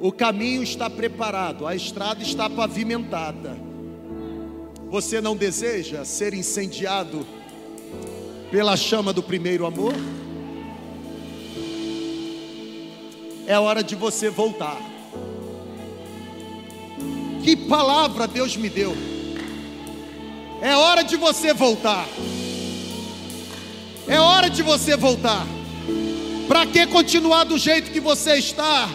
O 0.00 0.10
caminho 0.10 0.64
está 0.64 0.90
preparado, 0.90 1.68
a 1.68 1.76
estrada 1.76 2.24
está 2.24 2.50
pavimentada. 2.50 3.56
Você 4.90 5.20
não 5.20 5.36
deseja 5.36 6.04
ser 6.04 6.34
incendiado 6.34 7.24
pela 8.50 8.76
chama 8.76 9.12
do 9.12 9.22
primeiro 9.22 9.64
amor? 9.64 9.94
É 13.46 13.58
hora 13.58 13.82
de 13.82 13.94
você 13.94 14.30
voltar. 14.30 14.80
Que 17.42 17.56
palavra 17.56 18.26
Deus 18.26 18.56
me 18.56 18.68
deu. 18.68 18.96
É 20.60 20.76
hora 20.76 21.02
de 21.02 21.16
você 21.16 21.54
voltar. 21.54 22.06
É 24.06 24.20
hora 24.20 24.50
de 24.50 24.62
você 24.62 24.96
voltar. 24.96 25.46
Para 26.46 26.66
que 26.66 26.86
continuar 26.86 27.44
do 27.44 27.56
jeito 27.56 27.90
que 27.90 28.00
você 28.00 28.34
está? 28.34 28.88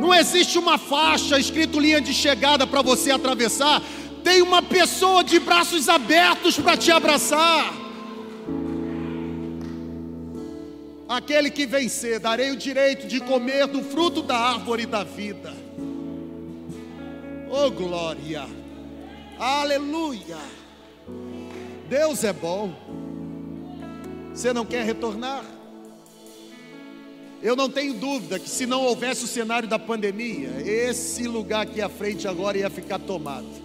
Não 0.00 0.14
existe 0.14 0.58
uma 0.58 0.78
faixa 0.78 1.38
escrito 1.38 1.78
linha 1.78 2.00
de 2.00 2.14
chegada 2.14 2.66
para 2.66 2.80
você 2.80 3.10
atravessar. 3.10 3.82
Tem 4.24 4.40
uma 4.40 4.62
pessoa 4.62 5.22
de 5.22 5.38
braços 5.38 5.88
abertos 5.88 6.58
para 6.58 6.76
te 6.76 6.90
abraçar. 6.90 7.81
Aquele 11.12 11.50
que 11.50 11.66
vencer, 11.66 12.18
darei 12.18 12.52
o 12.52 12.56
direito 12.56 13.06
de 13.06 13.20
comer 13.20 13.66
do 13.66 13.82
fruto 13.82 14.22
da 14.22 14.34
árvore 14.34 14.86
da 14.86 15.04
vida. 15.04 15.52
Oh 17.50 17.70
glória! 17.70 18.46
Aleluia! 19.38 20.38
Deus 21.86 22.24
é 22.24 22.32
bom. 22.32 22.72
Você 24.32 24.54
não 24.54 24.64
quer 24.64 24.86
retornar? 24.86 25.44
Eu 27.42 27.54
não 27.54 27.68
tenho 27.68 27.92
dúvida 27.92 28.38
que 28.38 28.48
se 28.48 28.64
não 28.64 28.80
houvesse 28.82 29.24
o 29.24 29.28
cenário 29.28 29.68
da 29.68 29.78
pandemia, 29.78 30.62
esse 30.64 31.28
lugar 31.28 31.64
aqui 31.64 31.82
à 31.82 31.90
frente 31.90 32.26
agora 32.26 32.56
ia 32.56 32.70
ficar 32.70 32.98
tomado. 32.98 33.60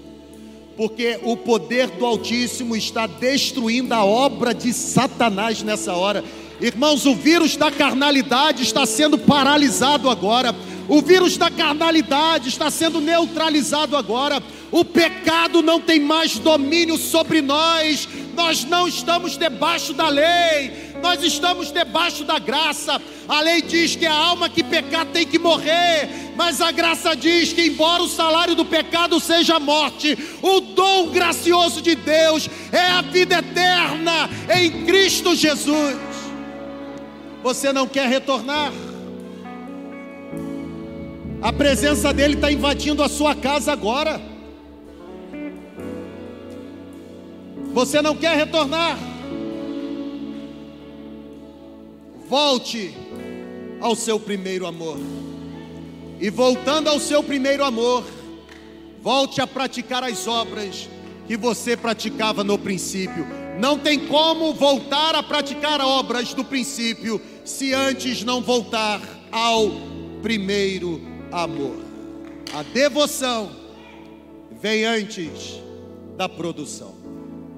porque 0.77 1.19
o 1.23 1.35
poder 1.35 1.89
do 1.91 2.05
Altíssimo 2.05 2.75
está 2.75 3.07
destruindo 3.07 3.93
a 3.95 4.05
obra 4.05 4.53
de 4.53 4.71
Satanás 4.71 5.63
nessa 5.63 5.93
hora. 5.95 6.23
Irmãos, 6.59 7.05
o 7.05 7.13
vírus 7.13 7.55
da 7.55 7.71
carnalidade 7.71 8.63
está 8.63 8.85
sendo 8.85 9.17
paralisado 9.17 10.09
agora. 10.09 10.55
O 10.87 11.01
vírus 11.01 11.37
da 11.37 11.51
carnalidade 11.51 12.49
está 12.49 12.71
sendo 12.71 12.99
neutralizado 12.99 13.95
agora. 13.95 14.41
O 14.71 14.83
pecado 14.83 15.61
não 15.61 15.79
tem 15.79 15.99
mais 15.99 16.39
domínio 16.39 16.97
sobre 16.97 17.41
nós. 17.41 18.07
Nós 18.35 18.63
não 18.63 18.87
estamos 18.87 19.35
debaixo 19.35 19.93
da 19.93 20.09
lei, 20.09 20.93
nós 21.01 21.23
estamos 21.23 21.71
debaixo 21.71 22.23
da 22.23 22.37
graça. 22.37 23.01
A 23.27 23.41
lei 23.41 23.63
diz 23.63 23.95
que 23.95 24.05
a 24.05 24.13
alma 24.13 24.47
que 24.47 24.63
pecar 24.63 25.07
tem 25.07 25.25
que 25.25 25.39
morrer, 25.39 26.07
mas 26.35 26.61
a 26.61 26.71
graça 26.71 27.15
diz 27.15 27.51
que, 27.51 27.63
embora 27.63 28.03
o 28.03 28.07
salário 28.07 28.53
do 28.53 28.63
pecado 28.63 29.19
seja 29.19 29.55
a 29.55 29.59
morte, 29.59 30.15
o 30.43 30.59
dom 30.59 31.07
gracioso 31.07 31.81
de 31.81 31.95
Deus 31.95 32.47
é 32.71 32.91
a 32.91 33.01
vida 33.01 33.39
eterna 33.39 34.29
em 34.55 34.85
Cristo 34.85 35.35
Jesus. 35.35 36.06
Você 37.47 37.71
não 37.71 37.87
quer 37.87 38.09
retornar? 38.09 38.73
A 41.41 41.53
presença 41.53 42.11
dele 42.11 42.33
está 42.33 42.51
invadindo 42.51 43.01
a 43.01 43.07
sua 43.07 43.33
casa 43.33 43.71
agora. 43.71 44.19
Você 47.71 48.01
não 48.01 48.17
quer 48.17 48.35
retornar? 48.35 48.99
Volte 52.27 52.93
ao 53.79 53.95
seu 53.95 54.19
primeiro 54.19 54.67
amor. 54.67 54.97
E 56.19 56.29
voltando 56.29 56.89
ao 56.89 56.99
seu 56.99 57.23
primeiro 57.23 57.63
amor, 57.63 58.03
volte 59.01 59.39
a 59.39 59.47
praticar 59.47 60.03
as 60.03 60.27
obras 60.27 60.89
que 61.25 61.37
você 61.37 61.77
praticava 61.77 62.43
no 62.43 62.59
princípio. 62.59 63.46
Não 63.59 63.77
tem 63.79 64.07
como 64.07 64.53
voltar 64.53 65.15
a 65.15 65.23
praticar 65.23 65.81
obras 65.81 66.33
do 66.33 66.43
princípio 66.43 67.19
se 67.43 67.73
antes 67.73 68.23
não 68.23 68.41
voltar 68.41 69.01
ao 69.31 69.71
primeiro 70.21 71.01
amor. 71.31 71.77
A 72.53 72.61
devoção 72.61 73.51
vem 74.51 74.85
antes 74.85 75.59
da 76.15 76.29
produção. 76.29 76.96